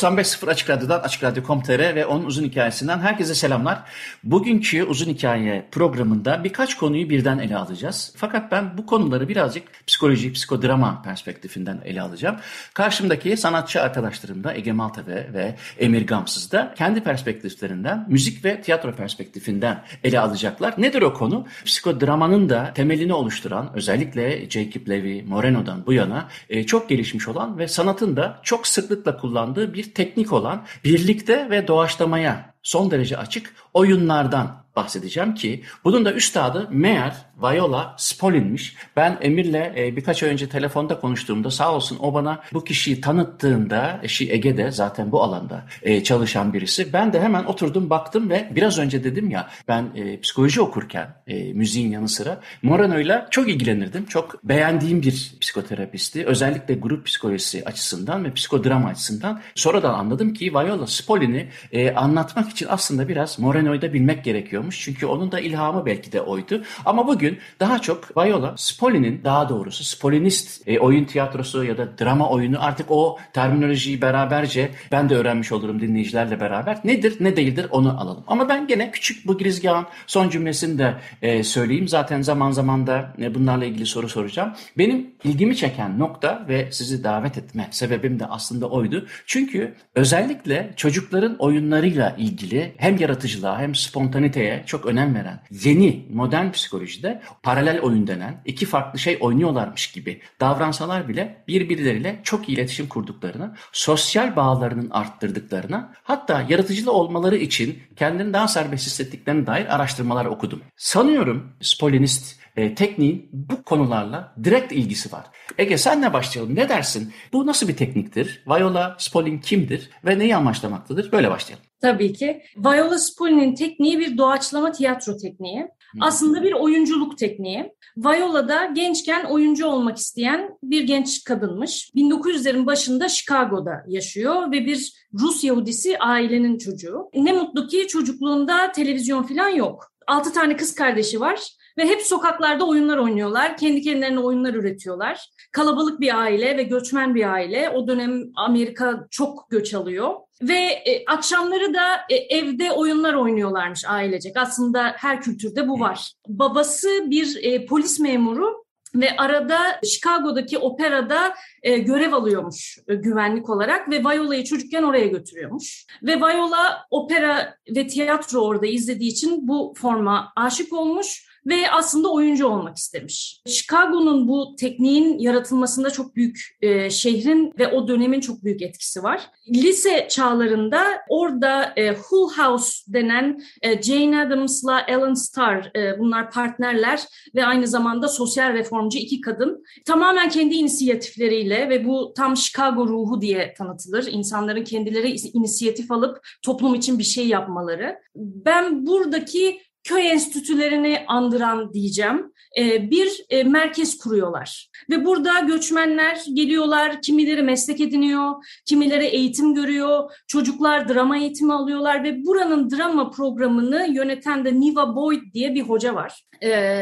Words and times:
...95.0 0.00 0.50
Açık 0.50 0.70
Radyo'dan 0.70 1.00
Açık 1.00 1.24
Radyo.com.tr 1.24 1.94
ve 1.94 2.06
onun 2.06 2.24
uzun 2.24 2.44
hikayesinden 2.44 2.98
herkese 2.98 3.34
selamlar. 3.34 3.82
Bugünkü 4.24 4.84
uzun 4.84 5.06
hikaye 5.06 5.68
programında 5.70 6.44
birkaç 6.44 6.76
konuyu 6.76 7.10
birden 7.10 7.38
ele 7.38 7.56
alacağız. 7.56 8.14
Fakat 8.16 8.52
ben 8.52 8.78
bu 8.78 8.86
konuları 8.86 9.28
birazcık 9.28 9.86
psikoloji, 9.86 10.32
psikodrama 10.32 11.02
perspektifinden 11.02 11.80
ele 11.84 12.02
alacağım. 12.02 12.36
Karşımdaki 12.74 13.36
sanatçı 13.36 13.82
arkadaşlarım 13.82 14.44
da 14.44 14.54
Ege 14.54 14.72
Maltepe 14.72 15.30
ve 15.34 15.56
Emir 15.78 16.06
Gamsız 16.06 16.52
da 16.52 16.74
kendi 16.78 17.00
perspektiflerinden, 17.00 18.06
müzik 18.08 18.44
ve 18.44 18.62
tiyatro 18.62 18.92
perspektifinden 18.92 19.84
ele 20.04 20.20
alacaklar. 20.20 20.74
Nedir 20.78 21.02
o 21.02 21.14
konu? 21.14 21.46
Psikodramanın 21.64 22.48
da 22.48 22.72
temelini 22.74 23.12
oluşturan 23.12 23.70
özellikle 23.74 24.50
Jacob 24.50 24.88
Levi 24.88 25.22
Moreno'dan 25.22 25.86
bu 25.86 25.92
yana 25.92 26.28
e, 26.50 26.66
çok 26.66 26.88
gelişmiş 26.88 27.28
olan 27.28 27.58
ve 27.58 27.68
sanatın 27.68 28.16
da 28.16 28.40
çok 28.42 28.66
sıklıkla 28.66 29.16
kullandığı 29.16 29.74
bir 29.74 29.89
teknik 29.94 30.32
olan 30.32 30.66
birlikte 30.84 31.50
ve 31.50 31.68
doğaçlamaya 31.68 32.54
son 32.62 32.90
derece 32.90 33.16
açık 33.16 33.54
oyunlardan 33.74 34.64
bahsedeceğim 34.76 35.34
ki 35.34 35.64
bunun 35.84 36.04
da 36.04 36.12
üstadı 36.12 36.68
meğer 36.70 37.16
Viola 37.42 37.94
Spolin'miş. 37.98 38.76
Ben 38.96 39.18
Emir'le 39.20 39.72
e, 39.76 39.96
birkaç 39.96 40.22
ay 40.22 40.30
önce 40.30 40.48
telefonda 40.48 41.00
konuştuğumda 41.00 41.50
sağ 41.50 41.74
olsun 41.74 41.98
o 42.00 42.14
bana 42.14 42.42
bu 42.52 42.64
kişiyi 42.64 43.00
tanıttığında 43.00 44.00
eşi 44.02 44.32
Ege'de 44.32 44.70
zaten 44.70 45.12
bu 45.12 45.22
alanda 45.22 45.64
e, 45.82 46.02
çalışan 46.02 46.52
birisi. 46.52 46.92
Ben 46.92 47.12
de 47.12 47.20
hemen 47.20 47.44
oturdum 47.44 47.90
baktım 47.90 48.30
ve 48.30 48.48
biraz 48.54 48.78
önce 48.78 49.04
dedim 49.04 49.30
ya 49.30 49.48
ben 49.68 49.90
e, 49.94 50.20
psikoloji 50.20 50.60
okurken 50.60 51.08
e, 51.26 51.52
müziğin 51.52 51.90
yanı 51.90 52.08
sıra 52.08 52.40
Moreno'yla 52.62 53.28
çok 53.30 53.48
ilgilenirdim. 53.48 54.06
Çok 54.06 54.44
beğendiğim 54.44 55.02
bir 55.02 55.34
psikoterapisti. 55.40 56.26
Özellikle 56.26 56.74
grup 56.74 57.06
psikolojisi 57.06 57.64
açısından 57.64 58.24
ve 58.24 58.32
psikodrama 58.32 58.88
açısından. 58.88 59.40
Sonradan 59.54 59.94
anladım 59.94 60.32
ki 60.32 60.52
Viola 60.54 60.86
Spolin'i 60.86 61.48
e, 61.72 61.90
anlatmak 61.94 62.50
için 62.50 62.66
aslında 62.70 63.08
biraz 63.08 63.38
Moreno'yu 63.38 63.82
da 63.82 63.92
bilmek 63.92 64.24
gerekiyormuş. 64.24 64.80
Çünkü 64.80 65.06
onun 65.06 65.32
da 65.32 65.40
ilhamı 65.40 65.86
belki 65.86 66.12
de 66.12 66.20
oydu. 66.20 66.62
Ama 66.84 67.06
bugün 67.06 67.29
daha 67.60 67.78
çok 67.78 68.16
Viola 68.16 68.54
Spoli'nin 68.56 69.24
daha 69.24 69.48
doğrusu 69.48 69.84
Spolinist 69.84 70.68
e, 70.68 70.78
oyun 70.78 71.04
tiyatrosu 71.04 71.64
ya 71.64 71.78
da 71.78 71.98
drama 71.98 72.28
oyunu 72.28 72.64
artık 72.64 72.86
o 72.90 73.18
terminolojiyi 73.32 74.02
beraberce 74.02 74.70
ben 74.92 75.08
de 75.08 75.16
öğrenmiş 75.16 75.52
olurum 75.52 75.80
dinleyicilerle 75.80 76.40
beraber. 76.40 76.78
Nedir 76.84 77.16
ne 77.20 77.36
değildir 77.36 77.66
onu 77.70 78.00
alalım. 78.00 78.24
Ama 78.26 78.48
ben 78.48 78.66
gene 78.66 78.90
küçük 78.90 79.26
bu 79.26 79.38
girizgahın 79.38 79.86
son 80.06 80.28
cümlesini 80.28 80.78
de 80.78 80.94
e, 81.22 81.44
söyleyeyim. 81.44 81.88
Zaten 81.88 82.22
zaman 82.22 82.50
zaman 82.50 82.86
da 82.86 83.14
e, 83.22 83.34
bunlarla 83.34 83.64
ilgili 83.64 83.86
soru 83.86 84.08
soracağım. 84.08 84.52
Benim 84.78 85.10
ilgimi 85.24 85.56
çeken 85.56 85.98
nokta 85.98 86.44
ve 86.48 86.68
sizi 86.72 87.04
davet 87.04 87.38
etme 87.38 87.68
sebebim 87.70 88.20
de 88.20 88.26
aslında 88.26 88.66
oydu. 88.68 89.06
Çünkü 89.26 89.74
özellikle 89.94 90.72
çocukların 90.76 91.36
oyunlarıyla 91.38 92.16
ilgili 92.18 92.74
hem 92.76 92.98
yaratıcılığa 92.98 93.60
hem 93.60 93.74
spontaniteye 93.74 94.62
çok 94.66 94.86
önem 94.86 95.14
veren 95.14 95.40
yeni 95.50 96.06
modern 96.12 96.50
psikolojide 96.50 97.19
paralel 97.42 97.80
oyun 97.80 98.06
denen 98.06 98.42
iki 98.44 98.66
farklı 98.66 98.98
şey 98.98 99.18
oynuyorlarmış 99.20 99.92
gibi 99.92 100.20
davransalar 100.40 101.08
bile 101.08 101.44
birbirleriyle 101.48 102.20
çok 102.22 102.48
iyi 102.48 102.52
iletişim 102.52 102.88
kurduklarını, 102.88 103.54
sosyal 103.72 104.36
bağlarının 104.36 104.90
arttırdıklarına 104.90 105.92
hatta 106.02 106.46
yaratıcılı 106.48 106.92
olmaları 106.92 107.36
için 107.36 107.78
kendini 107.96 108.32
daha 108.32 108.48
serbest 108.48 108.86
hissettiklerine 108.86 109.46
dair 109.46 109.74
araştırmalar 109.74 110.24
okudum. 110.24 110.62
Sanıyorum 110.76 111.52
Spolinist 111.60 112.40
e, 112.56 112.74
tekniğin 112.74 113.28
bu 113.32 113.62
konularla 113.62 114.34
direkt 114.44 114.72
ilgisi 114.72 115.12
var. 115.12 115.24
Ege 115.58 115.78
senle 115.78 116.12
başlayalım. 116.12 116.56
Ne 116.56 116.68
dersin? 116.68 117.12
Bu 117.32 117.46
nasıl 117.46 117.68
bir 117.68 117.76
tekniktir? 117.76 118.44
Viola 118.46 118.96
Spolin 118.98 119.38
kimdir 119.38 119.90
ve 120.04 120.18
neyi 120.18 120.36
amaçlamaktadır? 120.36 121.12
Böyle 121.12 121.30
başlayalım. 121.30 121.66
Tabii 121.80 122.12
ki. 122.12 122.42
Viola 122.56 122.98
Spolin'in 122.98 123.54
tekniği 123.54 123.98
bir 123.98 124.18
doğaçlama 124.18 124.72
tiyatro 124.72 125.16
tekniği. 125.16 125.68
Aslında 126.00 126.42
bir 126.42 126.52
oyunculuk 126.52 127.18
tekniği. 127.18 127.72
Viola 127.96 128.48
da 128.48 128.64
gençken 128.64 129.24
oyuncu 129.24 129.66
olmak 129.66 129.98
isteyen 129.98 130.58
bir 130.62 130.82
genç 130.82 131.24
kadınmış. 131.24 131.90
1900'lerin 131.96 132.66
başında 132.66 133.08
Chicago'da 133.08 133.84
yaşıyor 133.88 134.52
ve 134.52 134.66
bir 134.66 134.92
Rus 135.20 135.44
Yahudisi 135.44 135.98
ailenin 135.98 136.58
çocuğu. 136.58 137.10
Ne 137.14 137.32
mutlu 137.32 137.66
ki 137.66 137.86
çocukluğunda 137.86 138.72
televizyon 138.72 139.22
falan 139.22 139.48
yok. 139.48 139.92
Altı 140.06 140.32
tane 140.32 140.56
kız 140.56 140.74
kardeşi 140.74 141.20
var 141.20 141.59
ve 141.80 141.86
hep 141.86 142.02
sokaklarda 142.02 142.66
oyunlar 142.66 142.98
oynuyorlar. 142.98 143.56
Kendi 143.56 143.82
kendilerine 143.82 144.18
oyunlar 144.18 144.54
üretiyorlar. 144.54 145.30
Kalabalık 145.52 146.00
bir 146.00 146.18
aile 146.18 146.56
ve 146.56 146.62
göçmen 146.62 147.14
bir 147.14 147.32
aile. 147.32 147.70
O 147.70 147.88
dönem 147.88 148.22
Amerika 148.34 149.06
çok 149.10 149.50
göç 149.50 149.74
alıyor. 149.74 150.14
Ve 150.42 150.58
e, 150.58 151.04
akşamları 151.06 151.74
da 151.74 151.96
e, 152.10 152.14
evde 152.14 152.72
oyunlar 152.72 153.14
oynuyorlarmış 153.14 153.84
ailecek. 153.88 154.36
Aslında 154.36 154.94
her 154.96 155.22
kültürde 155.22 155.68
bu 155.68 155.80
var. 155.80 156.12
Babası 156.28 156.88
bir 157.10 157.38
e, 157.42 157.66
polis 157.66 158.00
memuru 158.00 158.64
ve 158.94 159.16
arada 159.16 159.58
Chicago'daki 159.84 160.58
operada 160.58 161.34
e, 161.62 161.78
görev 161.78 162.12
alıyormuş 162.12 162.78
e, 162.88 162.94
güvenlik 162.94 163.50
olarak 163.50 163.90
ve 163.90 164.00
Viola'yı 164.00 164.44
çocukken 164.44 164.82
oraya 164.82 165.06
götürüyormuş. 165.06 165.86
Ve 166.02 166.16
Viola 166.16 166.86
opera 166.90 167.54
ve 167.76 167.86
tiyatro 167.86 168.40
orada 168.40 168.66
izlediği 168.66 169.10
için 169.10 169.48
bu 169.48 169.74
forma 169.76 170.32
aşık 170.36 170.72
olmuş 170.72 171.29
ve 171.46 171.70
aslında 171.70 172.12
oyuncu 172.12 172.46
olmak 172.46 172.76
istemiş. 172.76 173.42
Chicago'nun 173.46 174.28
bu 174.28 174.56
tekniğin 174.56 175.18
yaratılmasında 175.18 175.90
çok 175.90 176.16
büyük 176.16 176.56
e, 176.62 176.90
şehrin 176.90 177.52
ve 177.58 177.68
o 177.68 177.88
dönemin 177.88 178.20
çok 178.20 178.44
büyük 178.44 178.62
etkisi 178.62 179.02
var. 179.02 179.30
Lise 179.54 180.06
çağlarında 180.10 180.84
orada 181.08 181.72
e, 181.76 181.90
Hull 181.90 182.30
House 182.38 182.92
denen 182.92 183.40
e, 183.62 183.82
Jane 183.82 184.20
Addams'la 184.20 184.80
Ellen 184.80 185.14
Starr 185.14 185.76
e, 185.76 185.98
bunlar 185.98 186.30
partnerler 186.30 187.00
ve 187.34 187.46
aynı 187.46 187.66
zamanda 187.66 188.08
sosyal 188.08 188.52
reformcu 188.52 188.98
iki 188.98 189.20
kadın. 189.20 189.64
Tamamen 189.84 190.28
kendi 190.28 190.54
inisiyatifleriyle 190.54 191.68
ve 191.68 191.84
bu 191.84 192.12
tam 192.16 192.36
Chicago 192.36 192.88
ruhu 192.88 193.20
diye 193.20 193.54
tanıtılır. 193.58 194.06
İnsanların 194.06 194.64
kendileri 194.64 195.10
inisiyatif 195.10 195.90
alıp 195.90 196.26
toplum 196.42 196.74
için 196.74 196.98
bir 196.98 197.04
şey 197.04 197.28
yapmaları. 197.28 197.98
Ben 198.14 198.86
buradaki 198.86 199.60
köy 199.84 200.10
enstitülerini 200.10 201.04
andıran 201.08 201.74
diyeceğim 201.74 202.32
bir 202.58 203.26
merkez 203.44 203.98
kuruyorlar. 203.98 204.70
Ve 204.90 205.04
burada 205.04 205.40
göçmenler 205.40 206.24
geliyorlar, 206.34 207.02
kimileri 207.02 207.42
meslek 207.42 207.80
ediniyor, 207.80 208.32
kimileri 208.66 209.04
eğitim 209.04 209.54
görüyor, 209.54 210.10
çocuklar 210.28 210.88
drama 210.88 211.18
eğitimi 211.18 211.52
alıyorlar 211.52 212.04
ve 212.04 212.24
buranın 212.24 212.70
drama 212.70 213.10
programını 213.10 213.88
yöneten 213.92 214.44
de 214.44 214.60
Niva 214.60 214.96
Boyd 214.96 215.22
diye 215.34 215.54
bir 215.54 215.62
hoca 215.62 215.94
var. 215.94 216.24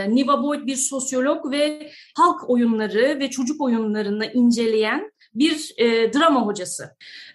Niva 0.09 0.43
Boyd 0.43 0.67
bir 0.67 0.77
sosyolog 0.77 1.51
ve 1.51 1.91
halk 2.17 2.51
oyunları 2.51 3.19
ve 3.21 3.31
çocuk 3.31 3.61
oyunlarını 3.61 4.27
inceleyen 4.33 5.13
bir 5.35 5.75
e, 5.77 6.13
drama 6.13 6.47
hocası. 6.47 6.91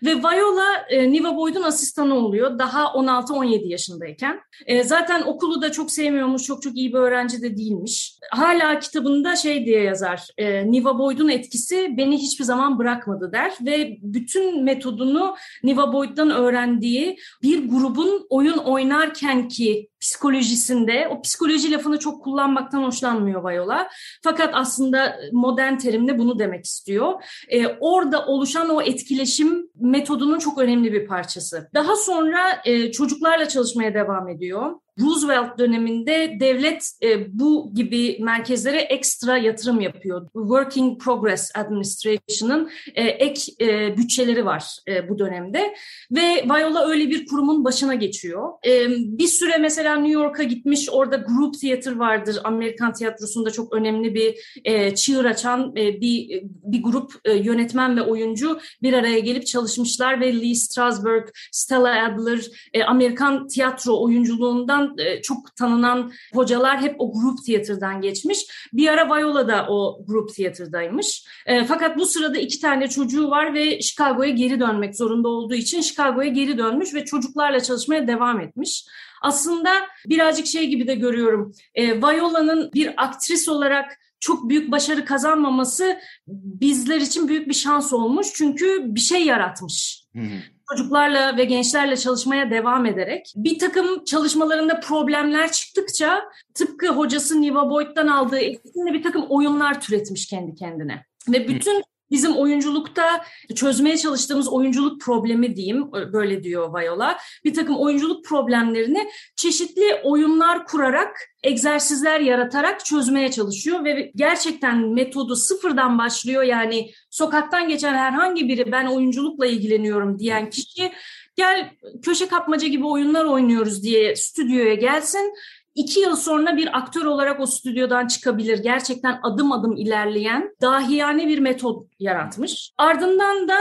Ve 0.05 0.15
Viola 0.15 0.85
e, 0.89 1.11
Niva 1.11 1.37
Boyd'un 1.37 1.63
asistanı 1.63 2.15
oluyor 2.15 2.59
daha 2.59 2.83
16-17 2.83 3.67
yaşındayken. 3.67 4.39
E, 4.65 4.83
zaten 4.83 5.21
okulu 5.21 5.61
da 5.61 5.71
çok 5.71 5.91
sevmiyormuş, 5.91 6.43
çok 6.43 6.61
çok 6.61 6.77
iyi 6.77 6.93
bir 6.93 6.97
öğrenci 6.97 7.41
de 7.41 7.57
değilmiş. 7.57 8.17
Hala 8.31 8.79
kitabında 8.79 9.35
şey 9.35 9.65
diye 9.65 9.83
yazar, 9.83 10.27
e, 10.37 10.71
Niva 10.71 10.99
Boyd'un 10.99 11.29
etkisi 11.29 11.97
beni 11.97 12.17
hiçbir 12.17 12.43
zaman 12.43 12.79
bırakmadı 12.79 13.31
der. 13.31 13.53
Ve 13.61 13.97
bütün 14.01 14.63
metodunu 14.63 15.35
Niva 15.63 15.93
Boyd'dan 15.93 16.31
öğrendiği 16.31 17.17
bir 17.43 17.69
grubun 17.69 18.27
oyun 18.29 18.57
oynarken 18.57 19.47
ki 19.47 19.89
psikolojisinde, 20.03 21.07
o 21.11 21.21
psikoloji 21.21 21.71
lafını 21.71 21.99
çok 21.99 22.23
kullanmaktan 22.23 22.83
hoşlanmıyor 22.83 23.49
Viola. 23.49 23.89
Fakat 24.23 24.49
aslında 24.53 25.19
modern 25.31 25.77
terimle 25.77 26.19
bunu 26.19 26.39
demek 26.39 26.65
istiyor. 26.65 27.23
E, 27.49 27.67
orada 27.67 28.25
oluşan 28.25 28.69
o 28.69 28.81
etkileşim 28.81 29.69
metodunun 29.75 30.39
çok 30.39 30.57
önemli 30.57 30.93
bir 30.93 31.07
parçası. 31.07 31.69
Daha 31.73 31.95
sonra 31.95 32.61
e, 32.65 32.91
çocuklarla 32.91 33.47
çalışmaya 33.47 33.93
devam 33.93 34.29
ediyor. 34.29 34.71
Roosevelt 34.99 35.57
döneminde 35.59 36.37
devlet 36.39 36.91
e, 37.03 37.39
bu 37.39 37.71
gibi 37.75 38.17
merkezlere 38.19 38.77
ekstra 38.77 39.37
yatırım 39.37 39.81
yapıyor. 39.81 40.27
Working 40.33 41.01
Progress 41.01 41.51
Administration'ın 41.55 42.69
e, 42.95 43.03
ek 43.03 43.51
e, 43.61 43.97
bütçeleri 43.97 44.45
var 44.45 44.77
e, 44.87 45.09
bu 45.09 45.19
dönemde 45.19 45.75
ve 46.11 46.45
Viola 46.45 46.87
öyle 46.87 47.09
bir 47.09 47.25
kurumun 47.25 47.65
başına 47.65 47.95
geçiyor. 47.95 48.49
E, 48.65 48.89
bir 48.89 49.27
süre 49.27 49.57
mesela 49.57 49.95
New 49.95 50.11
York'a 50.11 50.43
gitmiş, 50.43 50.89
orada 50.91 51.15
group 51.15 51.61
theater 51.61 51.95
vardır. 51.95 52.37
Amerikan 52.43 52.93
tiyatrosunda 52.93 53.51
çok 53.51 53.73
önemli 53.73 54.13
bir 54.13 54.59
e, 54.65 54.95
çığır 54.95 55.25
açan 55.25 55.75
e, 55.77 56.01
bir 56.01 56.43
bir 56.43 56.83
grup 56.83 57.11
e, 57.25 57.33
yönetmen 57.33 57.97
ve 57.97 58.01
oyuncu 58.01 58.59
bir 58.81 58.93
araya 58.93 59.19
gelip 59.19 59.45
çalışmışlar 59.45 60.21
ve 60.21 60.41
Lee 60.41 60.55
Strasberg, 60.55 61.27
Stella 61.51 62.05
Adler, 62.05 62.39
e, 62.73 62.83
Amerikan 62.83 63.47
tiyatro 63.47 64.03
oyunculuğundan 64.03 64.82
e, 64.97 65.21
çok 65.21 65.55
tanınan 65.55 66.11
hocalar 66.33 66.81
hep 66.81 66.95
o 66.99 67.11
group 67.11 67.45
theater'dan 67.45 68.01
geçmiş. 68.01 68.39
Bir 68.73 68.87
ara 68.87 69.09
Viola 69.09 69.47
da 69.47 69.67
o 69.69 70.05
group 70.07 70.35
theater'daymış. 70.35 71.25
E, 71.45 71.65
fakat 71.65 71.97
bu 71.97 72.05
sırada 72.05 72.37
iki 72.37 72.59
tane 72.61 72.87
çocuğu 72.87 73.29
var 73.29 73.53
ve 73.53 73.81
Chicago'ya 73.81 74.29
geri 74.29 74.59
dönmek 74.59 74.95
zorunda 74.95 75.27
olduğu 75.27 75.55
için 75.55 75.81
Chicago'ya 75.81 76.29
geri 76.29 76.57
dönmüş 76.57 76.93
ve 76.93 77.05
çocuklarla 77.05 77.59
çalışmaya 77.59 78.07
devam 78.07 78.39
etmiş. 78.39 78.85
Aslında 79.21 79.69
birazcık 80.05 80.47
şey 80.47 80.67
gibi 80.67 80.87
de 80.87 80.95
görüyorum. 80.95 81.53
E, 81.75 82.01
Viola'nın 82.01 82.71
bir 82.73 82.93
aktris 82.97 83.49
olarak 83.49 83.99
çok 84.19 84.49
büyük 84.49 84.71
başarı 84.71 85.05
kazanmaması 85.05 85.99
bizler 86.27 87.01
için 87.01 87.27
büyük 87.27 87.47
bir 87.47 87.53
şans 87.53 87.93
olmuş. 87.93 88.27
Çünkü 88.33 88.95
bir 88.95 88.99
şey 88.99 89.25
yaratmış. 89.25 90.03
Hı 90.15 90.21
hı 90.21 90.52
çocuklarla 90.71 91.37
ve 91.37 91.45
gençlerle 91.45 91.97
çalışmaya 91.97 92.51
devam 92.51 92.85
ederek 92.85 93.33
bir 93.35 93.59
takım 93.59 94.05
çalışmalarında 94.05 94.79
problemler 94.79 95.51
çıktıkça 95.51 96.23
tıpkı 96.53 96.87
hocası 96.87 97.41
Niva 97.41 97.69
Boyd'dan 97.69 98.07
aldığı 98.07 98.37
eğitimle 98.37 98.93
bir 98.93 99.03
takım 99.03 99.25
oyunlar 99.29 99.81
türetmiş 99.81 100.27
kendi 100.27 100.55
kendine. 100.55 101.05
Ve 101.29 101.47
bütün 101.47 101.83
bizim 102.13 102.35
oyunculukta 102.35 103.25
çözmeye 103.55 103.97
çalıştığımız 103.97 104.47
oyunculuk 104.47 105.01
problemi 105.01 105.55
diyeyim, 105.55 105.91
böyle 105.91 106.43
diyor 106.43 106.73
Viola. 106.73 107.17
Bir 107.45 107.53
takım 107.53 107.75
oyunculuk 107.75 108.25
problemlerini 108.25 109.09
çeşitli 109.35 109.95
oyunlar 110.03 110.65
kurarak, 110.65 111.17
egzersizler 111.43 112.19
yaratarak 112.19 112.85
çözmeye 112.85 113.31
çalışıyor 113.31 113.85
ve 113.85 114.11
gerçekten 114.15 114.79
metodu 114.79 115.35
sıfırdan 115.35 115.97
başlıyor. 115.97 116.43
Yani 116.43 116.91
sokaktan 117.09 117.67
geçen 117.67 117.93
herhangi 117.93 118.47
biri 118.47 118.71
ben 118.71 118.85
oyunculukla 118.85 119.45
ilgileniyorum 119.45 120.19
diyen 120.19 120.49
kişi 120.49 120.91
gel 121.35 121.69
köşe 122.01 122.27
kapmaca 122.27 122.67
gibi 122.67 122.85
oyunlar 122.85 123.25
oynuyoruz 123.25 123.83
diye 123.83 124.15
stüdyoya 124.15 124.73
gelsin 124.73 125.33
iki 125.75 125.99
yıl 125.99 126.15
sonra 126.15 126.57
bir 126.57 126.77
aktör 126.77 127.05
olarak 127.05 127.39
o 127.39 127.45
stüdyodan 127.45 128.07
çıkabilir. 128.07 128.57
Gerçekten 128.57 129.19
adım 129.23 129.51
adım 129.51 129.77
ilerleyen 129.77 130.55
dahiyane 130.61 131.27
bir 131.27 131.39
metot 131.39 131.85
yaratmış. 131.99 132.71
Ardından 132.77 133.47
da 133.47 133.57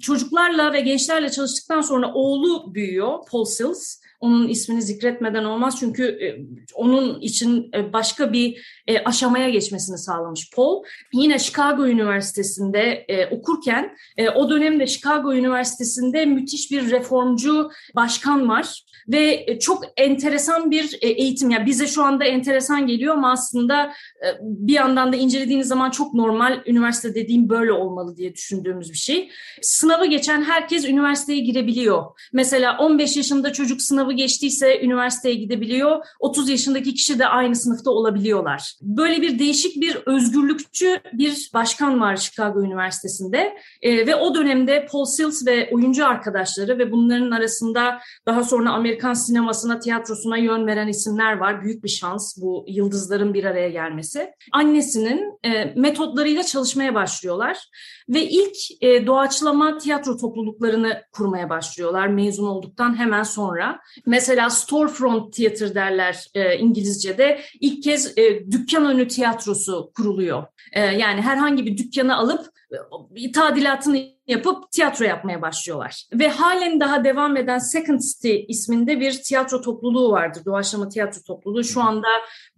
çocuklarla 0.00 0.72
ve 0.72 0.80
gençlerle 0.80 1.30
çalıştıktan 1.30 1.80
sonra 1.80 2.12
oğlu 2.14 2.74
büyüyor, 2.74 3.18
Paul 3.30 3.44
Sills. 3.44 4.00
Onun 4.26 4.48
ismini 4.48 4.82
zikretmeden 4.82 5.44
olmaz 5.44 5.76
çünkü 5.80 6.04
e, 6.04 6.26
onun 6.74 7.20
için 7.20 7.70
e, 7.74 7.92
başka 7.92 8.32
bir 8.32 8.62
e, 8.86 9.04
aşamaya 9.04 9.48
geçmesini 9.48 9.98
sağlamış 9.98 10.50
Paul. 10.56 10.82
Yine 11.12 11.38
Chicago 11.38 11.86
Üniversitesi'nde 11.86 13.06
okurken 13.30 13.96
o 14.34 14.50
dönemde 14.50 14.86
Chicago 14.86 15.34
Üniversitesi'nde 15.34 16.26
müthiş 16.26 16.70
bir 16.70 16.90
reformcu 16.90 17.70
başkan 17.96 18.48
var 18.48 18.82
ve 19.08 19.58
çok 19.58 19.84
enteresan 19.96 20.70
bir 20.70 20.98
eğitim. 21.02 21.50
Yani 21.50 21.66
bize 21.66 21.86
şu 21.86 22.02
anda 22.02 22.24
enteresan 22.24 22.86
geliyor 22.86 23.14
ama 23.14 23.32
aslında 23.32 23.92
bir 24.40 24.72
yandan 24.72 25.12
da 25.12 25.16
incelediğiniz 25.16 25.68
zaman 25.68 25.90
çok 25.90 26.14
normal 26.14 26.62
üniversite 26.66 27.14
dediğim 27.14 27.48
böyle 27.48 27.72
olmalı 27.72 28.16
diye 28.16 28.34
düşündüğümüz 28.34 28.92
bir 28.92 28.98
şey. 28.98 29.30
Sınavı 29.62 30.06
geçen 30.06 30.42
herkes 30.42 30.84
üniversiteye 30.84 31.40
girebiliyor. 31.40 32.04
Mesela 32.32 32.78
15 32.78 33.16
yaşında 33.16 33.52
çocuk 33.52 33.82
sınavı 33.82 34.12
geçtiyse 34.16 34.80
üniversiteye 34.80 35.34
gidebiliyor. 35.34 36.04
30 36.20 36.48
yaşındaki 36.48 36.94
kişi 36.94 37.18
de 37.18 37.26
aynı 37.26 37.56
sınıfta 37.56 37.90
olabiliyorlar. 37.90 38.74
Böyle 38.82 39.22
bir 39.22 39.38
değişik 39.38 39.80
bir 39.80 39.96
özgürlükçü 40.06 41.00
bir 41.12 41.50
başkan 41.54 42.00
var 42.00 42.16
Chicago 42.16 42.62
Üniversitesi'nde. 42.62 43.56
E, 43.82 44.06
ve 44.06 44.14
o 44.16 44.34
dönemde 44.34 44.86
Paul 44.92 45.04
Sills 45.04 45.46
ve 45.46 45.70
oyuncu 45.72 46.06
arkadaşları 46.06 46.78
ve 46.78 46.92
bunların 46.92 47.30
arasında 47.30 47.98
daha 48.26 48.44
sonra 48.44 48.70
Amerikan 48.70 49.14
sinemasına, 49.14 49.78
tiyatrosuna 49.78 50.36
yön 50.36 50.66
veren 50.66 50.88
isimler 50.88 51.36
var. 51.36 51.62
Büyük 51.62 51.84
bir 51.84 51.88
şans 51.88 52.36
bu 52.40 52.64
yıldızların 52.68 53.34
bir 53.34 53.44
araya 53.44 53.68
gelmesi. 53.68 54.30
Annesinin 54.52 55.38
e, 55.44 55.64
metotlarıyla 55.64 56.42
çalışmaya 56.42 56.94
başlıyorlar 56.94 57.68
ve 58.08 58.28
ilk 58.28 58.56
e, 58.80 59.06
doğaçlama 59.06 59.78
tiyatro 59.78 60.16
topluluklarını 60.16 61.02
kurmaya 61.12 61.50
başlıyorlar 61.50 62.06
mezun 62.06 62.46
olduktan 62.46 62.98
hemen 62.98 63.22
sonra. 63.22 63.80
Mesela 64.06 64.50
storefront 64.50 65.36
theater 65.36 65.74
derler 65.74 66.26
e, 66.34 66.58
İngilizce'de. 66.58 67.40
İlk 67.60 67.82
kez 67.82 68.18
e, 68.18 68.50
dükkan 68.50 68.84
önü 68.84 69.08
tiyatrosu 69.08 69.90
kuruluyor. 69.96 70.46
E, 70.72 70.80
yani 70.80 71.20
herhangi 71.20 71.66
bir 71.66 71.76
dükkanı 71.76 72.16
alıp 72.16 72.55
tadilatını 73.34 74.08
yapıp 74.26 74.70
tiyatro 74.72 75.04
yapmaya 75.04 75.42
başlıyorlar. 75.42 76.04
Ve 76.12 76.28
halen 76.28 76.80
daha 76.80 77.04
devam 77.04 77.36
eden 77.36 77.58
Second 77.58 78.00
City 78.00 78.36
isminde 78.48 79.00
bir 79.00 79.12
tiyatro 79.22 79.60
topluluğu 79.60 80.10
vardır. 80.10 80.44
Doğaçlama 80.44 80.88
tiyatro 80.88 81.22
topluluğu. 81.22 81.64
Şu 81.64 81.82
anda 81.82 82.08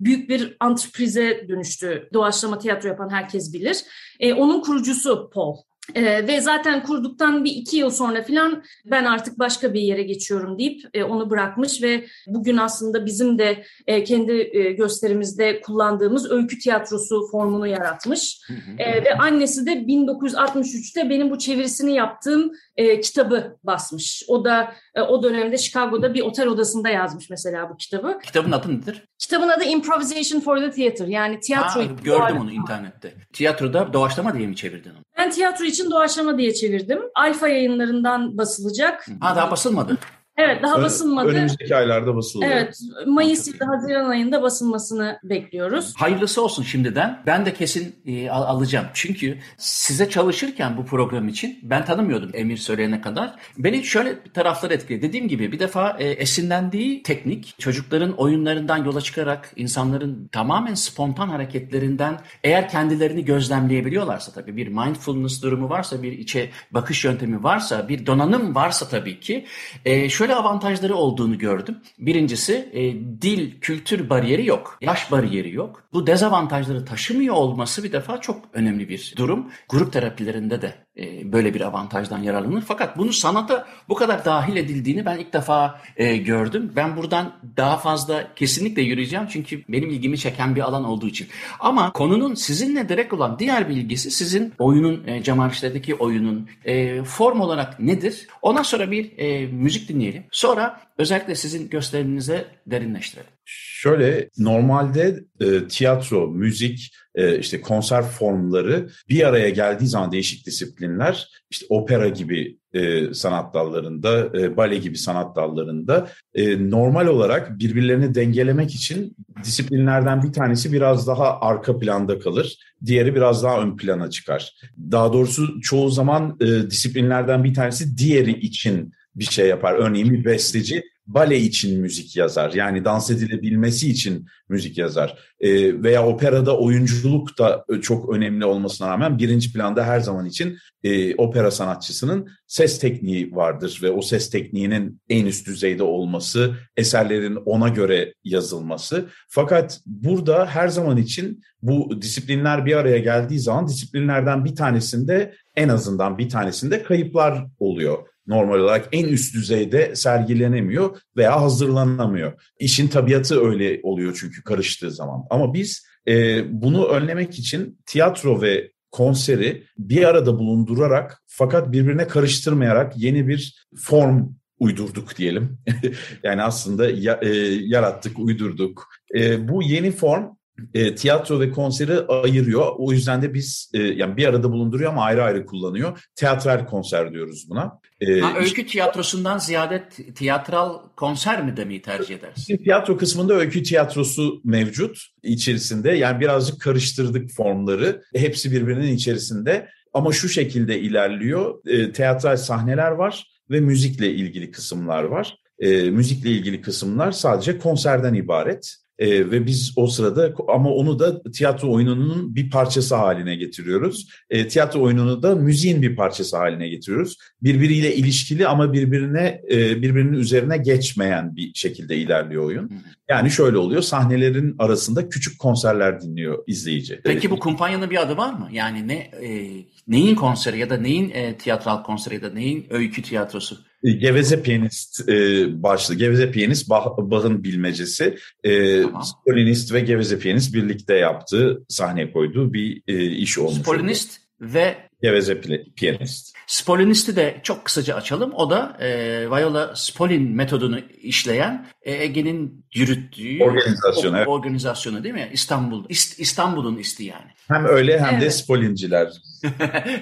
büyük 0.01 0.29
bir 0.29 0.57
antreprise 0.61 1.49
dönüştü. 1.49 2.09
Doğaçlama 2.13 2.59
tiyatro 2.59 2.89
yapan 2.89 3.09
herkes 3.09 3.53
bilir. 3.53 3.85
E, 4.21 4.35
onun 4.35 4.61
kurucusu 4.61 5.31
Paul. 5.35 5.57
Ee, 5.95 6.27
ve 6.29 6.41
zaten 6.41 6.83
kurduktan 6.83 7.45
bir 7.45 7.51
iki 7.51 7.77
yıl 7.77 7.91
sonra 7.91 8.23
filan 8.23 8.63
ben 8.85 9.05
artık 9.05 9.39
başka 9.39 9.75
bir 9.75 9.81
yere 9.81 10.03
geçiyorum 10.03 10.59
deyip 10.59 10.81
e, 10.95 11.05
onu 11.05 11.31
bırakmış 11.31 11.83
ve 11.83 12.07
bugün 12.27 12.57
aslında 12.57 13.07
bizim 13.07 13.39
de 13.39 13.65
e, 13.87 14.05
kendi 14.05 14.51
e, 14.53 14.73
gösterimizde 14.73 15.61
kullandığımız 15.61 16.31
öykü 16.31 16.59
tiyatrosu 16.59 17.29
formunu 17.31 17.67
yaratmış. 17.67 18.41
E, 18.79 19.05
ve 19.05 19.15
annesi 19.15 19.67
de 19.67 19.73
1963'te 19.73 21.11
benim 21.11 21.31
bu 21.31 21.39
çevirisini 21.39 21.95
yaptığım 21.95 22.53
e, 22.77 23.01
kitabı 23.01 23.57
basmış. 23.65 24.23
O 24.29 24.45
da 24.45 24.75
e, 24.95 25.01
o 25.01 25.23
dönemde 25.23 25.59
Chicago'da 25.59 26.15
bir 26.15 26.23
otel 26.23 26.47
odasında 26.47 26.89
yazmış 26.89 27.31
mesela 27.31 27.71
bu 27.71 27.77
kitabı. 27.77 28.19
Kitabın 28.25 28.53
adı 28.53 28.81
nedir? 28.81 29.05
Kitabın 29.19 29.49
adı 29.49 29.65
Improvisation 29.65 30.41
for 30.41 30.59
the 30.59 30.71
Theater 30.71 31.07
yani 31.07 31.41
tiyatro. 31.41 31.81
Ha, 31.81 31.87
gördüm 32.05 32.39
onu 32.41 32.53
internette. 32.53 33.15
Tiyatroda 33.33 33.93
doğaçlama 33.93 34.35
diye 34.35 34.47
mi 34.47 34.57
çevirdin 34.57 34.91
onu? 34.91 35.08
Ben 35.19 35.31
tiyatro 35.31 35.65
için 35.65 35.91
doğaçlama 35.91 36.39
diye 36.39 36.55
çevirdim. 36.55 37.01
Alfa 37.15 37.49
yayınlarından 37.49 38.39
basılacak. 38.39 39.07
Ha 39.21 39.37
daha 39.37 39.51
basılmadı. 39.51 39.99
Evet 40.39 40.63
daha 40.63 40.83
basılmadı. 40.83 41.29
Önümüzdeki 41.29 41.77
aylarda 41.77 42.17
basılıyor. 42.17 42.51
Evet 42.51 42.81
Mayıs 43.07 43.49
ya 43.49 43.61
da 43.61 43.67
Haziran 43.69 44.11
ayında 44.11 44.43
basılmasını 44.43 45.19
bekliyoruz. 45.25 45.95
Hayırlısı 45.97 46.45
olsun 46.45 46.63
şimdiden. 46.63 47.23
Ben 47.27 47.47
de 47.47 47.55
kesin 47.55 47.97
e, 48.07 48.31
al- 48.31 48.43
alacağım. 48.43 48.87
Çünkü 48.95 49.39
size 49.57 50.11
çalışırken 50.11 50.77
bu 50.77 50.85
program 50.87 51.29
için 51.29 51.59
ben 51.63 51.85
tanımıyordum 51.85 52.31
Emir 52.35 52.57
söyleyene 52.57 53.01
kadar. 53.01 53.35
Beni 53.59 53.85
şöyle 53.85 54.25
bir 54.25 54.31
taraflar 54.31 54.71
etkiledi. 54.71 55.03
Dediğim 55.03 55.29
gibi 55.29 55.53
bir 55.53 55.59
defa 55.59 55.97
e, 55.99 56.09
esinlendiği 56.09 57.03
teknik 57.03 57.55
çocukların 57.59 58.13
oyunlarından 58.13 58.85
yola 58.85 59.01
çıkarak 59.01 59.53
insanların 59.57 60.29
tamamen 60.33 60.75
spontan 60.75 61.29
hareketlerinden 61.29 62.21
eğer 62.45 62.69
kendilerini 62.69 63.25
gözlemleyebiliyorlarsa 63.25 64.33
tabii 64.33 64.57
bir 64.57 64.69
mindfulness 64.69 65.43
durumu 65.43 65.69
varsa 65.69 66.03
bir 66.03 66.13
içe 66.13 66.51
bakış 66.71 67.05
yöntemi 67.05 67.43
varsa 67.43 67.89
bir 67.89 68.07
donanım 68.07 68.55
varsa 68.55 68.89
tabii 68.89 69.21
ki 69.21 69.47
e, 69.85 70.09
şöyle 70.09 70.28
şöyle 70.29 70.41
avantajları 70.41 70.95
olduğunu 70.95 71.39
gördüm. 71.39 71.79
Birincisi 71.99 72.69
e, 72.73 72.83
dil, 73.23 73.61
kültür 73.61 74.11
bariyeri 74.11 74.47
yok. 74.47 74.79
Yaş 74.81 75.13
bariyeri 75.13 75.55
yok. 75.55 75.83
Bu 75.93 76.07
dezavantajları 76.07 76.85
taşımıyor 76.85 77.35
olması 77.35 77.85
bir 77.85 77.93
defa 77.93 78.21
çok 78.21 78.45
önemli 78.53 78.89
bir 78.89 79.15
durum. 79.17 79.51
Grup 79.69 79.93
terapilerinde 79.93 80.63
de 80.63 80.75
e, 80.99 81.33
böyle 81.33 81.55
bir 81.55 81.61
avantajdan 81.61 82.23
yararlanır. 82.23 82.63
Fakat 82.63 82.99
bunu 82.99 83.13
sanata 83.13 83.69
bu 83.89 83.95
kadar 83.95 84.25
dahil 84.25 84.57
edildiğini 84.57 85.07
ben 85.07 85.19
ilk 85.19 85.33
defa 85.33 85.81
e, 85.97 86.17
gördüm. 86.17 86.73
Ben 86.77 86.97
buradan 86.97 87.33
daha 87.57 87.77
fazla 87.77 88.35
kesinlikle 88.35 88.83
yürüyeceğim 88.83 89.27
çünkü 89.31 89.65
benim 89.69 89.91
ilgimi 89.91 90.19
çeken 90.19 90.57
bir 90.57 90.61
alan 90.61 90.85
olduğu 90.85 91.09
için. 91.09 91.29
Ama 91.61 91.93
konunun 91.93 92.35
sizinle 92.35 92.89
direkt 92.89 93.13
olan 93.13 93.39
diğer 93.39 93.69
bir 93.69 93.77
ilgisi 93.77 94.11
sizin 94.11 94.53
oyunun, 94.59 95.07
e, 95.07 95.23
Cemal 95.23 95.51
oyunun 95.99 96.49
e, 96.65 97.03
form 97.03 97.41
olarak 97.41 97.81
nedir? 97.81 98.27
Ondan 98.43 98.63
sonra 98.63 98.91
bir 98.91 99.19
e, 99.19 99.47
müzik 99.47 99.89
dinleyelim. 99.89 100.25
Sonra 100.31 100.81
özellikle 100.99 101.35
sizin 101.35 101.71
gösteriminize 101.71 102.47
derinleştirelim. 102.67 103.38
Şöyle 103.51 104.31
normalde 104.39 105.25
e, 105.41 105.69
tiyatro, 105.69 106.29
müzik, 106.29 106.93
e, 107.15 107.39
işte 107.39 107.61
konser 107.61 108.03
formları 108.03 108.89
bir 109.09 109.29
araya 109.29 109.51
geldiği 109.51 109.87
zaman 109.87 110.13
değişik 110.13 110.47
disiplinler 110.47 111.29
işte 111.51 111.67
opera 111.69 112.09
gibi 112.09 112.59
e, 112.73 113.15
sanat 113.15 113.55
dallarında, 113.55 114.39
e, 114.39 114.57
bale 114.57 114.79
gibi 114.79 114.99
sanat 114.99 115.37
dallarında 115.37 116.09
e, 116.35 116.71
normal 116.71 117.07
olarak 117.07 117.59
birbirlerini 117.59 118.15
dengelemek 118.15 118.75
için 118.75 119.17
disiplinlerden 119.45 120.23
bir 120.23 120.33
tanesi 120.33 120.73
biraz 120.73 121.07
daha 121.07 121.41
arka 121.41 121.79
planda 121.79 122.19
kalır, 122.19 122.59
diğeri 122.87 123.15
biraz 123.15 123.43
daha 123.43 123.61
ön 123.61 123.77
plana 123.77 124.11
çıkar. 124.11 124.53
Daha 124.91 125.13
doğrusu 125.13 125.61
çoğu 125.61 125.91
zaman 125.91 126.37
e, 126.41 126.71
disiplinlerden 126.71 127.45
bir 127.45 127.55
tanesi 127.55 127.99
diğeri 127.99 128.33
için 128.33 128.93
bir 129.17 129.25
şey 129.25 129.49
yapar. 129.49 129.75
Örneğin 129.75 130.13
bir 130.13 130.25
besteci 130.25 130.83
bale 131.09 131.39
için 131.39 131.81
müzik 131.81 132.17
yazar. 132.17 132.53
Yani 132.53 132.85
dans 132.85 133.11
edilebilmesi 133.11 133.91
için 133.91 134.27
müzik 134.49 134.79
yazar. 134.79 135.19
E, 135.41 135.83
veya 135.83 136.07
operada 136.07 136.59
oyunculuk 136.59 137.39
da 137.39 137.65
çok 137.83 138.15
önemli 138.15 138.45
olmasına 138.45 138.89
rağmen 138.89 139.19
birinci 139.19 139.53
planda 139.53 139.85
her 139.85 140.01
zaman 140.01 140.27
için 140.27 140.59
e, 140.85 141.15
opera 141.15 141.51
sanatçısının 141.51 142.29
ses 142.47 142.79
tekniği 142.81 143.33
vardır 143.37 143.81
ve 143.83 143.91
o 143.91 144.03
ses 144.03 144.31
tekniğinin 144.31 145.01
en 145.09 145.27
üst 145.27 145.47
düzeyde 145.47 145.83
olması, 145.83 146.55
eserlerin 146.77 147.37
ona 147.37 147.69
göre 147.69 148.15
yazılması. 148.25 149.09
Fakat 149.29 149.81
burada 149.87 150.47
her 150.47 150.69
zaman 150.69 150.97
için 150.97 151.43
bu 151.63 152.03
disiplinler 152.03 152.67
bir 152.67 152.77
araya 152.77 152.99
geldiği 152.99 153.41
zaman 153.41 153.69
disiplinlerden 153.69 154.45
bir 154.45 154.55
tanesinde 154.55 155.35
en 155.57 155.69
azından 155.69 156.19
bir 156.19 156.29
tanesinde 156.29 156.83
kayıplar 156.83 157.47
oluyor 157.59 157.99
normal 158.29 158.59
olarak 158.59 158.89
en 158.93 159.09
üst 159.09 159.35
düzeyde 159.35 159.97
sergilenemiyor 159.97 161.01
veya 161.17 161.43
hazırlanamıyor. 161.43 162.33
İşin 162.61 162.89
tabiatı 162.89 163.47
öyle 163.47 163.81
oluyor 163.83 164.17
çünkü 164.21 164.43
karıştığı 164.43 164.91
zaman. 164.91 165.25
Ama 165.31 165.55
biz 165.55 165.87
e, 166.09 166.45
bunu 166.63 166.87
önlemek 166.87 167.39
için 167.39 167.79
tiyatro 167.87 168.43
ve 168.43 168.71
konseri 168.91 169.65
bir 169.79 170.09
arada 170.09 170.39
bulundurarak 170.39 171.23
fakat 171.27 171.73
birbirine 171.73 172.09
karıştırmayarak 172.09 172.93
yeni 172.97 173.29
bir 173.29 173.67
form 173.77 174.29
uydurduk 174.59 175.17
diyelim. 175.17 175.59
yani 176.23 176.43
aslında 176.43 176.91
ya, 176.91 177.21
e, 177.23 177.29
yarattık, 177.49 178.19
uydurduk. 178.19 178.89
E, 179.15 179.49
bu 179.49 179.63
yeni 179.63 179.91
form 179.91 180.38
e, 180.75 180.95
tiyatro 180.95 181.41
ve 181.41 181.51
konseri 181.51 182.01
ayırıyor. 182.01 182.73
O 182.79 182.93
yüzden 182.93 183.23
de 183.23 183.35
biz 183.35 183.71
e, 183.75 183.79
yani 183.79 184.17
bir 184.17 184.27
arada 184.27 184.53
bulunduruyor 184.53 184.91
ama 184.91 185.05
ayrı 185.05 185.25
ayrı 185.25 185.47
kullanıyor. 185.47 186.07
Teatral 186.15 186.67
konser 186.67 187.13
diyoruz 187.13 187.47
buna. 187.51 187.81
E, 188.01 188.21
ha, 188.21 188.39
öykü 188.39 188.67
tiyatrosundan 188.67 189.39
ziyade 189.39 189.89
tiyatral 190.15 190.79
konser 190.97 191.45
mi 191.45 191.57
demeyi 191.57 191.83
tercih 191.83 192.19
edersin? 192.19 192.57
Tiyatro 192.57 192.97
kısmında 192.97 193.35
öykü 193.35 193.63
tiyatrosu 193.63 194.41
mevcut 194.45 194.99
içerisinde. 195.23 195.91
Yani 195.91 196.21
birazcık 196.21 196.61
karıştırdık 196.61 197.31
formları. 197.31 198.03
Hepsi 198.15 198.53
birbirinin 198.53 198.95
içerisinde. 198.95 199.69
Ama 199.95 200.13
şu 200.13 200.29
şekilde 200.29 200.81
ilerliyor. 200.81 201.67
E, 201.67 201.93
teatral 201.93 202.37
sahneler 202.37 202.91
var 202.91 203.27
ve 203.51 203.61
müzikle 203.61 204.13
ilgili 204.13 204.51
kısımlar 204.51 205.05
var. 205.05 205.37
E, 205.59 205.91
müzikle 205.91 206.31
ilgili 206.31 206.61
kısımlar 206.61 207.13
sadece 207.13 207.59
konserden 207.59 208.15
ibaret. 208.15 208.77
E, 208.99 209.31
ve 209.31 209.47
biz 209.47 209.73
o 209.77 209.87
sırada 209.87 210.35
ama 210.49 210.71
onu 210.71 210.99
da 210.99 211.23
tiyatro 211.23 211.73
oyununun 211.73 212.35
bir 212.35 212.51
parçası 212.51 212.95
haline 212.95 213.37
getiriyoruz. 213.37 214.09
E, 214.31 214.49
tiyatro 214.49 214.83
oyununu 214.83 215.23
da 215.23 215.35
müziğin 215.35 215.83
bir 215.83 215.97
parçası 215.97 216.37
haline 216.37 216.69
getiriyoruz. 216.69 217.17
Birbiriyle 217.43 217.95
ilişkili 217.95 218.47
ama 218.47 218.73
birbirine 218.73 219.41
e, 219.51 219.83
birbirinin 219.83 220.13
üzerine 220.13 220.59
geçmeyen 220.59 221.37
bir 221.37 221.55
şekilde 221.55 221.97
ilerliyor 221.97 222.45
oyun. 222.45 222.73
Yani 223.09 223.31
şöyle 223.31 223.59
oluyor 223.59 223.83
sahnelerin 223.83 224.55
arasında 224.59 225.09
küçük 225.09 225.39
konserler 225.39 226.01
dinliyor 226.01 226.45
izleyici. 226.47 227.01
Peki 227.05 227.31
bu 227.31 227.39
kumpanyanın 227.39 227.91
bir 227.91 228.03
adı 228.03 228.17
var 228.17 228.33
mı? 228.33 228.49
Yani 228.53 228.89
ne 228.89 228.95
e, 228.95 229.51
neyin 229.89 230.15
konseri 230.15 230.59
ya 230.59 230.71
da 230.71 230.77
neyin 230.77 231.11
e, 231.11 231.37
tiyatral 231.37 231.83
konseri 231.83 232.15
ya 232.15 232.23
da 232.23 232.31
neyin 232.31 232.67
öykü 232.71 233.03
tiyatrosu? 233.03 233.68
E, 233.85 233.91
Geveze 233.93 234.43
Piyanist 234.43 235.09
e, 235.09 235.63
başlı. 235.63 235.95
Geveze 235.95 236.31
Piyanist 236.31 236.71
Bach'ın 236.71 237.45
bilmecesi. 237.45 238.17
E, 238.45 238.83
tamam. 238.83 239.03
Spolinist 239.03 239.73
ve 239.73 239.81
Geveze 239.81 240.19
Piyanist 240.19 240.55
birlikte 240.55 240.95
yaptığı, 240.95 241.65
sahneye 241.69 242.13
koyduğu 242.13 242.53
bir 242.53 242.83
e, 242.89 243.07
iş 243.07 243.39
olmuş. 243.39 243.59
Spolinist 243.59 244.21
ve 244.41 244.88
Geveze 245.03 245.41
piyanist. 245.77 246.39
Spolinist'i 246.47 247.17
de 247.17 247.41
çok 247.43 247.65
kısaca 247.65 247.95
açalım. 247.95 248.33
O 248.35 248.51
da 248.51 248.77
e, 248.81 248.89
Viola 249.31 249.77
Spolin 249.77 250.37
metodunu 250.37 250.81
işleyen 251.03 251.67
e, 251.83 251.93
Ege'nin 251.93 252.65
yürüttüğü 252.75 253.43
organizasyon, 253.43 254.15
o, 254.15 254.17
evet. 254.17 254.29
organizasyonu 254.29 255.05
değil 255.05 255.15
mi? 255.15 255.31
İstanbul 255.33 255.85
İst, 255.89 256.21
İstanbul'un 256.21 256.79
isti 256.79 257.05
yani. 257.05 257.31
Hem 257.49 257.65
öyle 257.65 258.01
hem 258.01 258.15
evet. 258.15 258.23
de 258.23 258.31
Spolinciler. 258.31 259.09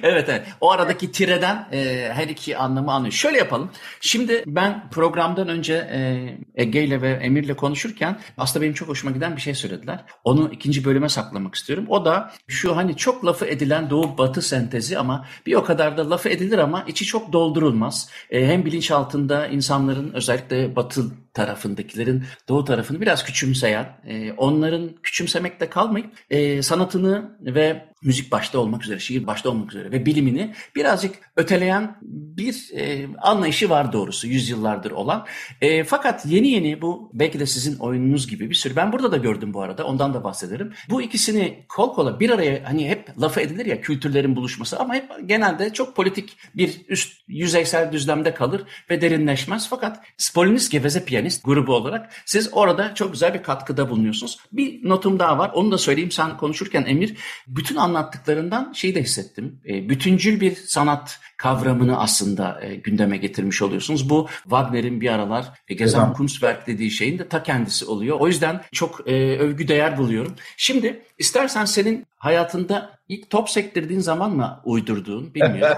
evet 0.02 0.28
evet. 0.28 0.42
O 0.60 0.70
aradaki 0.70 1.12
tireden 1.12 1.68
e, 1.72 2.10
her 2.12 2.28
iki 2.28 2.56
anlamı 2.56 2.92
anlıyor. 2.92 3.12
Şöyle 3.12 3.38
yapalım. 3.38 3.70
Şimdi 4.00 4.44
ben 4.46 4.90
programdan 4.90 5.48
önce 5.48 5.74
e, 5.74 6.28
Ege 6.54 6.84
ile 6.84 7.02
ve 7.02 7.10
Emir'le 7.10 7.54
konuşurken 7.54 8.20
aslında 8.38 8.62
benim 8.62 8.74
çok 8.74 8.88
hoşuma 8.88 9.12
giden 9.12 9.36
bir 9.36 9.40
şey 9.40 9.54
söylediler. 9.54 10.04
Onu 10.24 10.50
ikinci 10.52 10.84
bölüme 10.84 11.08
saklamak 11.08 11.54
istiyorum. 11.54 11.84
O 11.88 12.04
da 12.04 12.32
şu 12.48 12.76
hani 12.76 12.96
çok 12.96 13.24
lafı 13.24 13.46
edilen 13.46 13.90
Doğu 13.90 14.18
Batı 14.18 14.42
sentezi 14.42 14.85
sentezi 14.86 14.98
ama 14.98 15.24
bir 15.46 15.54
o 15.54 15.64
kadar 15.64 15.96
da 15.96 16.10
lafı 16.10 16.28
edilir 16.28 16.58
ama 16.58 16.84
içi 16.86 17.04
çok 17.04 17.32
doldurulmaz. 17.32 18.10
E, 18.30 18.46
hem 18.46 18.64
bilinç 18.64 18.90
altında 18.90 19.46
insanların 19.46 20.12
özellikle 20.12 20.76
batı 20.76 21.04
tarafındakilerin 21.36 22.24
doğu 22.48 22.64
tarafını 22.64 23.00
biraz 23.00 23.24
küçümseyen, 23.24 24.00
e, 24.06 24.32
onların 24.32 24.90
küçümsemekte 25.02 25.68
kalmayıp 25.68 26.10
e, 26.30 26.62
sanatını 26.62 27.36
ve 27.40 27.84
müzik 28.02 28.32
başta 28.32 28.58
olmak 28.58 28.84
üzere, 28.84 28.98
şiir 28.98 29.26
başta 29.26 29.50
olmak 29.50 29.70
üzere 29.70 29.90
ve 29.90 30.06
bilimini 30.06 30.54
birazcık 30.76 31.14
öteleyen 31.36 31.96
bir 32.02 32.70
e, 32.74 33.06
anlayışı 33.18 33.70
var 33.70 33.92
doğrusu 33.92 34.26
yüzyıllardır 34.26 34.90
olan. 34.90 35.26
E, 35.60 35.84
fakat 35.84 36.26
yeni 36.26 36.48
yeni 36.48 36.82
bu 36.82 37.10
belki 37.14 37.40
de 37.40 37.46
sizin 37.46 37.78
oyununuz 37.78 38.28
gibi 38.28 38.50
bir 38.50 38.54
sürü 38.54 38.76
ben 38.76 38.92
burada 38.92 39.12
da 39.12 39.16
gördüm 39.16 39.54
bu 39.54 39.62
arada 39.62 39.86
ondan 39.86 40.14
da 40.14 40.24
bahsederim. 40.24 40.72
Bu 40.90 41.02
ikisini 41.02 41.64
kol 41.68 41.94
kola 41.94 42.20
bir 42.20 42.30
araya 42.30 42.62
hani 42.64 42.88
hep 42.88 43.20
lafı 43.20 43.40
edilir 43.40 43.66
ya 43.66 43.80
kültürlerin 43.80 44.36
buluşması 44.36 44.78
ama 44.78 44.94
hep 44.94 45.10
genelde 45.26 45.72
çok 45.72 45.96
politik 45.96 46.36
bir 46.54 46.80
üst 46.88 47.22
yüzeysel 47.28 47.92
düzlemde 47.92 48.34
kalır 48.34 48.62
ve 48.90 49.00
derinleşmez. 49.00 49.68
Fakat 49.68 50.00
Spolinist 50.16 50.72
geveze 50.72 51.04
piyanist 51.26 51.44
grubu 51.44 51.74
olarak 51.74 52.10
siz 52.24 52.48
orada 52.52 52.94
çok 52.94 53.12
güzel 53.12 53.34
bir 53.34 53.42
katkıda 53.42 53.90
bulunuyorsunuz. 53.90 54.38
Bir 54.52 54.88
notum 54.88 55.18
daha 55.18 55.38
var 55.38 55.50
onu 55.54 55.72
da 55.72 55.78
söyleyeyim 55.78 56.10
sen 56.10 56.36
konuşurken 56.36 56.84
Emir 56.86 57.16
bütün 57.46 57.76
anlattıklarından 57.76 58.72
şeyi 58.72 58.94
de 58.94 59.02
hissettim. 59.02 59.60
E, 59.68 59.88
bütüncül 59.88 60.40
bir 60.40 60.54
sanat 60.54 61.20
kavramını 61.36 61.98
aslında 61.98 62.60
e, 62.62 62.74
gündeme 62.74 63.16
getirmiş 63.16 63.62
oluyorsunuz. 63.62 64.10
Bu 64.10 64.28
Wagner'in 64.42 65.00
bir 65.00 65.08
aralar 65.08 65.44
e, 65.68 65.74
Gesamtkunstwerk 65.74 66.66
dediği 66.66 66.90
şeyin 66.90 67.18
de 67.18 67.28
ta 67.28 67.42
kendisi 67.42 67.84
oluyor. 67.84 68.16
O 68.20 68.26
yüzden 68.26 68.60
çok 68.72 69.08
e, 69.08 69.38
övgü 69.38 69.68
değer 69.68 69.98
buluyorum. 69.98 70.34
Şimdi 70.56 71.02
istersen 71.18 71.64
senin 71.64 72.06
hayatında 72.18 72.90
ilk 73.08 73.30
top 73.30 73.50
sektirdiğin 73.50 74.00
zaman 74.00 74.36
mı 74.36 74.60
uydurduğun 74.64 75.34
bilmiyorum. 75.34 75.76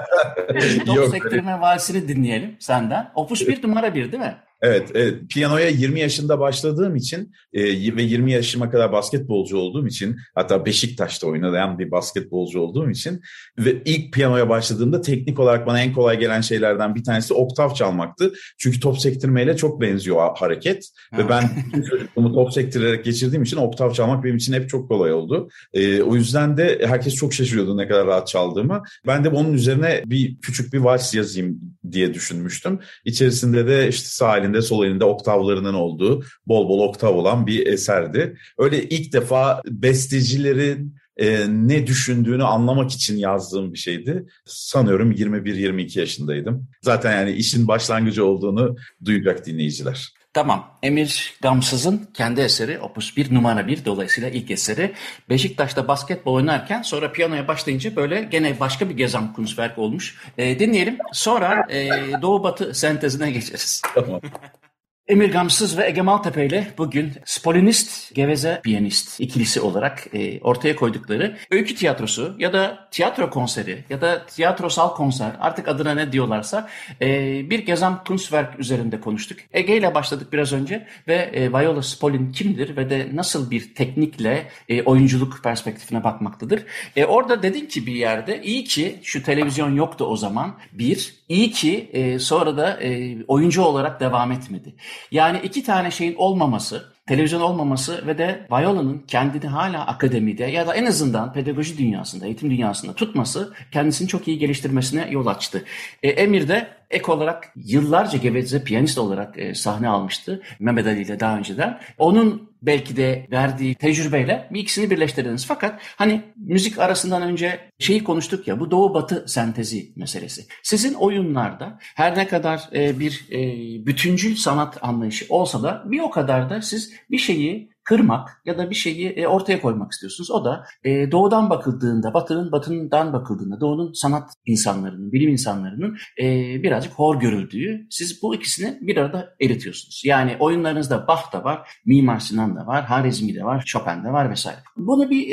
top 0.86 0.96
Yok, 0.96 1.08
sektirme 1.08 1.60
valsini 1.60 2.08
dinleyelim 2.08 2.56
senden. 2.58 3.10
Opus 3.14 3.48
bir 3.48 3.62
numara 3.62 3.94
bir 3.94 4.12
değil 4.12 4.22
mi? 4.22 4.36
Evet, 4.62 4.90
evet, 4.94 5.14
piyanoya 5.30 5.68
20 5.68 6.00
yaşında 6.00 6.40
başladığım 6.40 6.96
için 6.96 7.32
e, 7.52 7.62
ve 7.96 8.02
20 8.02 8.32
yaşıma 8.32 8.70
kadar 8.70 8.92
basketbolcu 8.92 9.56
olduğum 9.56 9.86
için 9.86 10.16
hatta 10.34 10.66
Beşiktaş'ta 10.66 11.26
oynayan 11.26 11.78
bir 11.78 11.90
basketbolcu 11.90 12.60
olduğum 12.60 12.90
için 12.90 13.20
ve 13.58 13.82
ilk 13.84 14.12
piyanoya 14.12 14.48
başladığımda 14.48 15.00
teknik 15.00 15.38
olarak 15.38 15.66
bana 15.66 15.80
en 15.80 15.92
kolay 15.92 16.18
gelen 16.18 16.40
şeylerden 16.40 16.94
bir 16.94 17.04
tanesi 17.04 17.34
oktav 17.34 17.74
çalmaktı. 17.74 18.32
Çünkü 18.58 18.80
top 18.80 18.98
sektirmeyle 19.00 19.56
çok 19.56 19.80
benziyor 19.80 20.36
hareket 20.36 20.88
ha. 21.10 21.18
ve 21.18 21.28
ben 21.28 21.50
çocukluğumu 21.90 22.34
top 22.34 22.52
sektirerek 22.52 23.04
geçirdiğim 23.04 23.42
için 23.42 23.56
oktav 23.56 23.92
çalmak 23.92 24.24
benim 24.24 24.36
için 24.36 24.52
hep 24.52 24.68
çok 24.68 24.88
kolay 24.88 25.12
oldu. 25.12 25.48
E, 25.72 26.02
o 26.02 26.14
yüzden 26.14 26.56
de 26.56 26.78
herkes 26.86 27.14
çok 27.14 27.34
şaşırıyordu 27.34 27.76
ne 27.76 27.88
kadar 27.88 28.06
rahat 28.06 28.28
çaldığımı. 28.28 28.82
Ben 29.06 29.24
de 29.24 29.28
onun 29.28 29.52
üzerine 29.52 30.02
bir 30.06 30.38
küçük 30.40 30.72
bir 30.72 30.78
vals 30.78 31.14
yazayım 31.14 31.60
diye 31.92 32.14
düşünmüştüm. 32.14 32.78
İçerisinde 33.04 33.66
de 33.66 33.88
işte 33.88 34.08
sağ 34.08 34.38
elinde 34.48 34.62
sol 34.62 34.86
elinde 34.86 35.04
oktavlarının 35.04 35.74
olduğu 35.74 36.24
bol 36.46 36.68
bol 36.68 36.88
oktav 36.88 37.14
olan 37.14 37.46
bir 37.46 37.66
eserdi. 37.66 38.36
Öyle 38.58 38.82
ilk 38.88 39.12
defa 39.12 39.62
bestecilerin 39.66 40.94
e, 41.16 41.46
ne 41.48 41.86
düşündüğünü 41.86 42.44
anlamak 42.44 42.90
için 42.90 43.16
yazdığım 43.16 43.72
bir 43.72 43.78
şeydi. 43.78 44.26
Sanıyorum 44.44 45.12
21-22 45.12 45.98
yaşındaydım. 45.98 46.68
Zaten 46.82 47.12
yani 47.12 47.32
işin 47.32 47.68
başlangıcı 47.68 48.24
olduğunu 48.24 48.76
duyacak 49.04 49.46
dinleyiciler. 49.46 50.17
Tamam. 50.38 50.78
Emir 50.82 51.34
Gamsız'ın 51.42 52.08
kendi 52.14 52.40
eseri 52.40 52.80
Opus 52.80 53.16
1 53.16 53.34
numara 53.34 53.66
1 53.66 53.84
dolayısıyla 53.84 54.28
ilk 54.28 54.50
eseri. 54.50 54.94
Beşiktaş'ta 55.28 55.88
basketbol 55.88 56.34
oynarken 56.34 56.82
sonra 56.82 57.12
piyanoya 57.12 57.48
başlayınca 57.48 57.96
böyle 57.96 58.22
gene 58.22 58.60
başka 58.60 58.88
bir 58.88 58.96
Gesamtkunstwerk 58.96 59.78
olmuş. 59.78 60.16
E, 60.38 60.58
dinleyelim. 60.58 60.98
Sonra 61.12 61.66
e, 61.70 61.88
Doğu 62.22 62.42
Batı 62.42 62.74
sentezine 62.74 63.30
geçeriz. 63.30 63.82
Tamam. 63.94 64.20
Emir 65.08 65.32
Gamsız 65.32 65.78
ve 65.78 65.86
Ege 65.86 66.02
Maltepe 66.02 66.46
ile 66.46 66.66
bugün 66.78 67.12
Spolinist, 67.24 68.14
Geveze 68.14 68.60
Piyanist 68.64 69.20
ikilisi 69.20 69.60
olarak 69.60 70.06
e, 70.14 70.40
ortaya 70.40 70.76
koydukları 70.76 71.36
öykü 71.50 71.74
tiyatrosu 71.74 72.36
ya 72.38 72.52
da 72.52 72.88
tiyatro 72.90 73.30
konseri 73.30 73.84
ya 73.90 74.00
da 74.00 74.26
tiyatrosal 74.26 74.94
konser 74.94 75.30
artık 75.40 75.68
adına 75.68 75.94
ne 75.94 76.12
diyorlarsa 76.12 76.68
e, 77.00 77.06
bir 77.50 77.58
Gesamtkunstwerk 77.58 78.60
üzerinde 78.60 79.00
konuştuk. 79.00 79.38
Ege 79.52 79.76
ile 79.76 79.94
başladık 79.94 80.32
biraz 80.32 80.52
önce 80.52 80.86
ve 81.08 81.14
e, 81.14 81.52
Viola 81.52 81.82
Spolin 81.82 82.32
kimdir 82.32 82.76
ve 82.76 82.90
de 82.90 83.08
nasıl 83.12 83.50
bir 83.50 83.74
teknikle 83.74 84.46
e, 84.68 84.82
oyunculuk 84.82 85.40
perspektifine 85.42 86.04
bakmaktadır. 86.04 86.64
E, 86.96 87.04
orada 87.04 87.42
dedin 87.42 87.66
ki 87.66 87.86
bir 87.86 87.94
yerde 87.94 88.42
iyi 88.42 88.64
ki 88.64 89.00
şu 89.02 89.22
televizyon 89.22 89.74
yoktu 89.74 90.04
o 90.04 90.16
zaman 90.16 90.54
bir, 90.72 91.14
iyi 91.28 91.50
ki 91.50 91.90
e, 91.92 92.18
sonra 92.18 92.56
da 92.56 92.82
e, 92.82 93.16
oyuncu 93.28 93.62
olarak 93.62 94.00
devam 94.00 94.32
etmedi. 94.32 94.74
Yani 95.10 95.40
iki 95.42 95.62
tane 95.62 95.90
şeyin 95.90 96.14
olmaması, 96.14 96.92
televizyon 97.06 97.40
olmaması 97.40 98.06
ve 98.06 98.18
de 98.18 98.46
Viola'nın 98.50 99.04
kendini 99.08 99.46
hala 99.46 99.86
akademide 99.86 100.44
ya 100.44 100.66
da 100.66 100.74
en 100.74 100.86
azından 100.86 101.32
pedagoji 101.32 101.78
dünyasında, 101.78 102.26
eğitim 102.26 102.50
dünyasında 102.50 102.92
tutması 102.92 103.54
kendisini 103.72 104.08
çok 104.08 104.28
iyi 104.28 104.38
geliştirmesine 104.38 105.08
yol 105.10 105.26
açtı. 105.26 105.64
E, 106.02 106.08
Emir 106.08 106.48
de 106.48 106.68
ek 106.90 107.12
olarak 107.12 107.52
yıllarca 107.56 108.18
Geveze 108.18 108.64
piyanist 108.64 108.98
olarak 108.98 109.38
e, 109.38 109.54
sahne 109.54 109.88
almıştı 109.88 110.42
Mehmet 110.60 110.86
Ali 110.86 111.02
ile 111.02 111.20
daha 111.20 111.38
önceden. 111.38 111.80
Onun 111.98 112.47
belki 112.62 112.96
de 112.96 113.26
verdiği 113.30 113.74
tecrübeyle 113.74 114.48
bir 114.50 114.60
ikisini 114.60 114.90
birleştirdiniz. 114.90 115.46
Fakat 115.46 115.80
hani 115.96 116.22
müzik 116.36 116.78
arasından 116.78 117.22
önce 117.22 117.70
şeyi 117.78 118.04
konuştuk 118.04 118.48
ya 118.48 118.60
bu 118.60 118.70
doğu 118.70 118.94
batı 118.94 119.24
sentezi 119.28 119.92
meselesi. 119.96 120.46
Sizin 120.62 120.94
oyunlarda 120.94 121.78
her 121.80 122.18
ne 122.18 122.28
kadar 122.28 122.68
e, 122.74 123.00
bir 123.00 123.26
e, 123.30 123.38
bütüncül 123.86 124.36
sanat 124.36 124.78
anlayışı 124.82 125.26
olsa 125.28 125.62
da 125.62 125.82
bir 125.86 126.00
o 126.00 126.10
kadar 126.10 126.50
da 126.50 126.62
siz 126.62 126.92
bir 127.10 127.18
şeyi 127.18 127.70
kırmak 127.88 128.42
ya 128.44 128.58
da 128.58 128.70
bir 128.70 128.74
şeyi 128.74 129.08
e, 129.08 129.26
ortaya 129.26 129.60
koymak 129.60 129.92
istiyorsunuz. 129.92 130.30
O 130.30 130.44
da 130.44 130.64
e, 130.84 131.12
doğudan 131.12 131.50
bakıldığında, 131.50 132.14
batının 132.14 132.52
batından 132.52 133.12
bakıldığında, 133.12 133.60
doğunun 133.60 133.92
sanat 133.92 134.30
insanlarının, 134.46 135.12
bilim 135.12 135.30
insanlarının 135.30 135.96
e, 136.20 136.24
birazcık 136.62 136.92
hor 136.92 137.20
görüldüğü, 137.20 137.86
siz 137.90 138.22
bu 138.22 138.34
ikisini 138.34 138.78
bir 138.80 138.96
arada 138.96 139.34
eritiyorsunuz. 139.40 140.02
Yani 140.04 140.36
oyunlarınızda 140.40 141.08
Bach 141.08 141.32
da 141.32 141.44
var, 141.44 141.68
Mimar 141.86 142.18
Sinan 142.18 142.56
da 142.56 142.66
var, 142.66 142.84
Harizmi 142.84 143.34
de 143.34 143.44
var, 143.44 143.62
Chopin 143.66 144.04
de 144.04 144.12
var 144.12 144.30
vesaire. 144.30 144.58
Bunu 144.76 145.10
bir 145.10 145.28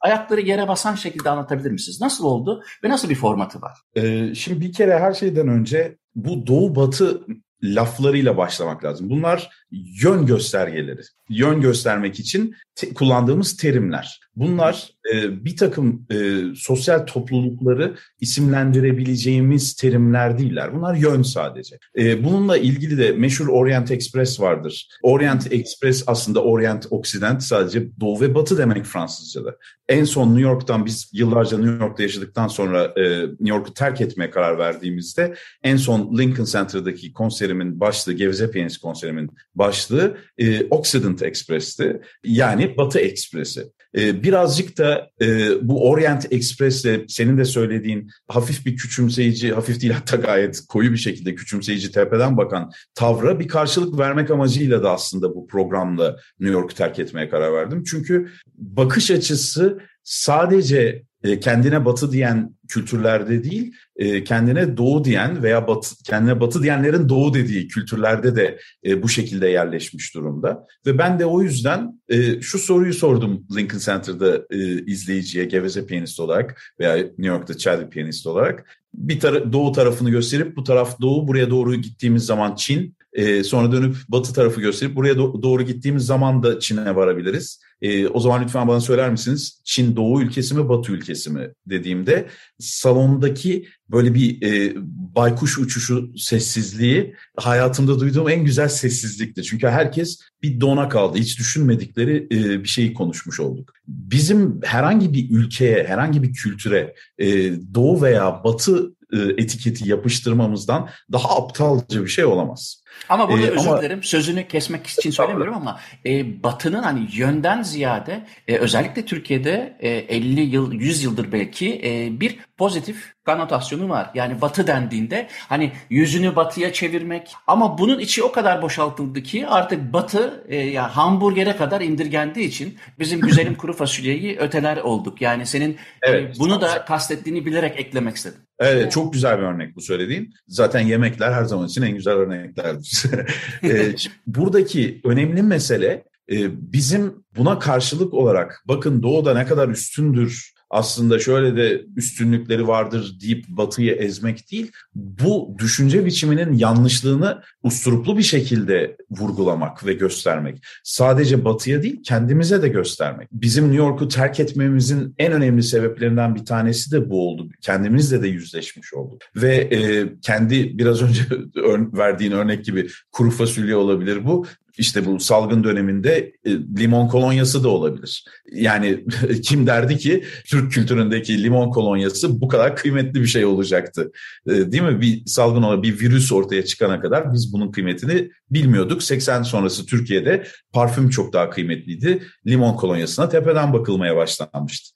ayakları 0.00 0.40
yere 0.40 0.68
basan 0.68 0.94
şekilde 0.94 1.30
anlatabilir 1.30 1.70
misiniz? 1.70 2.00
Nasıl 2.00 2.24
oldu 2.24 2.62
ve 2.84 2.88
nasıl 2.88 3.08
bir 3.08 3.14
formatı 3.14 3.60
var? 3.60 3.78
Ee, 3.96 4.34
şimdi 4.34 4.60
bir 4.60 4.72
kere 4.72 4.98
her 4.98 5.12
şeyden 5.12 5.48
önce 5.48 5.96
bu 6.14 6.46
doğu 6.46 6.76
batı 6.76 7.26
laflarıyla 7.62 8.36
başlamak 8.36 8.84
lazım. 8.84 9.10
Bunlar 9.10 9.50
yön 9.70 10.26
göstergeleri. 10.26 11.00
Yön 11.28 11.60
göstermek 11.60 12.20
için 12.20 12.54
te- 12.74 12.94
kullandığımız 12.94 13.56
terimler. 13.56 14.20
Bunlar 14.36 14.90
e, 15.14 15.44
bir 15.44 15.56
takım 15.56 16.06
e, 16.10 16.40
sosyal 16.56 16.98
toplulukları 16.98 17.96
isimlendirebileceğimiz 18.20 19.74
terimler 19.74 20.38
değiller. 20.38 20.74
Bunlar 20.74 20.94
yön 20.94 21.22
sadece. 21.22 21.78
E, 21.98 22.24
bununla 22.24 22.58
ilgili 22.58 22.98
de 22.98 23.12
meşhur 23.12 23.48
Orient 23.48 23.90
Express 23.90 24.40
vardır. 24.40 24.88
Orient 25.02 25.52
Express 25.52 26.04
aslında 26.06 26.42
Orient 26.42 26.86
Occident 26.90 27.42
sadece 27.42 28.00
doğu 28.00 28.20
ve 28.20 28.34
batı 28.34 28.58
demek 28.58 28.84
Fransızca'da. 28.84 29.56
En 29.88 30.04
son 30.04 30.28
New 30.28 30.42
York'tan 30.42 30.86
biz 30.86 31.10
yıllarca 31.12 31.58
New 31.58 31.84
York'ta 31.84 32.02
yaşadıktan 32.02 32.48
sonra 32.48 32.84
e, 32.96 33.20
New 33.20 33.48
York'u 33.48 33.74
terk 33.74 34.00
etmeye 34.00 34.30
karar 34.30 34.58
verdiğimizde 34.58 35.34
en 35.62 35.76
son 35.76 36.18
Lincoln 36.18 36.44
Center'daki 36.44 37.12
konserimin 37.12 37.80
başlığı, 37.80 38.12
Geveze 38.12 38.50
Piyanist 38.50 38.78
konserimin 38.78 39.30
başlığı 39.56 40.16
e, 40.38 40.64
Occident 40.64 41.22
Express'ti. 41.22 42.00
Yani 42.24 42.76
Batı 42.76 42.98
Ekspresi. 42.98 43.66
E, 43.96 44.22
birazcık 44.22 44.78
da 44.78 45.10
e, 45.22 45.50
bu 45.68 45.90
Orient 45.90 46.32
Express'le 46.32 47.04
senin 47.08 47.38
de 47.38 47.44
söylediğin 47.44 48.10
hafif 48.28 48.66
bir 48.66 48.76
küçümseyici, 48.76 49.52
hafif 49.52 49.80
değil 49.80 49.92
hatta 49.92 50.16
gayet 50.16 50.60
koyu 50.68 50.92
bir 50.92 50.96
şekilde 50.96 51.34
küçümseyici 51.34 51.92
tepeden 51.92 52.36
bakan 52.36 52.70
tavra 52.94 53.40
bir 53.40 53.48
karşılık 53.48 53.98
vermek 53.98 54.30
amacıyla 54.30 54.82
da 54.82 54.90
aslında 54.90 55.34
bu 55.34 55.46
programla 55.46 56.16
New 56.40 56.58
York'u 56.58 56.74
terk 56.74 56.98
etmeye 56.98 57.28
karar 57.28 57.52
verdim. 57.52 57.84
Çünkü 57.84 58.28
bakış 58.54 59.10
açısı 59.10 59.78
sadece 60.02 61.02
e, 61.26 61.40
kendine 61.40 61.84
batı 61.84 62.12
diyen 62.12 62.54
kültürlerde 62.68 63.44
değil, 63.44 63.72
e, 63.96 64.24
kendine 64.24 64.76
doğu 64.76 65.04
diyen 65.04 65.42
veya 65.42 65.68
batı, 65.68 65.96
kendine 66.04 66.40
batı 66.40 66.62
diyenlerin 66.62 67.08
doğu 67.08 67.34
dediği 67.34 67.68
kültürlerde 67.68 68.36
de 68.36 68.58
e, 68.86 69.02
bu 69.02 69.08
şekilde 69.08 69.48
yerleşmiş 69.48 70.14
durumda. 70.14 70.66
Ve 70.86 70.98
ben 70.98 71.18
de 71.18 71.26
o 71.26 71.42
yüzden 71.42 72.00
şu 72.40 72.58
soruyu 72.58 72.94
sordum 72.94 73.46
Lincoln 73.56 73.78
Center'da 73.78 74.46
izleyiciye, 74.86 75.44
geveze 75.44 75.86
piyanist 75.86 76.20
olarak 76.20 76.62
veya 76.80 76.96
New 76.96 77.26
York'ta 77.26 77.58
Chadwick 77.58 77.92
piyanist 77.92 78.26
olarak. 78.26 78.78
Bir 78.94 79.20
tara- 79.20 79.52
doğu 79.52 79.72
tarafını 79.72 80.10
gösterip 80.10 80.56
bu 80.56 80.64
taraf 80.64 81.00
doğu, 81.00 81.28
buraya 81.28 81.50
doğru 81.50 81.74
gittiğimiz 81.74 82.26
zaman 82.26 82.54
Çin, 82.54 82.96
e, 83.12 83.44
sonra 83.44 83.72
dönüp 83.72 83.96
batı 84.08 84.32
tarafı 84.32 84.60
gösterip 84.60 84.96
buraya 84.96 85.14
do- 85.14 85.42
doğru 85.42 85.62
gittiğimiz 85.62 86.06
zaman 86.06 86.42
da 86.42 86.60
Çin'e 86.60 86.94
varabiliriz. 86.94 87.60
E, 87.82 88.08
o 88.08 88.20
zaman 88.20 88.42
lütfen 88.42 88.68
bana 88.68 88.80
söyler 88.80 89.10
misiniz 89.10 89.60
Çin 89.64 89.96
doğu 89.96 90.22
ülkesi 90.22 90.54
mi 90.54 90.68
batı 90.68 90.92
ülkesi 90.92 91.30
mi 91.30 91.50
dediğimde 91.66 92.28
salondaki 92.58 93.66
böyle 93.90 94.14
bir 94.14 94.42
e, 94.42 94.72
baykuş 95.16 95.58
uçuşu 95.58 96.12
sessizliği 96.16 97.14
hayatımda 97.36 98.00
duyduğum 98.00 98.28
en 98.28 98.44
güzel 98.44 98.68
sessizlikti. 98.68 99.42
Çünkü 99.42 99.66
herkes 99.68 100.20
bir 100.42 100.60
dona 100.60 100.88
kaldı. 100.88 101.18
Hiç 101.18 101.38
düşünmedikleri 101.38 102.26
e, 102.32 102.62
bir 102.62 102.68
şeyi 102.68 102.94
konuşmuş 102.94 103.40
olduk. 103.40 103.72
Bizim 103.88 104.60
herhangi 104.62 105.12
bir 105.12 105.30
ülkeye, 105.30 105.84
herhangi 105.84 106.22
bir 106.22 106.32
kültüre 106.32 106.94
e, 107.18 107.26
doğu 107.74 108.02
veya 108.02 108.40
batı 108.44 108.94
e, 109.12 109.18
etiketi 109.18 109.88
yapıştırmamızdan 109.88 110.88
daha 111.12 111.36
aptalca 111.36 112.04
bir 112.04 112.08
şey 112.08 112.24
olamaz. 112.24 112.82
Ama 113.08 113.28
burada 113.28 113.46
ee, 113.46 113.50
özür 113.50 113.68
ama, 113.68 113.82
dilerim 113.82 114.02
sözünü 114.02 114.48
kesmek 114.48 114.86
için 114.86 115.10
söylemiyorum 115.10 115.54
ama 115.54 115.80
e, 116.06 116.42
Batı'nın 116.42 116.82
hani 116.82 117.08
yönden 117.12 117.62
ziyade 117.62 118.26
e, 118.48 118.56
özellikle 118.56 119.04
Türkiye'de 119.04 119.76
e, 119.80 119.88
50 119.88 120.40
yıl 120.40 120.72
100 120.72 121.04
yıldır 121.04 121.32
belki 121.32 121.80
e, 121.84 122.20
bir 122.20 122.38
pozitif 122.56 123.16
kanotasyonu 123.24 123.88
var. 123.88 124.10
Yani 124.14 124.40
Batı 124.40 124.66
dendiğinde 124.66 125.26
hani 125.48 125.72
yüzünü 125.90 126.36
Batı'ya 126.36 126.72
çevirmek 126.72 127.34
ama 127.46 127.78
bunun 127.78 127.98
içi 127.98 128.22
o 128.22 128.32
kadar 128.32 128.62
boşaltıldı 128.62 129.22
ki 129.22 129.46
artık 129.46 129.92
Batı 129.92 130.44
e, 130.48 130.56
ya 130.56 130.96
hamburgere 130.96 131.56
kadar 131.56 131.80
indirgendiği 131.80 132.48
için 132.48 132.78
bizim 132.98 133.20
güzelim 133.20 133.54
kuru 133.54 133.72
fasulyeyi 133.72 134.38
öteler 134.38 134.76
olduk. 134.76 135.20
Yani 135.20 135.46
senin 135.46 135.72
e, 135.72 135.76
evet, 136.02 136.36
e, 136.36 136.38
bunu 136.38 136.60
da 136.60 136.84
kastettiğini 136.84 137.46
bilerek 137.46 137.80
eklemek 137.80 138.16
istedim. 138.16 138.38
Evet, 138.58 138.92
çok 138.92 139.12
güzel 139.12 139.38
bir 139.38 139.42
örnek 139.42 139.76
bu 139.76 139.80
söylediğin. 139.80 140.34
Zaten 140.48 140.80
yemekler 140.80 141.32
her 141.32 141.44
zaman 141.44 141.66
için 141.66 141.82
en 141.82 141.94
güzel 141.94 142.14
örneklerdir. 142.14 142.84
e, 143.64 143.94
buradaki 144.26 145.00
önemli 145.04 145.42
mesele 145.42 146.04
e, 146.30 146.72
bizim 146.72 147.24
buna 147.36 147.58
karşılık 147.58 148.14
olarak 148.14 148.62
bakın 148.68 149.02
doğuda 149.02 149.34
ne 149.34 149.46
kadar 149.46 149.68
üstündür 149.68 150.55
aslında 150.70 151.18
şöyle 151.18 151.56
de 151.56 151.84
üstünlükleri 151.96 152.68
vardır 152.68 153.16
deyip 153.22 153.48
batıyı 153.48 153.92
ezmek 153.92 154.52
değil, 154.52 154.72
bu 154.94 155.56
düşünce 155.58 156.04
biçiminin 156.04 156.52
yanlışlığını 156.52 157.42
usturuplu 157.62 158.18
bir 158.18 158.22
şekilde 158.22 158.96
vurgulamak 159.10 159.86
ve 159.86 159.92
göstermek. 159.92 160.64
Sadece 160.84 161.44
batıya 161.44 161.82
değil, 161.82 162.02
kendimize 162.02 162.62
de 162.62 162.68
göstermek. 162.68 163.28
Bizim 163.32 163.64
New 163.64 163.78
York'u 163.78 164.08
terk 164.08 164.40
etmemizin 164.40 165.14
en 165.18 165.32
önemli 165.32 165.62
sebeplerinden 165.62 166.34
bir 166.34 166.44
tanesi 166.44 166.92
de 166.92 167.10
bu 167.10 167.28
oldu. 167.28 167.48
Kendimizle 167.60 168.22
de 168.22 168.28
yüzleşmiş 168.28 168.94
olduk. 168.94 169.22
Ve 169.36 169.56
e, 169.56 170.08
kendi 170.22 170.78
biraz 170.78 171.02
önce 171.02 171.22
verdiğin 171.92 172.32
örnek 172.32 172.64
gibi 172.64 172.88
kuru 173.12 173.30
fasulye 173.30 173.76
olabilir 173.76 174.24
bu 174.24 174.46
işte 174.78 175.06
bu 175.06 175.20
salgın 175.20 175.64
döneminde 175.64 176.32
e, 176.44 176.50
limon 176.50 177.08
kolonyası 177.08 177.64
da 177.64 177.68
olabilir. 177.68 178.24
Yani 178.52 179.04
kim 179.42 179.66
derdi 179.66 179.98
ki 179.98 180.24
Türk 180.46 180.72
kültüründeki 180.72 181.42
limon 181.42 181.70
kolonyası 181.70 182.40
bu 182.40 182.48
kadar 182.48 182.76
kıymetli 182.76 183.20
bir 183.20 183.26
şey 183.26 183.44
olacaktı. 183.44 184.12
E, 184.46 184.72
değil 184.72 184.82
mi? 184.82 185.00
Bir 185.00 185.26
salgın 185.26 185.62
olan 185.62 185.82
bir 185.82 186.00
virüs 186.00 186.32
ortaya 186.32 186.64
çıkana 186.64 187.00
kadar 187.00 187.32
biz 187.32 187.52
bunun 187.52 187.70
kıymetini 187.70 188.30
bilmiyorduk. 188.50 189.02
80 189.02 189.42
sonrası 189.42 189.86
Türkiye'de 189.86 190.46
parfüm 190.72 191.10
çok 191.10 191.32
daha 191.32 191.50
kıymetliydi. 191.50 192.22
Limon 192.46 192.76
kolonyasına 192.76 193.28
tepeden 193.28 193.72
bakılmaya 193.72 194.16
başlanmıştı. 194.16 194.94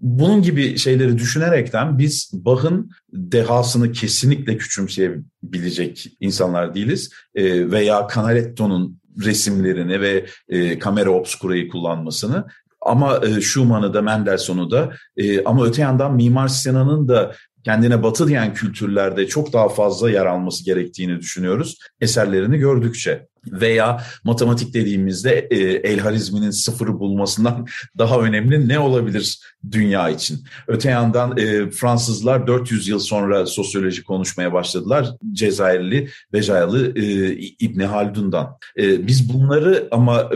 Bunun 0.00 0.42
gibi 0.42 0.78
şeyleri 0.78 1.18
düşünerekten 1.18 1.98
biz 1.98 2.30
Bach'ın 2.32 2.90
dehasını 3.12 3.92
kesinlikle 3.92 4.56
küçümseyebilecek 4.56 6.06
insanlar 6.20 6.74
değiliz. 6.74 7.10
E, 7.34 7.70
veya 7.70 8.08
Canaletto'nun 8.14 9.00
resimlerini 9.24 10.00
ve 10.00 10.26
e, 10.48 10.78
kamera 10.78 11.10
obscura'yı 11.10 11.68
kullanmasını 11.68 12.46
ama 12.80 13.20
e, 13.26 13.40
Schumann'ı 13.40 13.94
da 13.94 14.02
Mendelssohn'u 14.02 14.70
da 14.70 14.92
e, 15.16 15.44
ama 15.44 15.64
öte 15.64 15.82
yandan 15.82 16.14
Mimar 16.14 16.48
Sinan'ın 16.48 17.08
da 17.08 17.34
kendine 17.64 18.02
batı 18.02 18.28
diyen 18.28 18.54
kültürlerde 18.54 19.26
çok 19.26 19.52
daha 19.52 19.68
fazla 19.68 20.10
yer 20.10 20.26
alması 20.26 20.64
gerektiğini 20.64 21.18
düşünüyoruz 21.18 21.78
eserlerini 22.00 22.58
gördükçe. 22.58 23.26
Veya 23.52 24.02
matematik 24.24 24.74
dediğimizde 24.74 25.48
e, 25.50 25.56
el 25.58 25.98
harizminin 25.98 26.50
sıfırı 26.50 26.98
bulmasından 26.98 27.66
daha 27.98 28.20
önemli 28.20 28.68
ne 28.68 28.78
olabilir 28.78 29.40
dünya 29.70 30.08
için? 30.10 30.44
Öte 30.66 30.90
yandan 30.90 31.38
e, 31.38 31.70
Fransızlar 31.70 32.46
400 32.46 32.88
yıl 32.88 32.98
sonra 32.98 33.46
sosyoloji 33.46 34.04
konuşmaya 34.04 34.52
başladılar. 34.52 35.08
Cezayirli 35.32 36.08
Becayalı 36.32 36.98
e, 36.98 37.32
İbni 37.36 37.84
Haldun'dan. 37.84 38.56
Biz 38.76 39.32
bunları 39.32 39.88
ama 39.90 40.30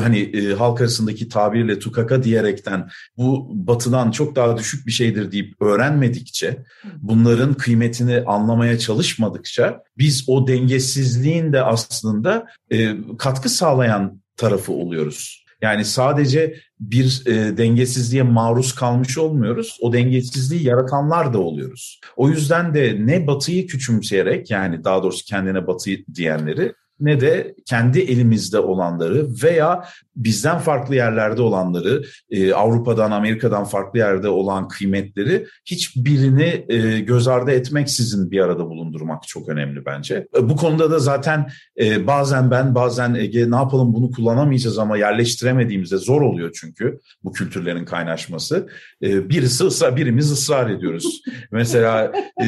hani 0.00 0.18
e, 0.18 0.54
halk 0.54 0.80
arasındaki 0.80 1.28
tabirle 1.28 1.78
tukaka 1.78 2.22
diyerekten 2.22 2.88
bu 3.16 3.48
batıdan 3.50 4.10
çok 4.10 4.36
daha 4.36 4.58
düşük 4.58 4.86
bir 4.86 4.92
şeydir 4.92 5.32
deyip 5.32 5.62
öğrenmedikçe, 5.62 6.64
bunların 6.98 7.54
kıymetini 7.54 8.22
anlamaya 8.26 8.78
çalışmadıkça 8.78 9.82
biz 9.98 10.24
o 10.28 10.46
dengesizliğin 10.46 11.52
de 11.52 11.62
aslında 11.62 12.46
e, 12.72 12.96
katkı 13.18 13.48
sağlayan 13.48 14.20
tarafı 14.36 14.72
oluyoruz. 14.72 15.46
Yani 15.62 15.84
sadece 15.84 16.54
bir 16.80 17.22
e, 17.26 17.56
dengesizliğe 17.56 18.22
maruz 18.22 18.74
kalmış 18.74 19.18
olmuyoruz. 19.18 19.78
O 19.80 19.92
dengesizliği 19.92 20.62
yaratanlar 20.62 21.32
da 21.32 21.38
oluyoruz. 21.38 22.00
O 22.16 22.28
yüzden 22.28 22.74
de 22.74 22.96
ne 23.00 23.26
batıyı 23.26 23.66
küçümseyerek 23.66 24.50
yani 24.50 24.84
daha 24.84 25.02
doğrusu 25.02 25.24
kendine 25.24 25.66
batı 25.66 25.90
diyenleri 26.14 26.72
ne 27.00 27.20
de 27.20 27.54
kendi 27.66 28.00
elimizde 28.00 28.58
olanları 28.58 29.26
veya 29.42 29.84
bizden 30.16 30.58
farklı 30.58 30.94
yerlerde 30.94 31.42
olanları, 31.42 32.02
e, 32.30 32.52
Avrupa'dan, 32.52 33.10
Amerika'dan 33.10 33.64
farklı 33.64 33.98
yerde 33.98 34.28
olan 34.28 34.68
kıymetleri 34.68 35.46
hiçbirini 35.64 36.64
e, 36.68 37.00
göz 37.00 37.28
ardı 37.28 37.50
etmeksizin 37.50 38.30
bir 38.30 38.40
arada 38.40 38.66
bulundurmak 38.66 39.28
çok 39.28 39.48
önemli 39.48 39.86
bence. 39.86 40.28
E, 40.36 40.48
bu 40.48 40.56
konuda 40.56 40.90
da 40.90 40.98
zaten 40.98 41.50
e, 41.80 42.06
bazen 42.06 42.50
ben 42.50 42.74
bazen 42.74 43.14
Ege 43.14 43.50
ne 43.50 43.56
yapalım 43.56 43.94
bunu 43.94 44.10
kullanamayacağız 44.10 44.78
ama 44.78 44.96
yerleştiremediğimizde 44.96 45.96
zor 45.96 46.22
oluyor 46.22 46.50
çünkü 46.60 47.00
bu 47.24 47.32
kültürlerin 47.32 47.84
kaynaşması. 47.84 48.68
E, 49.02 49.28
birisi 49.28 49.64
ısrar, 49.64 49.96
birimiz 49.96 50.32
ısrar 50.32 50.70
ediyoruz. 50.70 51.22
Mesela 51.50 52.12
e, 52.42 52.46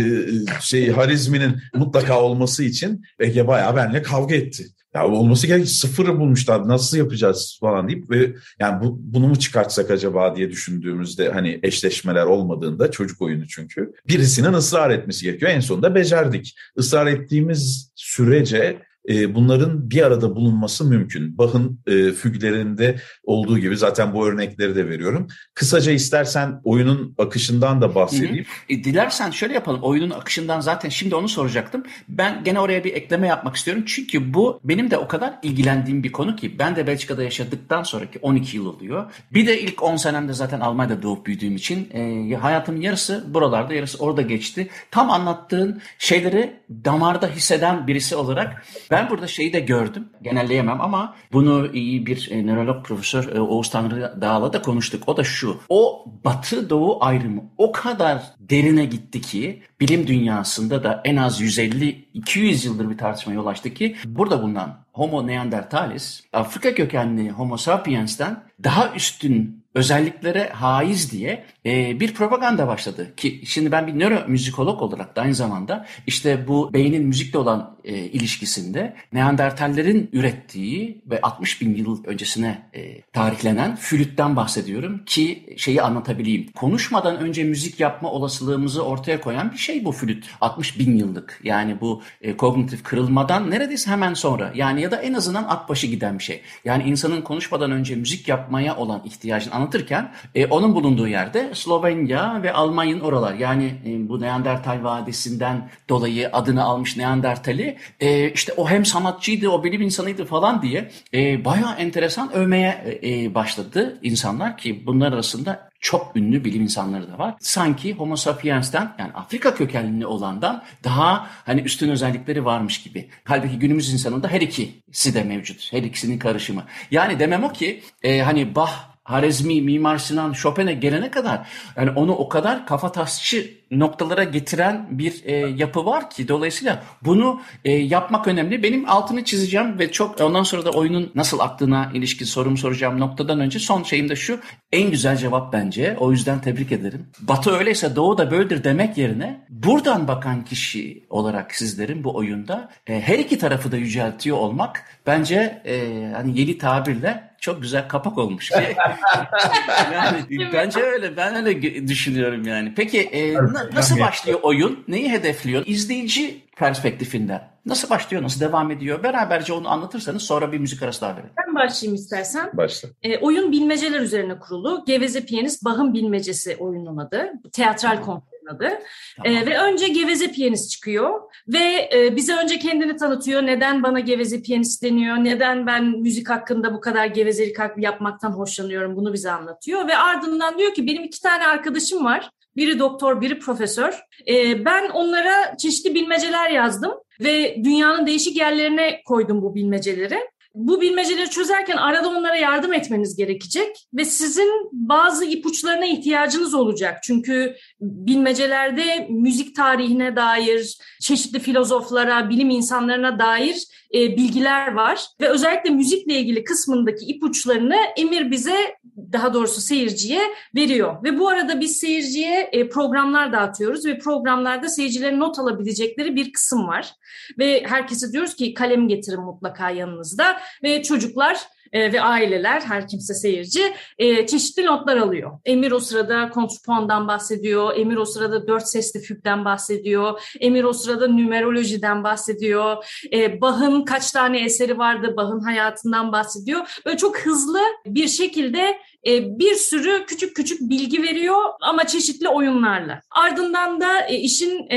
şey 0.61 0.91
harizminin 0.91 1.57
mutlaka 1.75 2.23
olması 2.23 2.65
için 2.65 3.03
Ege 3.21 3.47
bayağı 3.47 3.77
benimle 3.77 4.03
kavga 4.03 4.38
etti. 4.39 4.67
Ya 4.95 5.09
olması 5.09 5.47
gerek 5.47 5.69
sıfırı 5.69 6.19
bulmuşlar 6.21 6.69
nasıl 6.69 6.97
yapacağız 6.97 7.59
falan 7.61 7.89
deyip 7.89 8.11
ve 8.11 8.35
yani 8.61 8.85
bu, 8.85 8.99
bunu 9.01 9.29
mu 9.29 9.39
çıkartsak 9.39 9.91
acaba 9.91 10.37
diye 10.37 10.51
düşündüğümüzde 10.51 11.29
hani 11.29 11.61
eşleşmeler 11.63 12.25
olmadığında 12.25 12.91
çocuk 12.91 13.23
oyunu 13.23 13.47
çünkü 13.49 13.93
birisinin 14.09 14.53
ısrar 14.53 14.91
etmesi 14.91 15.25
gerekiyor. 15.25 15.51
En 15.51 15.61
sonunda 15.61 15.95
becerdik. 15.95 16.57
Israr 16.77 17.07
ettiğimiz 17.07 17.93
sürece 17.95 18.88
e, 19.09 19.35
bunların 19.35 19.91
bir 19.91 20.03
arada 20.03 20.37
bulunması 20.37 20.85
mümkün. 20.85 21.39
Bach'ın 21.39 21.81
e, 21.87 22.13
füglerinde 22.13 23.01
olduğu 23.25 23.59
gibi 23.59 23.77
zaten 23.77 24.15
bu 24.15 24.27
örnekleri 24.27 24.77
de 24.77 24.89
veriyorum. 24.89 25.27
Kısaca 25.55 25.93
istersen 25.93 26.61
oyunun 26.65 27.15
akışından 27.19 27.81
da 27.83 27.95
bahsedeyim. 27.95 28.37
Hı 28.37 28.39
hı. 28.39 28.79
E, 28.79 28.85
dilersen 28.85 29.31
şöyle 29.31 29.55
yapalım. 29.55 29.81
Oyunun 29.83 30.11
akışından 30.11 30.61
zaten 30.61 30.89
şimdi 30.89 31.15
onu 31.15 31.29
soracaktım. 31.29 31.83
Ben 32.09 32.45
gene 32.45 32.61
oraya 32.61 32.85
bir 32.85 32.95
ekleme 32.95 33.27
yapmak 33.27 33.57
istiyorum. 33.57 33.83
Çünkü 33.87 34.35
bu 34.35 34.61
benim 34.65 34.91
de 34.91 34.99
o 34.99 35.09
kadar 35.09 35.35
ilgilendiğim 35.43 36.03
bir 36.03 36.13
konu 36.13 36.37
ki 36.37 36.59
ben 36.59 36.77
de 36.77 36.87
Belçika'da 36.87 37.23
yaşadıktan 37.23 37.83
sonraki 37.83 38.19
12 38.19 38.57
yıl 38.57 38.67
oluyor. 38.67 39.13
Bir 39.33 39.47
de 39.47 39.61
ilk 39.61 39.83
10 39.83 39.97
senemde 39.97 40.33
zaten 40.33 40.61
Almanya'da 40.61 41.03
doğup 41.03 41.27
büyüdüğüm 41.27 41.57
için 41.57 41.91
e, 41.93 42.35
hayatımın 42.35 42.81
yarısı 42.81 43.25
buralarda 43.35 43.75
yarısı 43.75 43.99
orada 43.99 44.23
geçti. 44.23 44.69
Tam 44.91 45.11
anlattığın 45.11 45.81
şeyleri 45.99 46.61
damarda 46.85 47.29
hisseden 47.29 47.87
birisi 47.87 48.17
olarak 48.17 48.65
ben 48.91 48.98
ben 48.99 49.11
burada 49.11 49.27
şeyi 49.27 49.53
de 49.53 49.61
gördüm. 49.61 50.09
Genelleyemem 50.23 50.81
ama 50.81 51.15
bunu 51.33 51.73
iyi 51.73 52.07
bir 52.07 52.29
e, 52.31 52.47
nörolog 52.47 52.85
profesör 52.85 53.37
e, 53.37 53.41
Oğuz 53.41 53.71
Tanrı 53.71 54.21
Dağ'la 54.21 54.53
da 54.53 54.63
konuştuk. 54.63 55.03
O 55.07 55.17
da 55.17 55.25
şu. 55.25 55.61
O 55.69 56.05
batı 56.25 56.71
doğu 56.71 57.05
ayrımı 57.05 57.43
o 57.59 57.73
kadar 57.73 58.23
derine 58.41 58.85
gitti 58.85 59.21
ki 59.21 59.63
bilim 59.81 60.07
dünyasında 60.07 60.85
da 60.85 61.01
en 61.05 61.17
az 61.17 61.41
150-200 61.41 62.67
yıldır 62.67 62.91
bir 62.91 62.99
tartışma 62.99 63.33
yol 63.33 63.47
açtı 63.47 63.75
ki 63.75 63.97
burada 64.05 64.43
bulunan 64.43 64.79
Homo 64.93 65.27
neanderthalis 65.27 66.23
Afrika 66.33 66.75
kökenli 66.75 67.31
Homo 67.31 67.57
sapiens'ten 67.57 68.43
daha 68.65 68.95
üstün 68.95 69.58
özelliklere 69.75 70.49
haiz 70.49 71.13
diye 71.13 71.45
e, 71.67 72.01
bir 72.01 72.15
propaganda 72.15 72.69
başladı. 72.69 73.15
Ki 73.17 73.43
şimdi 73.45 73.73
ben 73.73 73.87
bir 73.87 73.99
nöromüzikolog 73.99 74.83
olarak 74.83 75.17
da 75.17 75.23
aynı 75.23 75.35
zamanda 75.35 75.87
işte 76.07 76.49
bu 76.49 76.73
beynin 76.73 77.07
müzikle 77.07 77.39
olan 77.39 77.77
e, 77.85 77.97
ilişkisinde 77.97 78.97
Neandertallerin 79.13 80.11
ürettiği 80.13 81.03
ve 81.07 81.21
60 81.21 81.61
bin 81.61 81.75
yıl 81.75 82.05
öncesine 82.05 82.63
e, 82.75 83.03
tarihlenen 83.03 83.77
flütten 83.77 84.37
bahsediyorum 84.37 85.05
ki 85.05 85.55
şeyi 85.57 85.83
anlatabileyim. 85.83 86.53
Konuşmadan 86.53 87.19
önce 87.19 87.45
müzik 87.45 87.81
yapma 87.81 88.11
olasılığımızı 88.11 88.85
ortaya 88.85 89.21
koyan 89.21 89.53
bir 89.53 89.59
şey 89.59 89.85
bu 89.85 89.93
flüt. 89.93 90.27
60 90.41 90.79
bin 90.79 90.97
yıllık 90.97 91.41
yani 91.43 91.81
bu 91.81 92.03
e, 92.23 92.37
kognitif 92.37 92.83
kırılmadan 92.83 93.51
neredeyse 93.51 93.91
hemen 93.91 94.15
sonra 94.15 94.53
yani 94.55 94.83
ya 94.83 94.91
da 94.91 94.97
en 94.97 95.15
azından 95.15 95.45
at 95.45 95.69
başı 95.69 95.87
giden 95.87 96.19
bir 96.19 96.25
şey. 96.25 96.43
Yani 96.65 96.83
insanın 96.83 97.23
konuşmadan 97.23 97.71
önce 97.71 97.95
müzik 97.95 98.29
yapmaya 98.29 98.77
olan 98.77 99.03
ihtiyacını 99.05 99.58
anlatırken 99.59 100.13
e, 100.35 100.47
onun 100.47 100.75
bulunduğu 100.75 101.09
yerde 101.09 101.51
Slovenya 101.55 102.43
ve 102.43 102.53
Almanya'nın 102.53 103.01
oralar 103.01 103.35
yani 103.35 103.75
e, 103.87 104.09
bu 104.09 104.21
Neandertal 104.21 104.85
Vadisi'nden 104.85 105.71
dolayı 105.89 106.31
adını 106.33 106.65
almış 106.65 106.97
Neandertal'i 106.97 107.77
e, 108.01 108.31
işte 108.31 108.53
o 108.57 108.69
hem 108.69 108.85
sanatçıydı 108.85 109.49
o 109.49 109.65
bilim 109.65 109.83
insanıydı 109.83 110.25
falan 110.25 110.63
diye 110.63 110.91
e, 111.15 111.45
bayağı 111.45 111.75
enteresan 111.75 112.33
övmeye 112.33 112.99
e, 113.03 113.35
başladı 113.35 113.99
insanlar 114.03 114.57
ki 114.57 114.87
bunlar 114.87 115.13
arasında 115.13 115.69
çok 115.81 116.17
ünlü 116.17 116.45
bilim 116.45 116.63
insanları 116.63 117.13
da 117.13 117.19
var. 117.19 117.35
Sanki 117.41 117.95
Homo 117.95 118.17
sapiens'ten 118.17 118.95
yani 118.99 119.13
Afrika 119.13 119.55
kökenli 119.55 120.07
olandan 120.07 120.65
daha 120.85 121.31
hani 121.47 121.61
üstün 121.61 121.89
özellikleri 121.89 122.45
varmış 122.45 122.83
gibi. 122.83 123.09
Halbuki 123.25 123.59
günümüz 123.59 123.93
insanında 123.93 124.29
her 124.29 124.41
ikisi 124.41 125.15
de 125.15 125.25
mevcut. 125.25 125.73
Her 125.73 125.83
ikisinin 125.83 126.19
karışımı. 126.19 126.65
Yani 126.91 127.19
demem 127.19 127.45
o 127.45 127.53
ki 127.53 127.83
e, 128.03 128.21
hani 128.21 128.55
Bach 128.55 128.73
Harezmi, 129.09 129.63
Mimar 129.63 129.99
Sinan, 129.99 130.33
Chopin'e 130.33 130.73
gelene 130.75 131.11
kadar 131.11 131.49
yani 131.77 131.91
onu 131.91 132.13
o 132.13 132.29
kadar 132.29 132.67
kafa 132.67 132.93
tasçı 132.93 133.51
noktalara 133.71 134.25
getiren 134.25 134.87
bir 134.91 135.25
e, 135.25 135.35
yapı 135.37 135.87
var 135.87 136.11
ki 136.11 136.29
dolayısıyla 136.29 136.83
bunu 137.03 137.41
e, 137.65 137.73
yapmak 137.73 138.29
önemli. 138.29 138.63
Benim 138.63 138.89
altını 138.89 139.25
çizeceğim 139.25 139.79
ve 139.79 139.93
çok 139.93 140.21
ondan 140.21 140.43
sonra 140.43 140.65
da 140.65 140.71
oyunun 140.71 141.13
nasıl 141.15 141.39
aktığına 141.39 141.91
ilişkin 141.95 142.25
sorumu 142.25 142.57
soracağım 142.57 143.01
noktadan 143.01 143.41
önce 143.41 143.59
son 143.59 143.83
şeyim 143.83 144.09
de 144.09 144.17
şu. 144.17 144.41
En 144.73 144.91
güzel 144.91 145.17
cevap 145.17 145.53
bence. 145.53 145.97
O 146.01 146.13
yüzden 146.13 146.41
tebrik 146.41 146.73
ederim. 146.73 147.07
Batı 147.21 147.51
öyleyse 147.51 147.97
Doğu 147.97 148.19
da 148.19 148.31
böyledir 148.31 148.65
demek 148.65 148.99
yerine 148.99 149.47
buradan 149.49 150.09
bakan 150.09 150.45
kişi 150.45 151.07
olarak 151.11 151.55
sizlerin 151.55 152.05
bu 152.05 152.17
oyunda 152.17 152.71
e, 152.87 153.01
her 153.01 153.19
iki 153.19 153.39
tarafı 153.39 153.73
da 153.73 153.77
yüceltiyor 153.77 154.37
olmak 154.37 154.85
bence 155.07 155.63
e, 155.65 156.07
hani 156.15 156.41
yeni 156.41 156.59
tabirle 156.59 157.29
çok 157.41 157.63
güzel 157.63 157.89
kapak 157.89 158.19
olmuş. 158.19 158.51
yani 159.93 160.53
bence 160.53 160.81
öyle. 160.81 161.17
Ben 161.17 161.35
öyle 161.35 161.89
düşünüyorum 161.89 162.45
yani. 162.45 162.75
Peki 162.77 163.01
e, 163.01 163.35
nasıl 163.73 164.01
başlıyor 164.01 164.39
oyun? 164.43 164.85
Neyi 164.89 165.11
hedefliyor? 165.11 165.63
İzleyici 165.67 166.43
perspektifinden. 166.57 167.49
Nasıl 167.67 167.91
başlıyor, 167.91 168.23
nasıl 168.23 168.41
devam 168.41 168.71
ediyor? 168.71 169.03
Beraberce 169.03 169.53
onu 169.53 169.69
anlatırsanız 169.69 170.23
sonra 170.23 170.53
bir 170.53 170.59
müzik 170.59 170.83
arası 170.83 171.01
daha 171.01 171.13
verelim. 171.13 171.31
Ben 171.47 171.55
başlayayım 171.55 171.95
istersen. 171.95 172.51
Başla. 172.55 172.89
E, 173.03 173.19
oyun 173.19 173.53
bilmeceler 173.53 174.01
üzerine 174.01 174.39
kurulu. 174.39 174.85
Geveze 174.87 175.25
Piyanist 175.25 175.65
Bach'ın 175.65 175.95
Bilmecesi 175.95 176.57
oyunun 176.57 176.97
adı. 176.97 177.33
Teatral 177.53 178.03
konser 178.03 178.38
adı. 178.49 178.79
Tamam. 179.17 179.33
E, 179.33 179.47
ve 179.47 179.59
önce 179.59 179.89
geveze 179.89 180.33
piyanist 180.33 180.71
çıkıyor 180.71 181.21
ve 181.49 181.91
e, 181.93 182.17
bize 182.17 182.37
önce 182.37 182.59
kendini 182.59 182.97
tanıtıyor. 182.97 183.47
Neden 183.47 183.83
bana 183.83 184.01
geveze 184.01 184.43
piyanist 184.43 184.83
deniyor? 184.83 185.17
Neden 185.17 185.67
ben 185.67 185.85
müzik 185.85 186.31
hakkında 186.31 186.75
bu 186.75 186.81
kadar 186.81 187.07
gevezelik 187.07 187.57
yapmaktan 187.77 188.31
hoşlanıyorum? 188.31 188.97
Bunu 188.97 189.13
bize 189.13 189.31
anlatıyor 189.31 189.89
ve 189.89 189.97
ardından 189.97 190.59
diyor 190.59 190.75
ki 190.75 190.87
benim 190.87 191.05
iki 191.05 191.21
tane 191.21 191.47
arkadaşım 191.47 192.05
var. 192.05 192.31
Biri 192.57 192.79
doktor, 192.79 193.21
biri 193.21 193.39
profesör. 193.39 194.01
E, 194.29 194.65
ben 194.65 194.89
onlara 194.89 195.57
çeşitli 195.57 195.95
bilmeceler 195.95 196.51
yazdım 196.51 196.93
ve 197.21 197.57
dünyanın 197.65 198.07
değişik 198.07 198.37
yerlerine 198.37 199.03
koydum 199.05 199.43
bu 199.43 199.55
bilmeceleri 199.55 200.21
bu 200.55 200.81
bilmeceleri 200.81 201.31
çözerken 201.31 201.77
arada 201.77 202.09
onlara 202.09 202.37
yardım 202.37 202.73
etmeniz 202.73 203.17
gerekecek 203.17 203.87
ve 203.95 204.05
sizin 204.05 204.69
bazı 204.73 205.25
ipuçlarına 205.25 205.87
ihtiyacınız 205.87 206.55
olacak. 206.55 206.99
Çünkü 207.03 207.57
bilmecelerde 207.81 209.07
müzik 209.11 209.57
tarihine 209.57 210.17
dair, 210.17 210.79
çeşitli 211.01 211.39
filozoflara, 211.39 212.31
bilim 212.31 212.51
insanlarına 212.51 213.19
dair 213.19 213.67
e, 213.95 214.17
bilgiler 214.17 214.73
var 214.73 215.07
ve 215.21 215.29
özellikle 215.29 215.71
müzikle 215.71 216.15
ilgili 216.15 216.45
kısmındaki 216.45 217.05
ipuçlarını 217.05 217.77
Emir 217.97 218.31
bize 218.31 218.77
daha 219.13 219.35
doğrusu 219.35 219.61
seyirciye 219.61 220.23
veriyor. 220.57 221.05
Ve 221.05 221.19
bu 221.19 221.29
arada 221.29 221.61
biz 221.61 221.77
seyirciye 221.77 222.49
e, 222.53 222.69
programlar 222.69 223.33
dağıtıyoruz 223.33 223.87
ve 223.87 223.99
programlarda 223.99 224.69
seyircilerin 224.69 225.21
not 225.21 225.39
alabilecekleri 225.39 226.17
bir 226.17 226.33
kısım 226.33 226.69
var. 226.69 226.93
Ve 227.39 227.63
herkese 227.67 228.13
diyoruz 228.13 228.35
ki 228.35 228.55
kalem 228.55 228.89
getirin 228.89 229.21
mutlaka 229.21 229.71
yanınızda 229.71 230.41
ve 230.63 230.83
çocuklar 230.83 231.39
e, 231.73 231.93
ve 231.93 232.03
aileler, 232.03 232.61
her 232.61 232.89
kimse 232.89 233.15
seyirci 233.15 233.75
e, 233.99 234.27
çeşitli 234.27 234.67
notlar 234.67 234.97
alıyor. 234.97 235.39
Emir 235.45 235.71
o 235.71 235.81
sırada 235.81 236.31
kontrpuandan 236.31 237.09
bahsediyor, 237.09 237.77
Emir 237.77 237.97
o 237.97 238.05
sırada 238.05 238.47
dört 238.47 238.69
sesli 238.69 239.01
fügden 239.01 239.45
bahsediyor, 239.45 240.21
Emir 240.41 240.65
o 240.65 240.73
sırada 240.73 241.09
numerolojiden 241.09 242.05
bahsediyor, 242.05 242.85
e, 243.13 243.41
Bach'ın 243.41 243.85
kaç 243.85 244.11
tane 244.11 244.45
eseri 244.45 244.79
vardı, 244.79 245.15
Bach'ın 245.17 245.41
hayatından 245.41 246.13
bahsediyor. 246.13 246.81
Böyle 246.87 246.97
çok 246.97 247.19
hızlı 247.19 247.61
bir 247.87 248.09
şekilde 248.09 248.79
e, 249.07 249.39
bir 249.39 249.55
sürü 249.55 250.05
küçük 250.07 250.37
küçük 250.37 250.61
bilgi 250.61 251.03
veriyor 251.03 251.43
ama 251.61 251.87
çeşitli 251.87 252.29
oyunlarla. 252.29 253.01
Ardından 253.11 253.81
da 253.81 254.01
e, 254.01 254.15
işin 254.17 254.69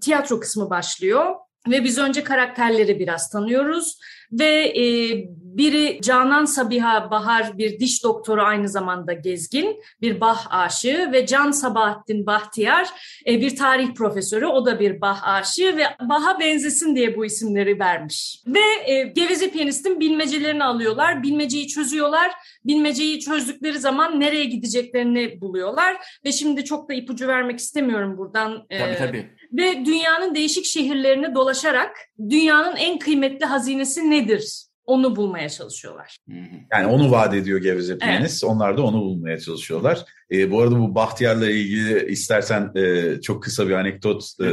tiyatro 0.00 0.40
kısmı 0.40 0.70
başlıyor. 0.70 1.34
Ve 1.68 1.84
biz 1.84 1.98
önce 1.98 2.24
karakterleri 2.24 2.98
biraz 2.98 3.30
tanıyoruz 3.30 3.98
ve 4.32 4.72
e, 4.76 4.84
biri 5.60 6.00
Canan 6.02 6.44
Sabiha 6.44 7.10
Bahar 7.10 7.58
bir 7.58 7.80
diş 7.80 8.04
doktoru 8.04 8.42
aynı 8.42 8.68
zamanda 8.68 9.12
gezgin, 9.12 9.82
bir 10.02 10.20
Bah 10.20 10.54
aşığı 10.54 11.12
ve 11.12 11.26
Can 11.26 11.50
Sabahattin 11.50 12.26
Bahtiyar 12.26 12.88
e, 13.26 13.40
bir 13.40 13.56
tarih 13.56 13.94
profesörü, 13.94 14.46
o 14.46 14.66
da 14.66 14.80
bir 14.80 15.00
Bah 15.00 15.28
aşığı 15.28 15.76
ve 15.76 15.84
Bah'a 16.08 16.40
benzesin 16.40 16.96
diye 16.96 17.16
bu 17.16 17.24
isimleri 17.24 17.78
vermiş. 17.78 18.42
Ve 18.46 18.92
e, 18.92 19.02
Geveze 19.02 19.50
Piyanist'in 19.50 20.00
bilmecelerini 20.00 20.64
alıyorlar, 20.64 21.22
bilmeceyi 21.22 21.68
çözüyorlar, 21.68 22.30
bilmeceyi 22.64 23.20
çözdükleri 23.20 23.78
zaman 23.78 24.20
nereye 24.20 24.44
gideceklerini 24.44 25.40
buluyorlar 25.40 25.96
ve 26.24 26.32
şimdi 26.32 26.64
çok 26.64 26.88
da 26.88 26.94
ipucu 26.94 27.28
vermek 27.28 27.58
istemiyorum 27.58 28.18
buradan. 28.18 28.66
E, 28.70 28.78
tabii 28.78 28.96
tabii 28.98 29.30
ve 29.52 29.84
dünyanın 29.86 30.34
değişik 30.34 30.64
şehirlerini 30.64 31.34
dolaşarak 31.34 31.96
dünyanın 32.30 32.76
en 32.76 32.98
kıymetli 32.98 33.46
hazinesi 33.46 34.10
nedir? 34.10 34.70
Onu 34.90 35.16
bulmaya 35.16 35.48
çalışıyorlar. 35.48 36.18
Yani 36.72 36.86
onu 36.86 37.10
vaat 37.10 37.34
ediyor 37.34 37.60
Geveze 37.60 37.98
Piyanist. 37.98 38.44
Evet. 38.44 38.52
Onlar 38.54 38.76
da 38.76 38.82
onu 38.82 39.00
bulmaya 39.00 39.40
çalışıyorlar. 39.40 40.04
E, 40.32 40.50
bu 40.50 40.60
arada 40.60 40.78
bu 40.78 40.94
Bahtiyar'la 40.94 41.50
ilgili 41.50 42.06
istersen 42.12 42.72
e, 42.74 43.14
çok 43.20 43.42
kısa 43.42 43.68
bir 43.68 43.72
anekdot. 43.72 44.24
E, 44.40 44.44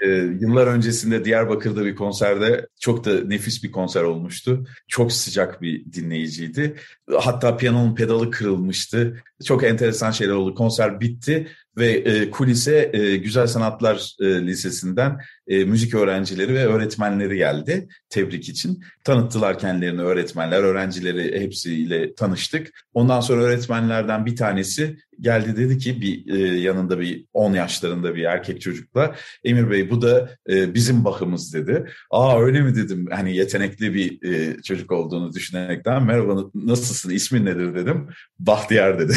e, 0.00 0.08
yıllar 0.40 0.66
öncesinde 0.66 1.24
Diyarbakır'da 1.24 1.84
bir 1.84 1.94
konserde 1.94 2.66
çok 2.80 3.04
da 3.04 3.20
nefis 3.24 3.64
bir 3.64 3.72
konser 3.72 4.02
olmuştu. 4.02 4.66
Çok 4.88 5.12
sıcak 5.12 5.62
bir 5.62 5.92
dinleyiciydi. 5.92 6.76
Hatta 7.20 7.56
piyanonun 7.56 7.94
pedalı 7.94 8.30
kırılmıştı. 8.30 9.22
Çok 9.44 9.64
enteresan 9.64 10.10
şeyler 10.10 10.32
oldu. 10.32 10.54
Konser 10.54 11.00
bitti 11.00 11.48
ve 11.78 11.92
e, 11.92 12.30
kulise 12.30 12.90
e, 12.92 13.16
Güzel 13.16 13.46
Sanatlar 13.46 14.14
e, 14.20 14.46
Lisesi'nden 14.46 15.20
e, 15.48 15.64
müzik 15.64 15.94
öğrencileri 15.94 16.54
ve 16.54 16.66
öğretmenleri 16.66 17.36
geldi 17.36 17.88
tebrik 18.10 18.48
için. 18.48 18.84
Tanıttılar 19.04 19.58
kendilerini 19.58 20.02
öğretmenler, 20.02 20.62
öğrencileri 20.62 21.40
hepsiyle 21.40 22.14
tanıştık. 22.14 22.84
Ondan 22.94 23.20
sonra 23.20 23.42
öğretmenlerden 23.42 24.26
bir 24.26 24.36
tanesi 24.36 24.96
geldi 25.20 25.56
dedi 25.56 25.78
ki 25.78 26.00
bir 26.00 26.34
e, 26.34 26.60
yanında 26.60 27.00
bir 27.00 27.24
10 27.32 27.54
yaşlarında 27.54 28.14
bir 28.14 28.24
erkek 28.24 28.60
çocukla 28.60 29.14
Emir 29.44 29.70
Bey 29.70 29.90
bu 29.90 30.02
da 30.02 30.30
e, 30.50 30.74
bizim 30.74 31.04
bakımız 31.04 31.54
dedi. 31.54 31.84
Aa 32.10 32.40
öyle 32.40 32.60
mi 32.60 32.74
dedim 32.74 33.06
hani 33.10 33.36
yetenekli 33.36 33.94
bir 33.94 34.32
e, 34.32 34.62
çocuk 34.62 34.92
olduğunu 34.92 35.32
düşünerekten 35.32 36.02
merhaba 36.02 36.50
nasılsın 36.54 37.10
ismin 37.10 37.46
nedir 37.46 37.74
dedim. 37.74 38.08
Bahtiyar 38.38 38.98
dedi. 38.98 39.12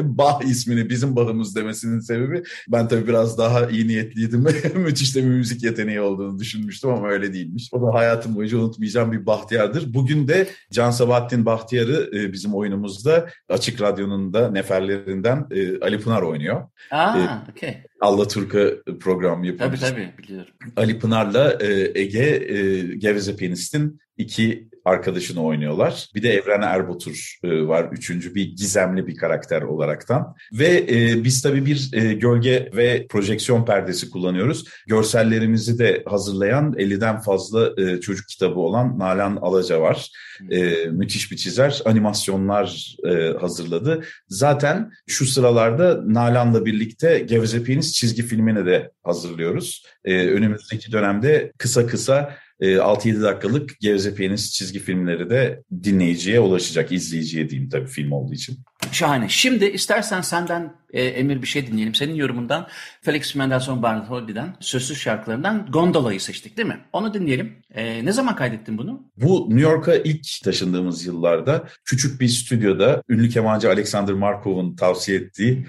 bah 0.00 0.42
ismini 0.42 0.90
bizim 0.90 1.16
bakımız 1.16 1.56
demesinin 1.56 2.00
sebebi 2.00 2.42
ben 2.68 2.88
tabii 2.88 3.08
biraz 3.08 3.38
daha 3.38 3.70
iyi 3.70 3.88
niyetliydim. 3.88 4.46
Müthiş 4.74 5.16
de 5.18 5.24
bir 5.24 5.36
müzik 5.36 5.62
yeteneği 5.62 6.00
olduğunu 6.00 6.38
düşünmüştüm 6.38 6.90
ama 6.90 7.08
öyle 7.08 7.32
değilmiş. 7.32 7.68
O 7.72 7.82
da 7.82 7.94
hayatım 7.94 8.34
boyunca 8.34 8.58
unutmayacağım 8.58 9.12
bir 9.12 9.26
Bahtiyar'dır. 9.26 9.94
Bugün 9.94 10.28
de 10.28 10.48
Can 10.72 10.90
Sabahattin 10.90 11.46
Bahtiyar'ı 11.46 12.10
e, 12.14 12.32
bizim 12.32 12.54
oyunumuzda 12.54 13.28
Açık 13.48 13.80
Radyo'nun 13.80 14.32
da 14.32 14.50
Neferli 14.50 14.88
karakterlerinden 14.88 15.46
e, 15.50 15.80
Ali 15.80 16.00
Pınar 16.00 16.22
oynuyor. 16.22 16.68
Aa, 16.90 17.18
e, 17.62 17.87
okay. 18.00 18.28
Turka 18.28 18.70
program 19.00 19.44
yapıyor. 19.44 19.70
Tabii 19.70 19.80
tabii 19.80 20.12
biliyorum. 20.18 20.52
Ali 20.76 20.98
Pınar'la 20.98 21.58
e, 21.60 22.00
Ege 22.00 22.46
e, 22.48 22.82
Geveze 22.96 23.36
Piyanist'in 23.36 24.00
iki 24.18 24.68
arkadaşını 24.84 25.42
oynuyorlar. 25.42 26.08
Bir 26.14 26.22
de 26.22 26.32
Evren 26.32 26.62
Erbatur 26.62 27.38
e, 27.44 27.66
var. 27.66 27.88
Üçüncü 27.92 28.34
bir 28.34 28.56
gizemli 28.56 29.06
bir 29.06 29.16
karakter 29.16 29.62
olaraktan. 29.62 30.34
Ve 30.52 30.86
e, 30.90 31.24
biz 31.24 31.42
tabii 31.42 31.66
bir 31.66 31.90
e, 31.92 32.14
gölge 32.14 32.70
ve 32.76 33.06
projeksiyon 33.06 33.64
perdesi 33.64 34.10
kullanıyoruz. 34.10 34.64
Görsellerimizi 34.86 35.78
de 35.78 36.02
hazırlayan 36.06 36.72
50'den 36.72 37.20
fazla 37.20 37.72
e, 37.82 38.00
çocuk 38.00 38.28
kitabı 38.28 38.60
olan 38.60 38.98
Nalan 38.98 39.36
Alaca 39.36 39.80
var. 39.80 40.10
E, 40.50 40.86
müthiş 40.90 41.32
bir 41.32 41.36
çizer. 41.36 41.82
Animasyonlar 41.84 42.96
e, 43.04 43.38
hazırladı. 43.40 44.04
Zaten 44.28 44.90
şu 45.06 45.26
sıralarda 45.26 46.02
Nalan'la 46.06 46.64
birlikte 46.64 47.18
Geveze 47.18 47.62
Piyanist 47.62 47.87
çizgi 47.92 48.22
filmini 48.22 48.66
de 48.66 48.90
hazırlıyoruz. 49.02 49.86
E, 50.04 50.26
önümüzdeki 50.26 50.92
dönemde 50.92 51.52
kısa 51.58 51.86
kısa 51.86 52.34
6-7 52.60 53.18
ee, 53.18 53.22
dakikalık 53.22 53.80
Gevze 53.80 54.14
çizgi 54.36 54.78
filmleri 54.78 55.30
de 55.30 55.62
dinleyiciye 55.82 56.40
ulaşacak, 56.40 56.92
izleyiciye 56.92 57.50
diyeyim 57.50 57.70
tabii 57.70 57.86
film 57.86 58.12
olduğu 58.12 58.34
için. 58.34 58.58
Şahane. 58.92 59.28
Şimdi 59.28 59.64
istersen 59.64 60.20
senden 60.20 60.72
e, 60.92 61.02
Emir 61.02 61.42
bir 61.42 61.46
şey 61.46 61.66
dinleyelim. 61.66 61.94
Senin 61.94 62.14
yorumundan 62.14 62.66
Felix 63.02 63.34
Mendelssohn 63.34 63.82
Bartholdy'den 63.82 64.56
sözsüz 64.60 64.98
şarkılarından 64.98 65.66
Gondola'yı 65.72 66.20
seçtik 66.20 66.56
değil 66.56 66.68
mi? 66.68 66.80
Onu 66.92 67.14
dinleyelim. 67.14 67.52
E, 67.74 68.04
ne 68.04 68.12
zaman 68.12 68.36
kaydettin 68.36 68.78
bunu? 68.78 69.02
Bu 69.16 69.46
New 69.48 69.70
York'a 69.70 69.94
ilk 69.94 70.26
taşındığımız 70.44 71.06
yıllarda 71.06 71.64
küçük 71.84 72.20
bir 72.20 72.28
stüdyoda 72.28 73.02
ünlü 73.08 73.28
kemancı 73.28 73.68
Alexander 73.68 74.14
Markov'un 74.14 74.76
tavsiye 74.76 75.18
ettiği 75.18 75.66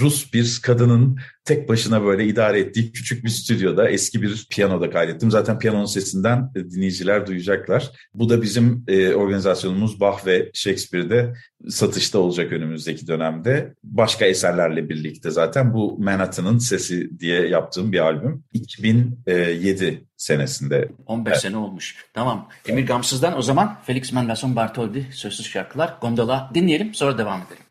Rus 0.00 0.32
bir 0.32 0.60
kadının 0.62 1.18
tek 1.44 1.68
başına 1.68 2.04
böyle 2.04 2.26
idare 2.26 2.60
ettiği 2.60 2.92
küçük 2.92 3.24
bir 3.24 3.28
stüdyoda 3.28 3.90
eski 3.90 4.22
bir 4.22 4.46
piyanoda 4.50 4.90
kaydettim. 4.90 5.30
Zaten 5.30 5.58
piyanonun 5.58 5.84
sesinden 5.84 6.54
dinleyiciler 6.54 7.26
duyacaklar. 7.26 7.90
Bu 8.14 8.28
da 8.28 8.42
bizim 8.42 8.84
e, 8.88 9.14
organizasyonumuz 9.14 10.00
Bach 10.00 10.26
ve 10.26 10.50
Shakespeare'de 10.54 11.34
satışta 11.68 12.18
olacak 12.18 12.41
önümüzdeki 12.50 13.06
dönemde. 13.06 13.74
Başka 13.84 14.24
eserlerle 14.24 14.88
birlikte 14.88 15.30
zaten 15.30 15.74
bu 15.74 15.98
Manhattan'ın 15.98 16.58
Sesi 16.58 17.18
diye 17.18 17.48
yaptığım 17.48 17.92
bir 17.92 17.98
albüm. 17.98 18.44
2007 18.52 20.04
senesinde. 20.16 20.88
15 21.06 21.32
evet. 21.32 21.42
sene 21.42 21.56
olmuş. 21.56 21.96
Tamam. 22.14 22.48
Emir 22.68 22.86
Gamsız'dan 22.86 23.38
o 23.38 23.42
zaman 23.42 23.78
Felix 23.86 24.12
Mendelssohn 24.12 24.56
Bartholdy 24.56 25.00
Sözsüz 25.10 25.46
Şarkılar 25.46 25.96
Gondola 26.00 26.50
dinleyelim 26.54 26.94
sonra 26.94 27.18
devam 27.18 27.40
edelim. 27.40 27.62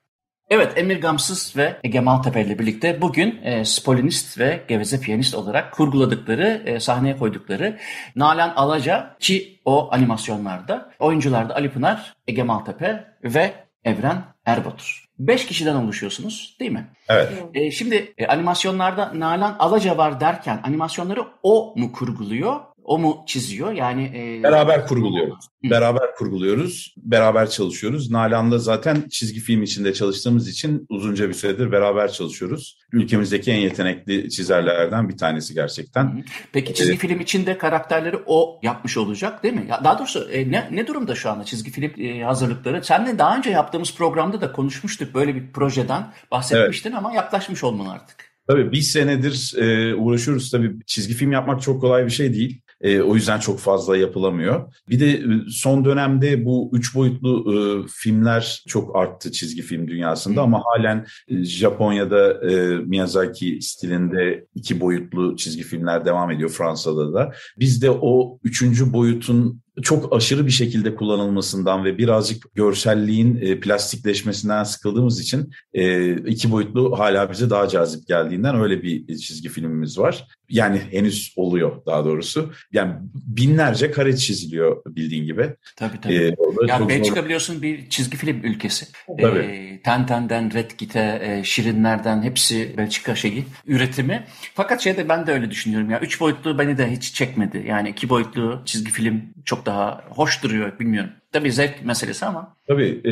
Evet 0.52 0.78
Emir 0.78 1.02
Gamsız 1.02 1.54
ve 1.58 1.78
Ege 1.84 2.00
Maltepe 2.00 2.42
ile 2.42 2.60
birlikte 2.60 3.02
bugün 3.02 3.40
e, 3.44 3.66
Spolinist 3.66 4.40
ve 4.40 4.62
Geveze 4.68 5.00
Piyanist 5.00 5.36
olarak 5.36 5.74
kurguladıkları, 5.74 6.64
e, 6.66 6.80
sahneye 6.80 7.18
koydukları 7.18 7.78
Nalan 8.16 8.54
Alaca 8.56 9.16
ki 9.20 9.62
o 9.66 9.90
animasyonlarda, 9.92 10.92
oyuncularda 11.00 11.56
Ali 11.56 11.70
Pınar, 11.70 12.14
Ege 12.28 12.44
Maltepe 12.44 13.06
ve 13.24 13.54
Evren 13.86 14.24
Erbatur. 14.46 15.06
Beş 15.20 15.46
kişiden 15.46 15.76
oluşuyorsunuz 15.76 16.58
değil 16.60 16.72
mi? 16.72 16.88
Evet. 17.10 17.32
E, 17.54 17.72
şimdi 17.72 18.14
e, 18.18 18.28
animasyonlarda 18.28 19.12
Nalan 19.20 19.56
Alaca 19.60 19.98
var 19.98 20.20
derken 20.20 20.60
animasyonları 20.64 21.26
o 21.44 21.74
mu 21.78 21.92
kurguluyor 21.92 22.60
O 22.84 23.00
mu 23.00 23.24
çiziyor? 23.28 23.72
Yani 23.72 24.12
e, 24.16 24.44
beraber 24.44 24.88
kurguluyoruz. 24.88 25.46
Hı. 25.66 25.70
Beraber 25.70 26.16
kurguluyoruz, 26.16 26.96
beraber 26.98 27.50
çalışıyoruz. 27.50 28.12
Nalan'la 28.12 28.58
zaten 28.58 29.04
çizgi 29.10 29.40
film 29.40 29.64
içinde 29.64 29.94
çalıştığımız 29.94 30.48
için 30.48 30.86
uzunca 30.90 31.30
bir 31.30 31.34
süredir 31.34 31.72
beraber 31.72 32.12
çalışıyoruz. 32.12 32.78
Ülkemizdeki 32.92 33.52
en 33.52 33.58
yetenekli 33.58 34.30
çizerlerden 34.30 35.10
bir 35.10 35.18
tanesi 35.18 35.54
gerçekten. 35.54 36.04
Hı. 36.04 36.22
Peki 36.54 36.74
çizgi 36.74 36.94
ee, 36.94 36.98
film 36.98 37.20
içinde 37.20 37.58
karakterleri 37.58 38.18
o 38.26 38.60
yapmış 38.64 38.98
olacak 38.98 39.44
değil 39.44 39.54
mi? 39.54 39.66
Ya 39.70 39.84
daha 39.84 40.00
doğrusu 40.00 40.30
e, 40.32 40.52
ne 40.52 40.70
ne 40.72 40.88
durumda 40.88 41.16
şu 41.16 41.30
anda 41.30 41.44
çizgi 41.44 41.72
film 41.72 41.92
e, 41.98 42.24
hazırlıkları? 42.24 42.84
Seninle 42.84 43.20
daha 43.20 43.38
önce 43.38 43.50
yaptığımız 43.50 43.96
programda 43.96 44.42
da 44.42 44.52
konuşmuştuk 44.52 45.14
böyle 45.14 45.36
bir 45.36 45.52
projeden 45.52 46.14
bahsetmiştin 46.32 46.90
evet. 46.90 47.00
ama 47.00 47.14
yaklaşmış 47.14 47.64
olman 47.64 47.86
artık. 47.86 48.32
Tabii 48.48 48.72
bir 48.72 48.82
senedir 48.82 49.54
e, 49.58 49.96
uğraşıyoruz 49.96 50.52
tabii 50.52 50.76
çizgi 50.86 51.14
film 51.14 51.32
yapmak 51.32 51.62
çok 51.62 51.82
kolay 51.82 52.06
bir 52.06 52.12
şey 52.12 52.34
değil. 52.34 52.62
E, 52.82 53.02
o 53.02 53.16
yüzden 53.16 53.40
çok 53.40 53.60
fazla 53.60 53.98
yapılamıyor. 53.98 54.74
Bir 54.90 55.00
de 55.00 55.12
e, 55.12 55.24
son 55.50 55.86
dönemde 55.86 56.46
bu 56.46 56.72
üç 56.74 56.96
boyutlu 56.96 57.54
e, 57.54 57.88
filmler 57.88 58.64
çok 58.68 58.96
arttı 58.96 59.32
çizgi 59.32 59.62
film 59.62 59.88
dünyasında 59.88 60.42
ama 60.42 60.62
halen 60.66 61.06
e, 61.28 61.44
Japonya'da 61.44 62.50
e, 62.52 62.78
Miyazaki 62.78 63.60
stilinde 63.62 64.46
iki 64.56 64.80
boyutlu 64.80 65.36
çizgi 65.36 65.64
filmler 65.64 66.06
devam 66.06 66.32
ediyor 66.32 66.50
Fransa'da 66.50 67.14
da. 67.14 67.34
Biz 67.60 67.82
de 67.82 67.92
o 67.92 68.40
üçüncü 68.44 68.94
boyutun 68.94 69.62
çok 69.82 70.16
aşırı 70.16 70.46
bir 70.46 70.52
şekilde 70.52 70.96
kullanılmasından 70.96 71.86
ve 71.86 71.98
birazcık 71.98 72.56
görselliğin 72.56 73.36
e, 73.42 73.60
plastikleşmesinden 73.60 74.64
sıkıldığımız 74.64 75.22
için 75.22 75.52
e, 75.74 76.14
iki 76.16 76.52
boyutlu 76.52 77.00
hala 77.00 77.32
bize 77.32 77.50
daha 77.50 77.68
cazip 77.68 78.08
geldiğinden 78.08 78.56
öyle 78.56 78.84
bir 78.84 79.08
çizgi 79.18 79.50
filmimiz 79.50 80.00
var. 80.00 80.28
Yani 80.52 80.82
henüz 80.92 81.34
oluyor 81.36 81.86
daha 81.86 82.06
doğrusu. 82.06 82.54
Yani 82.72 82.94
binlerce 83.14 83.92
kare 83.92 84.18
çiziliyor 84.18 84.82
bildiğin 84.86 85.26
gibi. 85.26 85.50
Tabii 85.76 86.02
tabii. 86.02 86.14
Ee, 86.14 86.36
yani 86.68 86.90
Belçika 86.90 87.16
zor... 87.16 87.26
biliyorsun 87.26 87.62
bir 87.62 87.90
çizgi 87.90 88.18
film 88.18 88.44
ülkesi. 88.44 88.86
Tabii. 89.22 89.40
Ee, 89.40 89.82
Tenten'den, 89.82 90.54
Red 90.54 90.72
Kit'e, 90.72 91.20
e, 91.24 91.44
Şirinler'den 91.44 92.22
hepsi 92.24 92.78
Belçika 92.78 93.16
şeyi, 93.16 93.46
üretimi. 93.68 94.26
Fakat 94.54 94.82
şeyde 94.82 95.10
ben 95.10 95.28
de 95.28 95.32
öyle 95.32 95.52
düşünüyorum 95.52 95.90
ya. 95.90 96.00
Üç 96.00 96.20
boyutlu 96.20 96.60
beni 96.60 96.78
de 96.78 96.92
hiç 96.92 97.14
çekmedi. 97.14 97.66
Yani 97.68 97.90
iki 97.90 98.10
boyutlu 98.10 98.62
çizgi 98.66 98.92
film 98.92 99.22
çok 99.46 99.66
daha 99.66 100.04
hoş 100.10 100.44
duruyor 100.44 100.80
bilmiyorum. 100.80 101.12
Tabii 101.32 101.52
zevk 101.52 101.86
meselesi 101.86 102.26
ama. 102.26 102.56
Tabii. 102.68 103.02
E, 103.06 103.12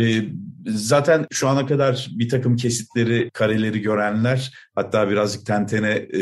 zaten 0.66 1.26
şu 1.32 1.48
ana 1.48 1.66
kadar 1.66 2.08
bir 2.12 2.30
takım 2.30 2.56
kesitleri, 2.56 3.30
kareleri 3.30 3.82
görenler 3.82 4.52
hatta 4.76 5.10
birazcık 5.10 5.46
Tenten'e 5.46 5.92
e, 5.94 6.22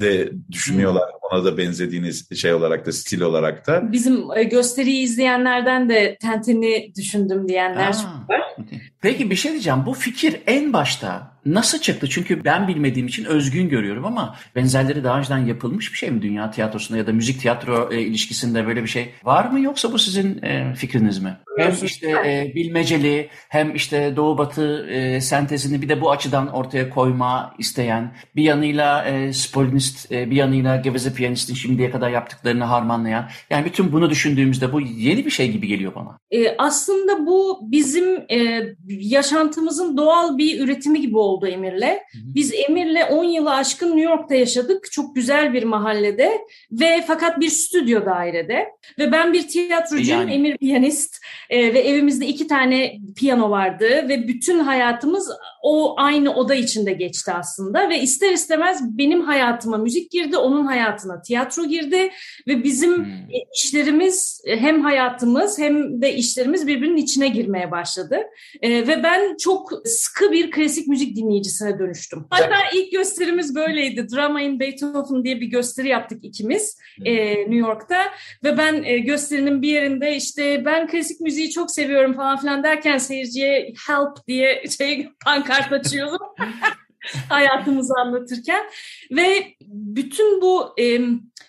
de 0.00 0.32
düşünüyorlar. 0.50 1.02
Hmm. 1.02 1.18
Ona 1.38 1.44
da 1.44 1.58
benzediğiniz 1.58 2.40
şey 2.40 2.54
olarak 2.54 2.86
da, 2.86 2.92
stil 2.92 3.20
olarak 3.20 3.66
da. 3.66 3.92
Bizim 3.92 4.24
e, 4.36 4.42
gösteriyi 4.42 5.02
izleyenlerden 5.02 5.88
de 5.88 6.16
Tenten'i 6.20 6.92
düşündüm 6.96 7.48
diyenler 7.48 7.88
Aa, 7.88 8.24
var. 8.28 8.56
Peki 9.00 9.30
bir 9.30 9.36
şey 9.36 9.52
diyeceğim. 9.52 9.78
Bu 9.86 9.94
fikir 9.94 10.40
en 10.46 10.72
başta 10.72 11.37
Nasıl 11.54 11.78
çıktı? 11.78 12.08
Çünkü 12.10 12.44
ben 12.44 12.68
bilmediğim 12.68 13.06
için 13.06 13.24
özgün 13.24 13.68
görüyorum 13.68 14.04
ama 14.04 14.36
benzerleri 14.56 15.04
daha 15.04 15.18
önceden 15.18 15.38
yapılmış 15.38 15.92
bir 15.92 15.98
şey 15.98 16.10
mi 16.10 16.22
dünya 16.22 16.50
tiyatrosunda 16.50 16.98
ya 16.98 17.06
da 17.06 17.12
müzik 17.12 17.40
tiyatro 17.40 17.88
e, 17.92 18.00
ilişkisinde 18.00 18.66
böyle 18.66 18.82
bir 18.82 18.88
şey 18.88 19.10
var 19.24 19.50
mı 19.50 19.60
yoksa 19.60 19.92
bu 19.92 19.98
sizin 19.98 20.42
e, 20.42 20.74
fikriniz 20.74 21.18
mi? 21.18 21.36
Hem 21.58 21.74
işte 21.84 22.10
e, 22.10 22.52
bilmeceli 22.54 23.28
hem 23.48 23.74
işte 23.74 24.16
doğu 24.16 24.38
batı 24.38 24.86
e, 24.86 25.20
sentezini 25.20 25.82
bir 25.82 25.88
de 25.88 26.00
bu 26.00 26.10
açıdan 26.10 26.48
ortaya 26.48 26.90
koyma 26.90 27.54
isteyen 27.58 28.14
bir 28.36 28.42
yanıyla 28.42 29.04
e, 29.04 29.32
Spolinist 29.32 30.12
e, 30.12 30.30
bir 30.30 30.36
yanıyla 30.36 30.76
Geveze 30.76 31.14
Piyanist'in 31.14 31.54
şimdiye 31.54 31.90
kadar 31.90 32.10
yaptıklarını 32.10 32.64
harmanlayan 32.64 33.28
yani 33.50 33.64
bütün 33.64 33.92
bunu 33.92 34.10
düşündüğümüzde 34.10 34.72
bu 34.72 34.80
yeni 34.80 35.24
bir 35.24 35.30
şey 35.30 35.52
gibi 35.52 35.66
geliyor 35.66 35.94
bana. 35.94 36.18
E, 36.30 36.56
aslında 36.58 37.26
bu 37.26 37.60
bizim 37.62 38.16
e, 38.30 38.62
yaşantımızın 38.88 39.96
doğal 39.96 40.38
bir 40.38 40.60
üretimi 40.60 41.00
gibi 41.00 41.18
oldu 41.18 41.37
Emir'le. 41.46 41.98
Biz 42.14 42.54
Emir'le 42.68 43.10
10 43.10 43.24
yılı 43.24 43.54
aşkın 43.54 43.96
New 43.96 44.10
York'ta 44.10 44.34
yaşadık. 44.34 44.92
Çok 44.92 45.14
güzel 45.14 45.52
bir 45.52 45.62
mahallede 45.62 46.38
ve 46.72 47.04
fakat 47.06 47.40
bir 47.40 47.48
stüdyo 47.48 48.06
dairede. 48.06 48.68
Ve 48.98 49.12
ben 49.12 49.32
bir 49.32 49.48
tiyatrocuyum, 49.48 50.20
yani. 50.20 50.34
Emir 50.34 50.56
piyanist. 50.56 51.16
E, 51.50 51.74
ve 51.74 51.78
evimizde 51.78 52.26
iki 52.26 52.46
tane 52.46 52.98
piyano 53.16 53.50
vardı 53.50 54.08
ve 54.08 54.28
bütün 54.28 54.58
hayatımız 54.58 55.30
o 55.62 55.94
aynı 55.96 56.34
oda 56.34 56.54
içinde 56.54 56.92
geçti 56.92 57.32
aslında 57.32 57.88
ve 57.88 58.00
ister 58.00 58.32
istemez 58.32 58.98
benim 58.98 59.20
hayatıma 59.20 59.76
müzik 59.76 60.10
girdi, 60.10 60.36
onun 60.36 60.66
hayatına 60.66 61.22
tiyatro 61.22 61.64
girdi 61.64 62.10
ve 62.46 62.64
bizim 62.64 62.96
hmm. 62.96 63.06
işlerimiz 63.54 64.42
hem 64.46 64.82
hayatımız 64.82 65.58
hem 65.58 66.02
de 66.02 66.14
işlerimiz 66.14 66.66
birbirinin 66.66 66.96
içine 66.96 67.28
girmeye 67.28 67.70
başladı. 67.70 68.18
E, 68.62 68.70
ve 68.70 69.02
ben 69.02 69.36
çok 69.36 69.72
sıkı 69.84 70.32
bir 70.32 70.50
klasik 70.50 70.88
müzik 70.88 71.16
dinleyicisine 71.28 71.78
dönüştüm. 71.78 72.26
Hatta 72.30 72.56
ilk 72.74 72.92
gösterimiz 72.92 73.54
böyleydi. 73.54 74.06
Drama 74.08 74.40
in 74.40 74.60
Beethoven 74.60 75.24
diye 75.24 75.40
bir 75.40 75.46
gösteri 75.46 75.88
yaptık 75.88 76.24
ikimiz 76.24 76.78
e, 77.04 77.14
New 77.36 77.56
York'ta 77.56 78.02
ve 78.44 78.58
ben 78.58 78.82
e, 78.82 78.98
gösterinin 78.98 79.62
bir 79.62 79.68
yerinde 79.68 80.16
işte 80.16 80.64
ben 80.64 80.88
klasik 80.88 81.20
müziği 81.20 81.50
çok 81.50 81.70
seviyorum 81.70 82.14
falan 82.14 82.38
filan 82.38 82.62
derken 82.62 82.98
seyirciye 82.98 83.72
help 83.88 84.26
diye 84.26 84.64
şey 84.78 85.08
pankart 85.24 85.72
açıyordum. 85.72 86.26
hayatımızı 87.28 87.94
anlatırken 87.94 88.66
ve 89.10 89.54
bütün 89.66 90.42
bu 90.42 90.74
e, 90.80 91.00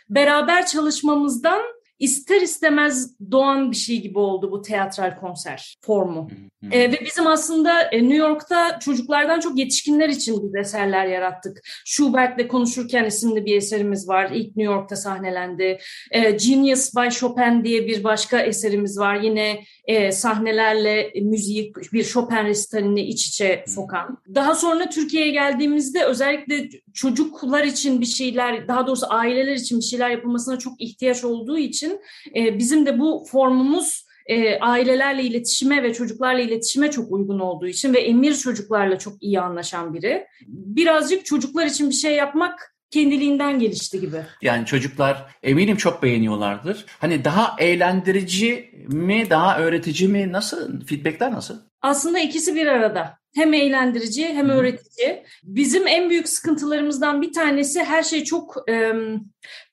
beraber 0.09 0.65
çalışmamızdan 0.65 1.61
ister 1.99 2.41
istemez 2.41 3.19
doğan 3.31 3.71
bir 3.71 3.75
şey 3.75 4.01
gibi 4.01 4.19
oldu 4.19 4.51
bu 4.51 4.61
teatral 4.61 5.17
konser 5.19 5.77
formu. 5.81 6.29
E, 6.71 6.91
ve 6.91 6.99
bizim 7.05 7.27
aslında 7.27 7.81
e, 7.81 7.97
New 7.97 8.15
York'ta 8.15 8.79
çocuklardan 8.79 9.39
çok 9.39 9.57
yetişkinler 9.57 10.09
için 10.09 10.43
biz 10.43 10.55
eserler 10.55 11.05
yarattık. 11.05 11.61
Schubert'le 11.85 12.47
konuşurken 12.47 13.05
isimli 13.05 13.45
bir 13.45 13.55
eserimiz 13.55 14.07
var. 14.07 14.31
İlk 14.33 14.55
New 14.55 14.73
York'ta 14.73 14.95
sahnelendi. 14.95 15.79
E, 16.11 16.31
Genius 16.31 16.95
by 16.95 17.09
Chopin 17.09 17.63
diye 17.63 17.87
bir 17.87 18.03
başka 18.03 18.39
eserimiz 18.39 18.99
var. 18.99 19.15
Yine 19.15 19.63
e, 19.85 20.11
sahnelerle 20.11 21.11
müziği 21.21 21.73
bir 21.93 22.03
Chopin 22.03 22.45
resitalini 22.45 23.01
iç 23.01 23.27
içe 23.27 23.63
sokan. 23.67 24.17
Daha 24.35 24.55
sonra 24.55 24.89
Türkiye'ye 24.89 25.31
geldiğimizde 25.31 26.03
özellikle 26.03 26.69
çocuklar 26.93 27.63
için 27.63 28.01
bir 28.01 28.05
şeyler, 28.05 28.67
daha 28.67 28.87
doğrusu 28.87 29.05
aileler 29.09 29.53
için 29.53 29.79
bir 29.79 29.85
şeyler 29.85 30.09
yapılmasına 30.09 30.59
çok 30.59 30.81
ihtiyaç 30.81 31.23
olduğu 31.23 31.57
için 31.57 32.01
e, 32.35 32.57
bizim 32.57 32.85
de 32.85 32.99
bu 32.99 33.25
formumuz 33.31 34.08
e, 34.29 34.59
ailelerle 34.59 35.23
iletişime 35.23 35.83
ve 35.83 35.93
çocuklarla 35.93 36.41
iletişime 36.41 36.91
çok 36.91 37.11
uygun 37.11 37.39
olduğu 37.39 37.67
için 37.67 37.93
ve 37.93 37.99
Emir 37.99 38.35
çocuklarla 38.35 38.99
çok 38.99 39.23
iyi 39.23 39.39
anlaşan 39.39 39.93
biri. 39.93 40.25
Birazcık 40.47 41.25
çocuklar 41.25 41.65
için 41.65 41.89
bir 41.89 41.95
şey 41.95 42.15
yapmak 42.15 42.75
kendiliğinden 42.91 43.59
gelişti 43.59 43.99
gibi. 44.01 44.17
Yani 44.41 44.65
çocuklar 44.65 45.35
eminim 45.43 45.77
çok 45.77 46.03
beğeniyorlardır. 46.03 46.85
Hani 46.99 47.25
daha 47.25 47.55
eğlendirici 47.59 48.71
mi, 48.87 49.29
daha 49.29 49.59
öğretici 49.59 50.09
mi? 50.09 50.31
Nasıl? 50.31 50.85
Feedbackler 50.85 51.31
nasıl? 51.31 51.55
Aslında 51.81 52.19
ikisi 52.19 52.55
bir 52.55 52.67
arada. 52.67 53.19
Hem 53.35 53.53
eğlendirici 53.53 54.27
hem 54.27 54.49
öğretici. 54.49 55.23
Bizim 55.43 55.87
en 55.87 56.09
büyük 56.09 56.29
sıkıntılarımızdan 56.29 57.21
bir 57.21 57.33
tanesi 57.33 57.83
her 57.83 58.03
şey 58.03 58.23
çok 58.23 58.55
e, 58.69 58.93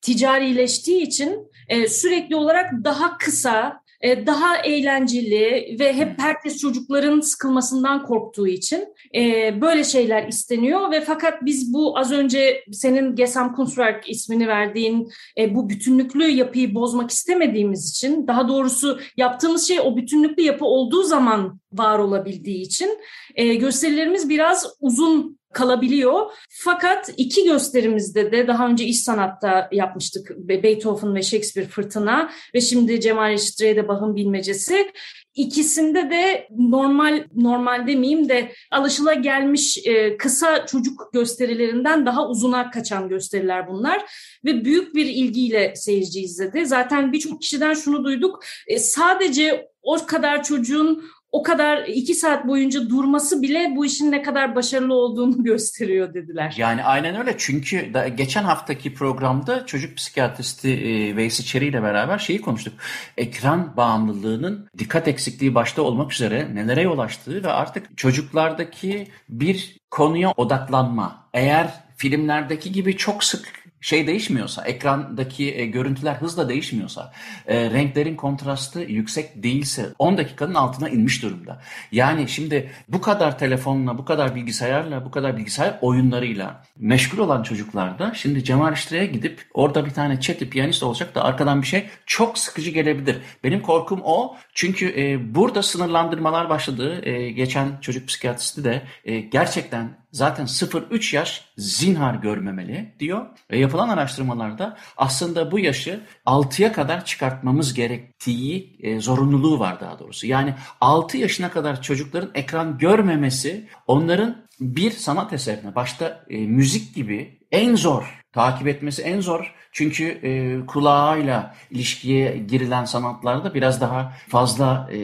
ticarileştiği 0.03 1.03
için 1.03 1.51
e, 1.69 1.89
sürekli 1.89 2.37
olarak 2.37 2.73
daha 2.85 3.19
kısa, 3.19 3.86
e, 4.01 4.27
daha 4.27 4.57
eğlenceli 4.57 5.77
ve 5.81 5.93
hep 5.93 6.19
herkes 6.19 6.59
çocukların 6.59 7.21
sıkılmasından 7.21 8.07
korktuğu 8.07 8.49
için 8.49 8.85
e, 9.15 9.55
böyle 9.61 9.85
şeyler 9.85 10.29
isteniyor 10.29 10.91
ve 10.91 11.01
fakat 11.01 11.45
biz 11.45 11.73
bu 11.73 11.99
az 11.99 12.13
önce 12.13 12.65
senin 12.73 13.15
Gesam 13.15 13.55
Kunstwerk 13.55 14.11
ismini 14.11 14.49
verdiğin 14.49 15.09
e, 15.39 15.55
bu 15.55 15.69
bütünlüklü 15.69 16.25
yapıyı 16.25 16.75
bozmak 16.75 17.11
istemediğimiz 17.11 17.91
için 17.91 18.27
daha 18.27 18.49
doğrusu 18.49 19.01
yaptığımız 19.17 19.69
şey 19.69 19.81
o 19.81 19.97
bütünlüklü 19.97 20.43
yapı 20.43 20.65
olduğu 20.65 21.03
zaman 21.03 21.61
var 21.73 21.99
olabildiği 21.99 22.61
için 22.61 22.99
gösterilerimiz 23.37 24.29
biraz 24.29 24.67
uzun 24.81 25.36
kalabiliyor. 25.53 26.31
Fakat 26.51 27.11
iki 27.17 27.45
gösterimizde 27.45 28.33
de 28.33 28.47
daha 28.47 28.69
önce 28.69 28.85
iş 28.85 29.03
sanatta 29.03 29.69
yapmıştık. 29.73 30.31
Beethoven 30.39 31.15
ve 31.15 31.23
Shakespeare 31.23 31.69
Fırtına 31.69 32.31
ve 32.55 32.61
şimdi 32.61 33.01
Cemal 33.01 33.31
Reşit 33.31 33.63
Rey'de 33.63 33.89
Bach'ın 33.89 34.17
Bilmecesi. 34.17 34.93
İkisinde 35.35 36.11
de 36.11 36.49
normal 36.59 37.25
normal 37.35 37.87
demeyeyim 37.87 38.29
de 38.29 38.53
alışıla 38.71 39.15
gelmiş 39.15 39.79
e, 39.87 40.17
kısa 40.17 40.67
çocuk 40.67 41.11
gösterilerinden 41.13 42.07
daha 42.07 42.29
uzuna 42.29 42.71
kaçan 42.71 43.09
gösteriler 43.09 43.69
bunlar 43.69 44.05
ve 44.45 44.65
büyük 44.65 44.95
bir 44.95 45.07
ilgiyle 45.07 45.73
seyirci 45.77 46.21
izledi. 46.21 46.67
Zaten 46.67 47.13
birçok 47.13 47.43
kişiden 47.43 47.75
şunu 47.75 48.05
duyduk. 48.05 48.45
E, 48.67 48.79
sadece 48.79 49.69
o 49.83 50.07
kadar 50.07 50.43
çocuğun 50.43 51.05
o 51.33 51.43
kadar 51.43 51.85
iki 51.87 52.15
saat 52.15 52.49
boyunca 52.49 52.89
durması 52.89 53.43
bile 53.43 53.73
bu 53.77 53.87
işin 53.87 54.13
ne 54.13 54.23
kadar 54.23 54.55
başarılı 54.55 54.95
olduğunu 54.95 55.45
gösteriyor 55.45 56.15
dediler. 56.15 56.55
Yani 56.57 56.85
aynen 56.85 57.17
öyle 57.17 57.35
çünkü 57.39 57.95
da, 57.95 58.09
geçen 58.09 58.45
haftaki 58.45 58.95
programda 58.95 59.67
çocuk 59.67 59.97
psikiyatristi 59.97 60.69
e, 60.71 61.17
Veysi 61.17 61.45
Çeri 61.45 61.67
ile 61.67 61.83
beraber 61.83 62.19
şeyi 62.19 62.41
konuştuk. 62.41 62.75
Ekran 63.17 63.77
bağımlılığının 63.77 64.69
dikkat 64.79 65.09
eksikliği 65.09 65.55
başta 65.55 65.83
olmak 65.83 66.13
üzere 66.13 66.55
nelere 66.55 66.83
yol 66.83 66.99
açtığı 66.99 67.43
ve 67.43 67.49
artık 67.49 67.99
çocuklardaki 67.99 69.09
bir 69.29 69.77
konuya 69.91 70.33
odaklanma. 70.37 71.29
Eğer 71.35 71.71
filmlerdeki 71.97 72.73
gibi 72.73 72.97
çok 72.97 73.25
sık 73.25 73.66
şey 73.87 74.07
değişmiyorsa, 74.07 74.65
ekrandaki 74.65 75.55
e, 75.55 75.67
görüntüler 75.67 76.15
hızla 76.15 76.49
değişmiyorsa, 76.49 77.13
e, 77.47 77.71
renklerin 77.71 78.17
kontrastı 78.17 78.81
yüksek 78.81 79.43
değilse 79.43 79.87
10 79.99 80.19
dakikanın 80.19 80.55
altına 80.55 80.89
inmiş 80.89 81.23
durumda. 81.23 81.61
Yani 81.93 82.29
şimdi 82.29 82.71
bu 82.89 83.01
kadar 83.01 83.39
telefonla, 83.39 83.99
bu 83.99 84.05
kadar 84.05 84.35
bilgisayarla, 84.35 85.05
bu 85.05 85.11
kadar 85.11 85.37
bilgisayar 85.37 85.79
oyunlarıyla 85.81 86.63
meşgul 86.79 87.19
olan 87.19 87.43
çocuklarda 87.43 88.13
şimdi 88.15 88.45
Cemal 88.45 88.73
İştire'ye 88.73 89.07
gidip 89.07 89.41
orada 89.55 89.87
bir 89.87 89.91
tane 89.91 90.21
chat'i 90.21 90.51
piyanist 90.51 90.83
olacak 90.83 91.15
da 91.15 91.25
arkadan 91.25 91.63
bir 91.63 91.67
şey 91.67 91.87
çok 92.07 92.39
sıkıcı 92.39 92.71
gelebilir. 92.71 93.17
Benim 93.45 93.63
korkum 93.63 94.01
o. 94.05 94.37
Çünkü 94.55 94.95
e, 95.01 95.35
burada 95.35 95.63
sınırlandırmalar 95.63 96.49
başladı. 96.49 97.09
E, 97.09 97.31
geçen 97.31 97.69
çocuk 97.81 98.09
psikiyatristi 98.09 98.65
de 98.65 98.83
e, 99.05 99.21
gerçekten 99.21 100.06
zaten 100.17 100.47
0-3 100.47 101.17
yaş 101.17 101.45
zinhar 101.59 102.15
görmemeli 102.15 102.95
diyor. 103.01 103.27
Ve 103.51 103.59
yapılan 103.59 103.89
araştırmalarda 103.89 104.77
aslında 104.97 105.51
bu 105.53 105.59
yaşı 105.59 106.01
6'ya 106.27 106.73
kadar 106.73 107.05
çıkartmamız 107.05 107.75
gerektiği 107.75 108.77
e, 108.81 109.01
zorunluluğu 109.01 109.59
var 109.59 109.81
daha 109.81 109.99
doğrusu. 109.99 110.27
Yani 110.27 110.55
6 110.81 111.19
yaşına 111.19 111.51
kadar 111.51 111.83
çocukların 111.83 112.31
ekran 112.35 112.79
görmemesi 112.79 113.69
onların 113.87 114.47
bir 114.61 114.91
sanat 114.91 115.33
eserine 115.33 115.75
başta 115.75 116.25
e, 116.31 116.39
müzik 116.39 116.95
gibi 116.95 117.39
en 117.53 117.75
zor 117.75 118.25
takip 118.37 118.69
etmesi 118.69 119.03
en 119.03 119.21
zor 119.21 119.55
çünkü 119.73 120.05
e, 120.05 120.61
kulağıyla 120.67 121.55
ilişkiye 121.71 122.39
girilen 122.39 122.85
sanatlarda 122.85 123.55
biraz 123.55 123.81
daha 123.81 124.13
fazla 124.29 124.89
e, 124.93 124.99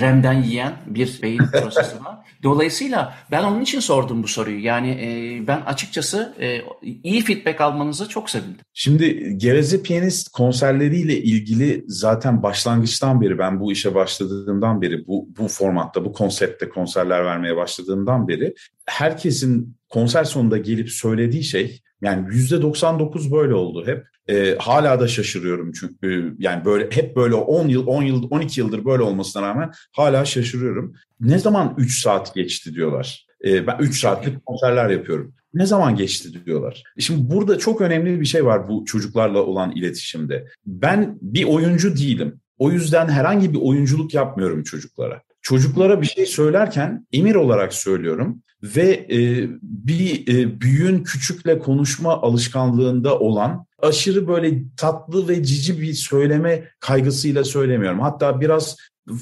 REM'den 0.00 0.42
yiyen 0.42 0.72
bir 0.86 1.22
beyin 1.22 1.38
prosesi 1.52 2.04
var. 2.04 2.16
Dolayısıyla 2.42 3.14
ben 3.30 3.42
onun 3.42 3.60
için 3.60 3.80
sordum 3.80 4.22
bu 4.22 4.28
soruyu. 4.28 4.64
Yani 4.64 4.90
e, 4.90 5.46
ben 5.46 5.60
açıkçası 5.60 6.34
e, 6.40 6.60
iyi 7.02 7.22
feedback 7.22 7.60
almanızı 7.60 8.08
çok 8.08 8.30
sevindim. 8.30 8.60
Şimdi 8.72 9.38
Gerezi 9.38 9.82
Piyanist 9.82 10.28
konserleriyle 10.28 11.22
ilgili 11.22 11.84
zaten 11.86 12.42
başlangıçtan 12.42 13.20
beri 13.20 13.38
ben 13.38 13.60
bu 13.60 13.72
işe 13.72 13.94
başladığımdan 13.94 14.82
beri 14.82 15.06
bu, 15.06 15.28
bu 15.38 15.48
formatta 15.48 16.04
bu 16.04 16.12
konseptte 16.12 16.68
konserler 16.68 17.24
vermeye 17.24 17.56
başladığımdan 17.56 18.28
beri 18.28 18.54
herkesin 18.86 19.76
konser 19.88 20.24
sonunda 20.24 20.58
gelip 20.58 20.90
söylediği 20.90 21.44
şey 21.44 21.80
yani 22.02 22.34
yüzde 22.34 22.62
99 22.62 23.32
böyle 23.32 23.54
oldu 23.54 23.86
hep. 23.86 24.06
E, 24.28 24.56
hala 24.58 25.00
da 25.00 25.08
şaşırıyorum 25.08 25.72
çünkü 25.72 26.36
yani 26.38 26.64
böyle 26.64 26.88
hep 26.90 27.16
böyle 27.16 27.34
10 27.34 27.68
yıl, 27.68 27.86
10 27.86 28.02
yıl, 28.02 28.26
12 28.30 28.60
yıldır 28.60 28.84
böyle 28.84 29.02
olmasına 29.02 29.42
rağmen 29.42 29.70
hala 29.92 30.24
şaşırıyorum. 30.24 30.94
Ne 31.20 31.38
zaman 31.38 31.74
3 31.78 32.02
saat 32.02 32.34
geçti 32.34 32.74
diyorlar. 32.74 33.26
E, 33.44 33.66
ben 33.66 33.78
3 33.80 34.00
saatlik 34.00 34.46
konserler 34.46 34.90
yapıyorum. 34.90 35.34
Ne 35.54 35.66
zaman 35.66 35.96
geçti 35.96 36.44
diyorlar. 36.46 36.82
Şimdi 36.98 37.30
burada 37.34 37.58
çok 37.58 37.80
önemli 37.80 38.20
bir 38.20 38.26
şey 38.26 38.44
var 38.44 38.68
bu 38.68 38.84
çocuklarla 38.84 39.42
olan 39.42 39.72
iletişimde. 39.72 40.46
Ben 40.66 41.18
bir 41.22 41.44
oyuncu 41.44 41.96
değilim. 41.96 42.40
O 42.58 42.70
yüzden 42.70 43.08
herhangi 43.08 43.52
bir 43.52 43.58
oyunculuk 43.62 44.14
yapmıyorum 44.14 44.62
çocuklara. 44.62 45.22
Çocuklara 45.46 46.00
bir 46.00 46.06
şey 46.06 46.26
söylerken 46.26 47.06
emir 47.12 47.34
olarak 47.34 47.74
söylüyorum 47.74 48.42
ve 48.62 49.06
e, 49.10 49.48
bir 49.62 50.34
e, 50.34 50.60
büyüğün 50.60 51.02
küçükle 51.02 51.58
konuşma 51.58 52.22
alışkanlığında 52.22 53.18
olan 53.18 53.66
aşırı 53.82 54.28
böyle 54.28 54.62
tatlı 54.76 55.28
ve 55.28 55.44
cici 55.44 55.80
bir 55.80 55.92
söyleme 55.92 56.68
kaygısıyla 56.80 57.44
söylemiyorum. 57.44 58.00
Hatta 58.00 58.40
biraz 58.40 58.76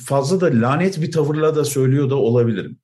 fazla 0.04 0.40
da 0.40 0.46
lanet 0.46 1.02
bir 1.02 1.12
tavırla 1.12 1.56
da 1.56 1.64
söylüyor 1.64 2.10
da 2.10 2.16
olabilirim 2.16 2.78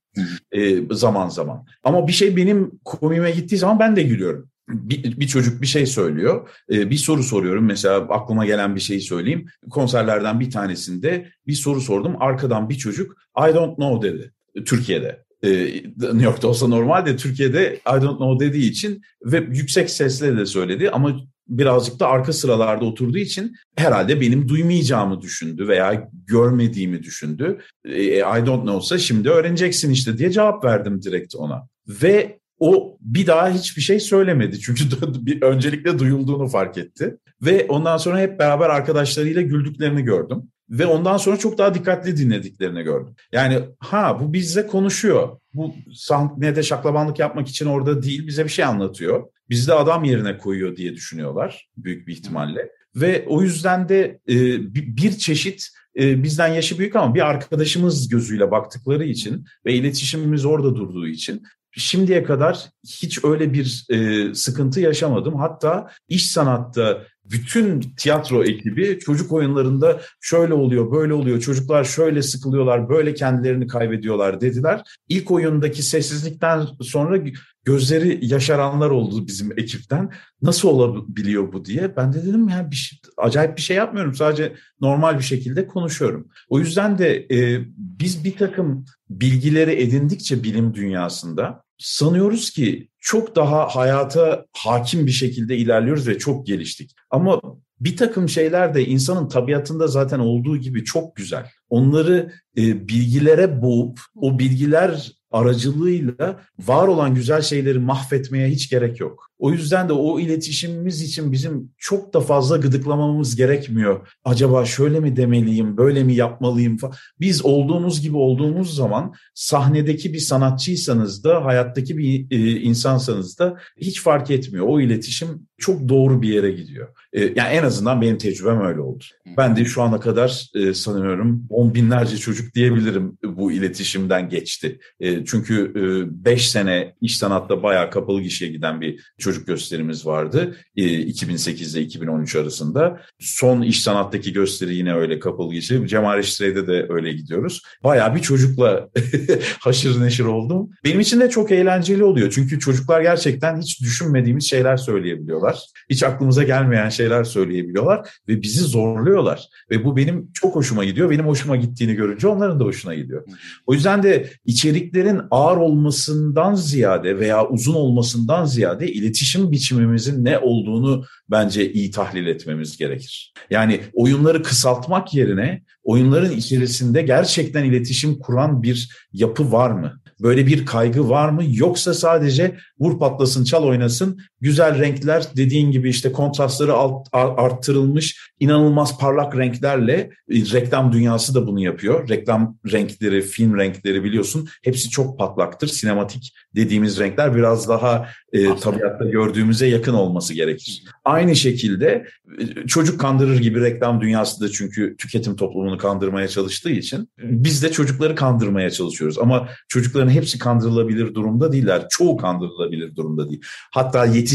e, 0.53 0.95
zaman 0.95 1.29
zaman. 1.29 1.67
Ama 1.85 2.07
bir 2.07 2.13
şey 2.13 2.37
benim 2.37 2.71
komime 2.85 3.31
gittiği 3.31 3.57
zaman 3.57 3.79
ben 3.79 3.97
de 3.97 4.03
gülüyorum. 4.03 4.50
Bir, 4.73 5.21
bir 5.21 5.27
çocuk 5.27 5.63
bir 5.63 5.67
şey 5.67 5.87
söylüyor, 5.87 6.49
e, 6.73 6.91
bir 6.91 6.97
soru 6.97 7.23
soruyorum. 7.23 7.65
Mesela 7.65 7.97
aklıma 7.97 8.47
gelen 8.47 8.75
bir 8.77 8.81
şeyi 8.81 9.01
söyleyeyim. 9.01 9.47
Konserlerden 9.71 10.41
bir 10.41 10.51
tanesinde 10.51 11.31
bir 11.47 11.53
soru 11.53 11.81
sordum. 11.81 12.17
Arkadan 12.21 12.69
bir 12.69 12.75
çocuk 12.75 13.17
I 13.39 13.55
don't 13.55 13.77
know 13.77 14.09
dedi 14.09 14.33
Türkiye'de. 14.65 15.25
E, 15.43 15.51
New 15.97 16.25
York'ta 16.25 16.49
olsa 16.49 16.69
normal 16.69 17.07
de 17.07 17.17
Türkiye'de 17.17 17.75
I 17.77 18.03
don't 18.03 18.17
know 18.17 18.47
dediği 18.47 18.71
için 18.71 19.03
ve 19.25 19.47
yüksek 19.51 19.91
sesle 19.91 20.37
de 20.37 20.47
söyledi 20.47 20.91
ama 20.91 21.21
birazcık 21.49 22.01
da 22.01 22.09
arka 22.09 22.33
sıralarda 22.33 22.85
oturduğu 22.85 23.19
için 23.19 23.57
herhalde 23.77 24.21
benim 24.21 24.49
duymayacağımı 24.49 25.21
düşündü 25.21 25.69
veya 25.69 26.09
görmediğimi 26.27 27.03
düşündü. 27.03 27.59
E, 27.85 28.17
I 28.17 28.47
don't 28.47 28.63
know'sa 28.63 28.99
şimdi 28.99 29.31
öğreneceksin 29.31 29.91
işte 29.91 30.19
diye 30.19 30.31
cevap 30.31 30.65
verdim 30.65 31.03
direkt 31.03 31.35
ona. 31.35 31.69
Ve 31.89 32.40
o 32.61 32.99
bir 33.01 33.27
daha 33.27 33.51
hiçbir 33.51 33.83
şey 33.83 34.01
söylemedi. 34.01 34.61
Çünkü 34.61 34.85
bir 35.27 35.43
öncelikle 35.43 35.99
duyulduğunu 35.99 36.49
fark 36.49 36.79
etti. 36.79 37.17
Ve 37.43 37.67
ondan 37.69 37.97
sonra 37.97 38.19
hep 38.19 38.39
beraber 38.39 38.71
arkadaşlarıyla 38.71 39.43
güldüklerini 39.43 40.03
gördüm. 40.03 40.43
Ve 40.71 40.87
ondan 40.87 41.17
sonra 41.17 41.37
çok 41.37 41.59
daha 41.59 41.75
dikkatli 41.75 42.17
dinlediklerini 42.17 42.83
gördüm. 42.83 43.15
Yani 43.33 43.59
ha 43.79 44.21
bu 44.21 44.33
bizle 44.33 44.67
konuşuyor. 44.67 45.41
Bu 45.55 45.75
sahnede 45.95 46.63
şaklabanlık 46.63 47.19
yapmak 47.19 47.49
için 47.49 47.67
orada 47.67 48.03
değil 48.03 48.27
bize 48.27 48.45
bir 48.45 48.51
şey 48.51 48.65
anlatıyor. 48.65 49.27
Bizi 49.49 49.69
de 49.69 49.75
adam 49.75 50.05
yerine 50.05 50.39
koyuyor 50.39 50.77
diye 50.77 50.95
düşünüyorlar 50.95 51.69
büyük 51.77 52.09
bir 52.09 52.13
ihtimalle. 52.13 52.71
Ve 52.97 53.25
o 53.29 53.43
yüzden 53.43 53.89
de 53.89 54.21
e, 54.29 54.35
bir 54.75 55.19
çeşit 55.19 55.69
e, 55.99 56.23
bizden 56.23 56.49
yaşı 56.49 56.79
büyük 56.79 56.97
ama 56.97 57.15
bir 57.15 57.21
arkadaşımız 57.21 58.09
gözüyle 58.09 58.51
baktıkları 58.51 59.05
için 59.05 59.45
ve 59.67 59.75
iletişimimiz 59.75 60.45
orada 60.45 60.77
durduğu 60.77 61.07
için 61.07 61.43
şimdiye 61.73 62.25
kadar 62.25 62.71
hiç 62.87 63.25
öyle 63.25 63.53
bir 63.53 63.87
e, 63.91 64.35
sıkıntı 64.35 64.81
yaşamadım. 64.81 65.35
Hatta 65.35 65.91
iş 66.09 66.31
sanatta 66.31 67.03
bütün 67.25 67.81
tiyatro 67.81 68.45
ekibi 68.45 68.99
çocuk 68.99 69.33
oyunlarında 69.33 70.01
şöyle 70.21 70.55
oluyor, 70.55 70.93
böyle 70.93 71.15
oluyor, 71.15 71.41
çocuklar 71.41 71.85
şöyle 71.85 72.23
sıkılıyorlar, 72.23 72.89
böyle 72.89 73.15
kendilerini 73.15 73.67
kaybediyorlar 73.67 74.41
dediler. 74.41 74.83
İlk 75.09 75.31
oyundaki 75.31 75.83
sessizlikten 75.83 76.67
sonra 76.81 77.19
gözleri 77.65 78.19
yaşaranlar 78.23 78.91
oldu 78.91 79.27
bizim 79.27 79.53
ekipten. 79.59 80.11
Nasıl 80.43 80.69
olabiliyor 80.69 81.53
bu 81.53 81.65
diye. 81.65 81.97
Ben 81.97 82.13
de 82.13 82.23
dedim 82.23 82.49
ya 82.49 82.71
bir 82.71 82.77
şey, 82.77 82.99
acayip 83.17 83.57
bir 83.57 83.63
şey 83.63 83.77
yapmıyorum. 83.77 84.15
Sadece 84.15 84.55
normal 84.81 85.19
bir 85.19 85.25
şekilde 85.25 85.67
konuşuyorum. 85.67 86.29
O 86.49 86.59
yüzden 86.59 86.99
de 86.99 87.27
e, 87.31 87.65
biz 87.77 88.25
bir 88.25 88.37
takım 88.37 88.85
bilgileri 89.11 89.83
edindikçe 89.83 90.43
bilim 90.43 90.75
dünyasında 90.75 91.63
sanıyoruz 91.81 92.51
ki 92.51 92.89
çok 93.01 93.37
daha 93.37 93.67
hayata 93.67 94.47
hakim 94.53 95.07
bir 95.07 95.11
şekilde 95.11 95.57
ilerliyoruz 95.57 96.09
ve 96.09 96.19
çok 96.19 96.47
geliştik. 96.47 96.91
Ama 97.11 97.41
bir 97.81 97.97
takım 97.97 98.29
şeyler 98.29 98.75
de 98.75 98.87
insanın 98.87 99.29
tabiatında 99.29 99.87
zaten 99.87 100.19
olduğu 100.19 100.57
gibi 100.57 100.85
çok 100.85 101.17
güzel. 101.17 101.51
Onları 101.69 102.33
e, 102.57 102.89
bilgilere 102.89 103.63
boğup 103.63 104.01
o 104.15 104.39
bilgiler 104.39 105.13
aracılığıyla 105.31 106.41
var 106.59 106.89
olan 106.89 107.15
güzel 107.15 107.43
şeyleri 107.43 107.79
mahvetmeye 107.79 108.49
hiç 108.49 108.71
gerek 108.71 109.01
yok. 109.01 109.30
O 109.41 109.51
yüzden 109.53 109.89
de 109.89 109.93
o 109.93 110.21
iletişimimiz 110.21 111.03
için 111.03 111.33
bizim 111.33 111.73
çok 111.79 112.15
da 112.15 112.21
fazla 112.21 112.57
gıdıklamamız 112.57 113.37
gerekmiyor. 113.37 114.09
Acaba 114.25 114.65
şöyle 114.65 115.01
mi 115.01 115.17
demeliyim, 115.17 115.77
böyle 115.77 116.05
mi 116.05 116.15
yapmalıyım 116.15 116.77
falan. 116.77 116.95
Biz 117.21 117.45
olduğumuz 117.45 118.01
gibi 118.01 118.17
olduğumuz 118.17 118.75
zaman 118.75 119.15
sahnedeki 119.35 120.13
bir 120.13 120.19
sanatçıysanız 120.19 121.25
da 121.25 121.45
hayattaki 121.45 121.99
bir 121.99 122.27
e, 122.31 122.61
insansanız 122.61 123.39
da 123.39 123.57
hiç 123.77 124.03
fark 124.03 124.31
etmiyor. 124.31 124.67
O 124.69 124.81
iletişim 124.81 125.47
çok 125.59 125.89
doğru 125.89 126.23
bir 126.23 126.29
yere 126.29 126.51
gidiyor. 126.51 126.89
E, 127.13 127.21
yani 127.21 127.49
en 127.53 127.63
azından 127.63 128.01
benim 128.01 128.19
tecrübem 128.19 128.61
öyle 128.61 128.81
oldu. 128.81 129.05
Ben 129.37 129.57
de 129.57 129.65
şu 129.65 129.83
ana 129.83 130.01
kadar 130.01 130.51
e, 130.55 130.75
sanıyorum 130.75 131.47
on 131.51 131.75
binlerce 131.75 132.17
çocuk 132.17 132.55
diyebilirim 132.55 133.19
bu 133.25 133.53
iletişimden 133.53 134.29
geçti. 134.29 134.79
E, 135.01 135.25
çünkü 135.25 135.73
5 136.11 136.47
e, 136.47 136.51
sene 136.51 136.95
iş 137.01 137.19
sanatta 137.19 137.63
bayağı 137.63 137.91
kapalı 137.91 138.23
gişeye 138.23 138.53
giden 138.53 138.81
bir 138.81 139.01
çocuk 139.19 139.30
çocuk 139.31 139.47
gösterimiz 139.47 140.07
vardı. 140.07 140.57
E, 140.77 140.99
2008 140.99 141.75
ile 141.75 141.83
2013 141.83 142.37
arasında. 142.37 143.01
Son 143.19 143.63
iş 143.63 143.83
sanattaki 143.83 144.33
gösteri 144.33 144.75
yine 144.75 144.95
öyle 144.95 145.19
kapalı 145.19 145.53
geçti. 145.53 145.83
Cemal 145.87 146.17
Reşitre'de 146.17 146.67
de 146.67 146.87
öyle 146.89 147.13
gidiyoruz. 147.13 147.63
Bayağı 147.85 148.15
bir 148.15 148.21
çocukla 148.21 148.89
haşır 149.61 150.01
neşir 150.01 150.25
oldum. 150.25 150.71
Benim 150.85 151.01
için 151.01 151.21
de 151.21 151.31
çok 151.31 151.51
eğlenceli 151.51 152.05
oluyor. 152.05 152.33
Çünkü 152.35 152.59
çocuklar 152.59 153.01
gerçekten 153.01 153.61
hiç 153.61 153.81
düşünmediğimiz 153.81 154.51
şeyler 154.51 154.77
söyleyebiliyorlar. 154.77 155.59
Hiç 155.91 156.03
aklımıza 156.03 156.43
gelmeyen 156.43 156.89
şeyler 156.89 157.25
söyleyebiliyorlar 157.25 158.09
ve 158.29 158.43
bizi 158.43 158.61
zorluyorlar. 158.61 159.49
Ve 159.71 159.85
bu 159.85 159.97
benim 159.97 160.31
çok 160.35 160.57
hoşuma 160.57 160.85
gidiyor. 160.85 161.11
Benim 161.11 161.27
hoşuma 161.27 161.57
gittiğini 161.57 161.95
görünce 161.95 162.29
onların 162.29 162.61
da 162.61 162.65
hoşuna 162.65 162.95
gidiyor. 162.95 163.25
O 163.67 163.75
yüzden 163.75 164.03
de 164.03 164.31
içeriklerin 164.45 165.21
ağır 165.31 165.57
olmasından 165.57 166.55
ziyade 166.55 167.19
veya 167.19 167.49
uzun 167.49 167.75
olmasından 167.75 168.45
ziyade 168.45 168.93
iletişim 168.93 169.20
biçimimizin 169.53 170.25
ne 170.25 170.39
olduğunu 170.39 171.05
bence 171.31 171.73
iyi 171.73 171.91
tahlil 171.91 172.27
etmemiz 172.27 172.77
gerekir. 172.77 173.33
Yani 173.51 173.81
oyunları 173.93 174.43
kısaltmak 174.43 175.15
yerine 175.15 175.63
oyunların 175.83 176.37
içerisinde 176.37 177.03
gerçekten 177.03 177.65
iletişim 177.65 178.19
kuran 178.19 178.63
bir 178.63 178.89
yapı 179.13 179.53
var 179.53 179.71
mı? 179.71 180.01
Böyle 180.23 180.47
bir 180.47 180.67
kaygı 180.67 181.09
var 181.09 181.29
mı? 181.29 181.43
Yoksa 181.49 181.95
sadece 181.95 182.57
vur 182.81 182.99
patlasın 182.99 183.45
çal 183.45 183.65
oynasın 183.65 184.21
güzel 184.41 184.79
renkler 184.79 185.25
dediğin 185.37 185.71
gibi 185.71 185.91
işte 185.91 186.13
kontrastları 186.13 186.73
alt, 186.73 187.09
arttırılmış 187.13 188.31
inanılmaz 188.41 188.99
parlak 188.99 189.37
renklerle 189.37 189.93
e, 189.95 190.35
reklam 190.35 190.93
dünyası 190.93 191.35
da 191.35 191.47
bunu 191.47 191.61
yapıyor. 191.61 192.09
Reklam 192.09 192.59
renkleri, 192.73 193.23
film 193.23 193.57
renkleri 193.57 194.05
biliyorsun 194.05 194.49
hepsi 194.63 194.91
çok 194.91 195.19
patlaktır. 195.19 195.69
Sinematik 195.69 196.35
dediğimiz 196.55 196.99
renkler 196.99 197.37
biraz 197.37 197.69
daha 197.69 198.09
e, 198.33 198.57
tabiatta 198.57 199.05
gördüğümüze 199.05 199.67
yakın 199.67 199.95
olması 199.95 200.35
gerekir. 200.35 200.85
Aynı 201.05 201.37
şekilde 201.37 202.07
e, 202.39 202.67
çocuk 202.67 203.01
kandırır 203.01 203.39
gibi 203.39 203.61
reklam 203.61 204.01
dünyası 204.01 204.41
da 204.41 204.51
çünkü 204.51 204.97
tüketim 204.97 205.37
toplumunu 205.37 205.79
kandırmaya 205.79 206.29
çalıştığı 206.29 206.71
için 206.71 207.09
biz 207.19 207.63
de 207.63 207.73
çocukları 207.73 208.15
kandırmaya 208.15 208.71
çalışıyoruz. 208.71 209.19
Ama 209.19 209.49
çocukların 209.69 210.11
hepsi 210.11 210.39
kandırılabilir 210.39 211.15
durumda 211.15 211.53
değiller. 211.53 211.87
Çoğu 211.91 212.17
kandırılabilir 212.17 212.97
durumda 212.97 213.29
değil. 213.29 213.41
Hatta 213.73 214.05
yetişkinler 214.07 214.30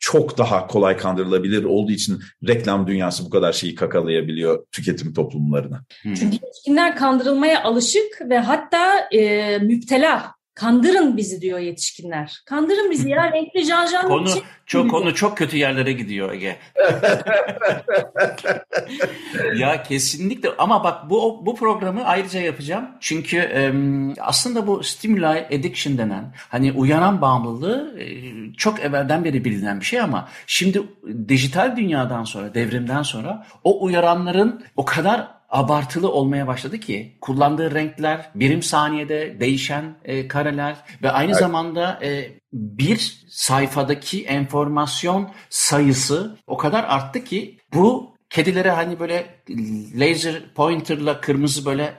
çok 0.00 0.38
daha 0.38 0.66
kolay 0.66 0.96
kandırılabilir 0.96 1.64
olduğu 1.64 1.92
için 1.92 2.20
reklam 2.48 2.86
dünyası 2.86 3.24
bu 3.24 3.30
kadar 3.30 3.52
şeyi 3.52 3.74
kakalayabiliyor 3.74 4.66
tüketim 4.72 5.14
toplumlarına. 5.14 5.84
Çünkü 6.02 6.24
yetişkinler 6.24 6.96
kandırılmaya 6.96 7.62
alışık 7.62 8.20
ve 8.28 8.38
hatta 8.38 9.08
e, 9.12 9.58
müptela 9.58 10.34
Kandırın 10.54 11.16
bizi 11.16 11.40
diyor 11.40 11.58
yetişkinler. 11.58 12.42
Kandırın 12.46 12.90
bizi 12.90 13.08
ya 13.08 13.32
renkli 13.32 13.64
janjan. 13.64 14.08
Konu 14.08 14.28
çok 14.66 14.90
konu 14.90 15.14
çok 15.14 15.38
kötü 15.38 15.56
yerlere 15.56 15.92
gidiyor 15.92 16.32
Ege. 16.32 16.56
ya 19.56 19.82
kesinlikle 19.82 20.48
ama 20.58 20.84
bak 20.84 21.10
bu 21.10 21.46
bu 21.46 21.56
programı 21.56 22.04
ayrıca 22.04 22.40
yapacağım. 22.40 22.88
Çünkü 23.00 23.36
e, 23.36 23.72
aslında 24.20 24.66
bu 24.66 24.84
stimuli 24.84 25.26
addiction 25.26 25.98
denen 25.98 26.34
hani 26.48 26.72
uyanan 26.72 27.20
bağımlılığı 27.20 28.00
e, 28.00 28.06
çok 28.52 28.80
evvelden 28.80 29.24
beri 29.24 29.44
bilinen 29.44 29.80
bir 29.80 29.84
şey 29.84 30.00
ama 30.00 30.28
şimdi 30.46 30.82
dijital 31.28 31.76
dünyadan 31.76 32.24
sonra 32.24 32.54
devrimden 32.54 33.02
sonra 33.02 33.46
o 33.64 33.84
uyaranların 33.84 34.64
o 34.76 34.84
kadar 34.84 35.39
abartılı 35.50 36.12
olmaya 36.12 36.46
başladı 36.46 36.80
ki 36.80 37.16
kullandığı 37.20 37.74
renkler 37.74 38.30
birim 38.34 38.62
saniyede 38.62 39.40
değişen 39.40 39.94
e, 40.04 40.28
kareler 40.28 40.76
ve 41.02 41.10
aynı 41.10 41.30
evet. 41.30 41.40
zamanda 41.40 41.98
e, 42.02 42.32
bir 42.52 43.24
sayfadaki 43.28 44.24
enformasyon 44.24 45.30
sayısı 45.50 46.36
o 46.46 46.56
kadar 46.56 46.84
arttı 46.84 47.24
ki 47.24 47.58
bu 47.74 48.10
kedilere 48.30 48.70
hani 48.70 49.00
böyle 49.00 49.26
laser 49.94 50.54
pointerla 50.54 51.20
kırmızı 51.20 51.64
böyle 51.64 51.94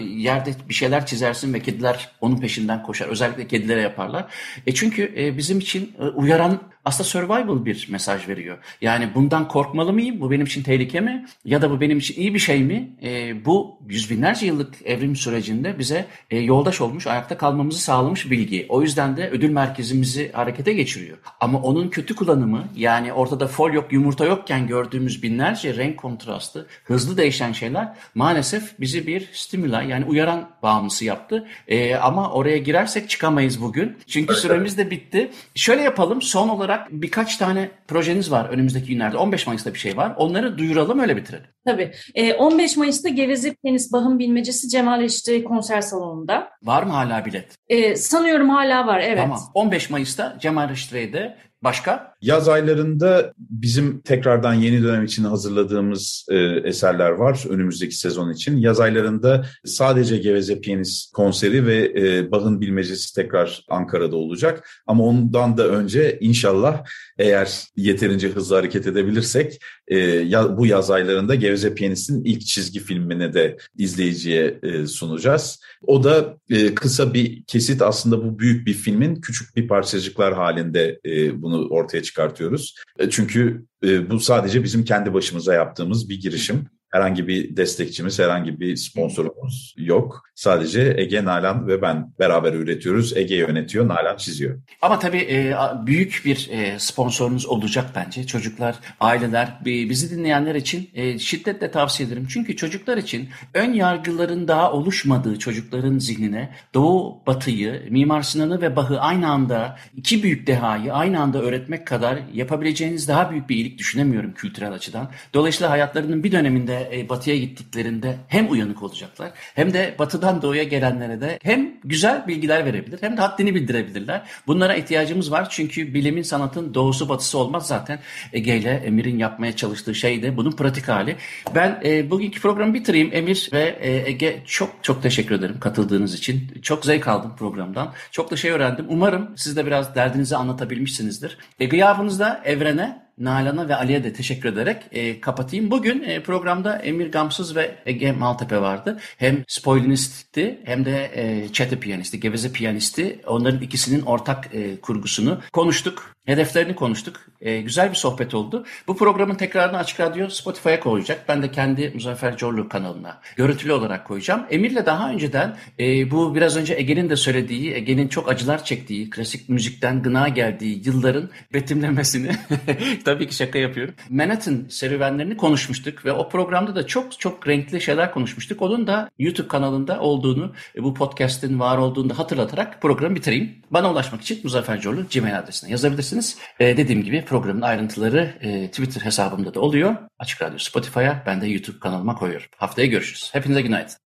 yerde 0.00 0.50
bir 0.68 0.74
şeyler 0.74 1.06
çizersin 1.06 1.54
ve 1.54 1.60
kediler 1.60 2.08
onun 2.20 2.40
peşinden 2.40 2.82
koşar. 2.82 3.08
Özellikle 3.08 3.46
kedilere 3.46 3.80
yaparlar. 3.80 4.26
E 4.66 4.74
çünkü 4.74 5.14
e, 5.16 5.36
bizim 5.36 5.58
için 5.58 5.92
e, 5.98 6.02
uyaran 6.02 6.60
aslında 6.84 7.08
survival 7.08 7.64
bir 7.64 7.88
mesaj 7.90 8.28
veriyor. 8.28 8.58
Yani 8.80 9.08
bundan 9.14 9.48
korkmalı 9.48 9.92
mıyım? 9.92 10.20
Bu 10.20 10.30
benim 10.30 10.46
için 10.46 10.62
tehlike 10.62 11.00
mi? 11.00 11.26
Ya 11.44 11.62
da 11.62 11.70
bu 11.70 11.80
benim 11.80 11.98
için 11.98 12.20
iyi 12.20 12.34
bir 12.34 12.38
şey 12.38 12.62
mi? 12.62 12.90
E, 13.02 13.44
bu 13.44 13.78
yüz 13.88 14.10
binlerce 14.10 14.46
yıllık 14.46 14.74
evrim 14.84 15.16
sürecinde 15.16 15.78
bize 15.78 16.06
e, 16.30 16.38
yoldaş 16.38 16.80
olmuş, 16.80 17.06
ayakta 17.06 17.36
kalmamızı 17.38 17.78
sağlamış 17.78 18.30
bilgi. 18.30 18.66
O 18.68 18.82
yüzden 18.82 19.16
de 19.16 19.30
ödül 19.30 19.50
merkezimizi 19.50 20.32
harekete 20.32 20.72
geçiriyor. 20.72 21.18
Ama 21.40 21.62
onun 21.62 21.88
kötü 21.88 22.14
kullanımı 22.14 22.64
yani 22.76 23.12
ortada 23.12 23.46
fol 23.46 23.72
yok, 23.72 23.92
yumurta 23.92 24.24
yokken 24.24 24.66
gördüğümüz 24.66 25.22
binlerce 25.22 25.76
renk 25.76 25.96
kontrastı, 25.96 26.66
hızlı 26.84 27.16
değişen 27.16 27.52
şeyler 27.52 27.94
maalesef 28.14 28.80
bizi 28.80 29.06
bir 29.06 29.30
stimüla 29.32 29.82
yani 29.82 30.04
uyaran 30.04 30.50
bağımlısı 30.62 31.04
yaptı. 31.04 31.48
E, 31.68 31.94
ama 31.94 32.30
oraya 32.30 32.58
girersek 32.58 33.10
çıkamayız 33.10 33.62
bugün. 33.62 33.96
Çünkü 34.06 34.34
süremiz 34.34 34.78
de 34.78 34.90
bitti. 34.90 35.30
Şöyle 35.54 35.82
yapalım 35.82 36.22
son 36.22 36.48
olarak 36.48 36.69
olarak 36.70 36.88
birkaç 36.90 37.36
tane 37.36 37.70
projeniz 37.88 38.30
var 38.30 38.48
önümüzdeki 38.48 38.86
günlerde. 38.86 39.16
15 39.16 39.46
Mayıs'ta 39.46 39.74
bir 39.74 39.78
şey 39.78 39.96
var. 39.96 40.12
Onları 40.16 40.58
duyuralım 40.58 40.98
öyle 40.98 41.16
bitirelim. 41.16 41.46
Tabii. 41.66 41.92
E, 42.14 42.34
15 42.34 42.76
Mayıs'ta 42.76 43.08
Geveze 43.08 43.54
Penis 43.54 43.92
Bahım 43.92 44.18
Bilmecesi 44.18 44.68
Cemal 44.68 45.02
Eşitri 45.02 45.44
konser 45.44 45.80
salonunda. 45.80 46.50
Var 46.62 46.82
mı 46.82 46.92
hala 46.92 47.24
bilet? 47.24 47.56
E, 47.68 47.96
sanıyorum 47.96 48.48
hala 48.48 48.86
var 48.86 49.00
evet. 49.00 49.18
Tamam. 49.22 49.40
15 49.54 49.90
Mayıs'ta 49.90 50.36
Cemal 50.40 50.70
Eşitre'de 50.70 51.36
Başka? 51.62 52.14
Yaz 52.22 52.48
aylarında 52.48 53.32
bizim 53.38 54.00
tekrardan 54.00 54.54
yeni 54.54 54.82
dönem 54.82 55.04
için 55.04 55.24
hazırladığımız 55.24 56.26
e, 56.30 56.36
eserler 56.64 57.10
var 57.10 57.44
önümüzdeki 57.48 57.94
sezon 57.96 58.32
için. 58.32 58.56
Yaz 58.56 58.80
aylarında 58.80 59.46
sadece 59.64 60.16
Geveze 60.18 60.60
Piyanist 60.60 61.12
konseri 61.12 61.66
ve 61.66 61.92
e, 61.96 62.30
Bach'ın 62.30 62.60
Bilmecesi 62.60 63.14
tekrar 63.14 63.64
Ankara'da 63.68 64.16
olacak. 64.16 64.68
Ama 64.86 65.04
ondan 65.04 65.56
da 65.56 65.68
önce 65.68 66.18
inşallah 66.20 66.84
eğer 67.20 67.64
yeterince 67.76 68.28
hızlı 68.28 68.56
hareket 68.56 68.86
edebilirsek 68.86 69.60
e, 69.88 69.98
ya, 69.98 70.58
bu 70.58 70.66
yaz 70.66 70.90
aylarında 70.90 71.34
Geveze 71.34 71.74
Piyanist'in 71.74 72.24
ilk 72.24 72.46
çizgi 72.46 72.80
filmini 72.80 73.34
de 73.34 73.56
izleyiciye 73.78 74.58
e, 74.62 74.86
sunacağız. 74.86 75.60
O 75.82 76.04
da 76.04 76.36
e, 76.50 76.74
kısa 76.74 77.14
bir 77.14 77.44
kesit 77.44 77.82
aslında 77.82 78.24
bu 78.24 78.38
büyük 78.38 78.66
bir 78.66 78.74
filmin 78.74 79.16
küçük 79.16 79.56
bir 79.56 79.68
parçacıklar 79.68 80.34
halinde 80.34 81.00
e, 81.06 81.42
bunu 81.42 81.68
ortaya 81.68 82.02
çıkartıyoruz. 82.02 82.74
E, 82.98 83.10
çünkü 83.10 83.64
e, 83.84 84.10
bu 84.10 84.20
sadece 84.20 84.64
bizim 84.64 84.84
kendi 84.84 85.14
başımıza 85.14 85.54
yaptığımız 85.54 86.08
bir 86.08 86.20
girişim. 86.20 86.66
Herhangi 86.90 87.28
bir 87.28 87.56
destekçimiz, 87.56 88.18
herhangi 88.18 88.60
bir 88.60 88.76
sponsorumuz 88.76 89.74
yok. 89.78 90.22
Sadece 90.34 90.94
Ege, 90.96 91.24
Nalan 91.24 91.68
ve 91.68 91.82
ben 91.82 92.12
beraber 92.18 92.52
üretiyoruz. 92.52 93.16
Ege 93.16 93.34
yönetiyor, 93.34 93.88
Nalan 93.88 94.16
çiziyor. 94.16 94.58
Ama 94.82 94.98
tabii 94.98 95.18
e, 95.18 95.56
büyük 95.86 96.22
bir 96.24 96.48
e, 96.52 96.78
sponsorunuz 96.78 97.46
olacak 97.46 97.90
bence. 97.94 98.26
Çocuklar, 98.26 98.74
aileler, 99.00 99.58
bizi 99.64 100.10
dinleyenler 100.10 100.54
için 100.54 100.90
e, 100.94 101.18
şiddetle 101.18 101.70
tavsiye 101.70 102.08
ederim. 102.08 102.26
Çünkü 102.30 102.56
çocuklar 102.56 102.96
için 102.96 103.28
ön 103.54 103.72
yargıların 103.72 104.48
daha 104.48 104.72
oluşmadığı 104.72 105.38
çocukların 105.38 105.98
zihnine 105.98 106.50
Doğu, 106.74 107.22
Batı'yı, 107.26 107.82
Mimar 107.90 108.22
Sinan'ı 108.22 108.60
ve 108.60 108.76
Bah'ı 108.76 109.00
aynı 109.00 109.28
anda 109.30 109.76
iki 109.96 110.22
büyük 110.22 110.46
dehayı 110.46 110.92
aynı 110.94 111.20
anda 111.20 111.42
öğretmek 111.42 111.86
kadar 111.86 112.18
yapabileceğiniz 112.34 113.08
daha 113.08 113.30
büyük 113.30 113.48
bir 113.48 113.56
iyilik 113.56 113.78
düşünemiyorum 113.78 114.34
kültürel 114.34 114.72
açıdan. 114.72 115.10
Dolayısıyla 115.34 115.70
hayatlarının 115.70 116.24
bir 116.24 116.32
döneminde 116.32 116.79
e, 116.92 117.08
batıya 117.08 117.36
gittiklerinde 117.36 118.16
hem 118.28 118.50
uyanık 118.50 118.82
olacaklar 118.82 119.30
hem 119.54 119.72
de 119.72 119.94
batıdan 119.98 120.42
doğuya 120.42 120.62
gelenlere 120.62 121.20
de 121.20 121.38
hem 121.42 121.74
güzel 121.84 122.26
bilgiler 122.26 122.64
verebilir 122.64 122.98
hem 123.00 123.16
de 123.16 123.20
haddini 123.20 123.54
bildirebilirler. 123.54 124.22
Bunlara 124.46 124.74
ihtiyacımız 124.74 125.30
var 125.30 125.50
çünkü 125.50 125.94
bilimin 125.94 126.22
sanatın 126.22 126.74
doğusu 126.74 127.08
batısı 127.08 127.38
olmaz 127.38 127.66
zaten. 127.66 127.98
Ege 128.32 128.56
ile 128.56 128.70
Emir'in 128.70 129.18
yapmaya 129.18 129.56
çalıştığı 129.56 129.94
şey 129.94 130.22
de 130.22 130.36
bunun 130.36 130.52
pratik 130.52 130.88
hali. 130.88 131.16
Ben 131.54 131.80
e, 131.84 132.10
bugünkü 132.10 132.40
programı 132.40 132.74
bitireyim. 132.74 133.10
Emir 133.12 133.50
ve 133.52 133.78
e, 133.80 134.10
Ege 134.10 134.42
çok 134.46 134.70
çok 134.82 135.02
teşekkür 135.02 135.34
ederim 135.34 135.60
katıldığınız 135.60 136.14
için. 136.14 136.60
Çok 136.62 136.84
zevk 136.84 137.08
aldım 137.08 137.36
programdan. 137.36 137.92
Çok 138.10 138.30
da 138.30 138.36
şey 138.36 138.50
öğrendim. 138.50 138.86
Umarım 138.88 139.30
siz 139.36 139.56
de 139.56 139.66
biraz 139.66 139.94
derdinizi 139.94 140.36
anlatabilmişsinizdir. 140.36 141.38
E, 141.60 141.66
gıyabınızda 141.66 142.40
evrene 142.44 143.09
Nalan'a 143.20 143.68
ve 143.68 143.76
Ali'ye 143.76 144.04
de 144.04 144.12
teşekkür 144.12 144.48
ederek 144.48 144.82
e, 144.92 145.20
kapatayım. 145.20 145.70
Bugün 145.70 146.02
e, 146.02 146.22
programda 146.22 146.76
Emir 146.76 147.12
Gamsız 147.12 147.56
ve 147.56 147.74
Ege 147.86 148.12
Maltepe 148.12 148.60
vardı. 148.60 149.00
Hem 149.18 149.44
spoilinistti 149.48 150.60
hem 150.64 150.84
de 150.84 151.10
e, 151.14 151.48
çete 151.52 151.80
piyanisti, 151.80 152.20
geveze 152.20 152.52
piyanisti. 152.52 153.20
Onların 153.26 153.60
ikisinin 153.62 154.02
ortak 154.02 154.54
e, 154.54 154.80
kurgusunu 154.80 155.40
konuştuk. 155.52 156.16
Hedeflerini 156.30 156.74
konuştuk. 156.74 157.20
E, 157.40 157.60
güzel 157.60 157.90
bir 157.90 157.96
sohbet 157.96 158.34
oldu. 158.34 158.64
Bu 158.86 158.96
programın 158.96 159.34
tekrarını 159.34 159.78
Açık 159.78 160.00
Radyo 160.00 160.28
Spotify'a 160.28 160.80
koyacak. 160.80 161.28
Ben 161.28 161.42
de 161.42 161.50
kendi 161.50 161.90
Muzaffer 161.94 162.36
Corlu 162.36 162.68
kanalına 162.68 163.20
görüntülü 163.36 163.72
olarak 163.72 164.06
koyacağım. 164.06 164.46
Emir'le 164.50 164.86
daha 164.86 165.10
önceden 165.10 165.56
e, 165.80 166.10
bu 166.10 166.34
biraz 166.34 166.56
önce 166.56 166.74
Ege'nin 166.74 167.10
de 167.10 167.16
söylediği, 167.16 167.74
Ege'nin 167.74 168.08
çok 168.08 168.30
acılar 168.30 168.64
çektiği, 168.64 169.10
klasik 169.10 169.48
müzikten 169.48 170.02
gına 170.02 170.28
geldiği 170.28 170.82
yılların 170.86 171.30
betimlemesini 171.54 172.30
tabii 173.04 173.28
ki 173.28 173.34
şaka 173.34 173.58
yapıyorum. 173.58 173.94
Manhattan 174.10 174.66
serüvenlerini 174.68 175.36
konuşmuştuk 175.36 176.04
ve 176.04 176.12
o 176.12 176.28
programda 176.28 176.74
da 176.74 176.86
çok 176.86 177.20
çok 177.20 177.48
renkli 177.48 177.80
şeyler 177.80 178.12
konuşmuştuk. 178.12 178.62
Onun 178.62 178.86
da 178.86 179.10
YouTube 179.18 179.48
kanalında 179.48 180.00
olduğunu, 180.00 180.52
e, 180.76 180.82
bu 180.82 180.94
podcast'in 180.94 181.60
var 181.60 181.78
olduğunu 181.78 182.10
da 182.10 182.18
hatırlatarak 182.18 182.82
programı 182.82 183.14
bitireyim. 183.14 183.52
Bana 183.70 183.92
ulaşmak 183.92 184.22
için 184.22 184.40
Muzaffer 184.44 184.80
Corlu 184.80 185.04
Gmail 185.14 185.38
adresine 185.38 185.70
yazabilirsiniz. 185.70 186.19
E, 186.60 186.76
dediğim 186.76 187.02
gibi 187.02 187.24
programın 187.24 187.62
ayrıntıları 187.62 188.34
e, 188.40 188.68
Twitter 188.68 189.00
hesabımda 189.00 189.54
da 189.54 189.60
oluyor. 189.60 189.96
Açık 190.18 190.42
Radyo 190.42 190.58
Spotify'a, 190.58 191.22
ben 191.26 191.40
de 191.40 191.46
YouTube 191.46 191.78
kanalıma 191.78 192.14
koyuyorum. 192.14 192.48
Haftaya 192.56 192.86
görüşürüz. 192.86 193.30
Hepinize 193.32 193.62
günaydın. 193.62 194.00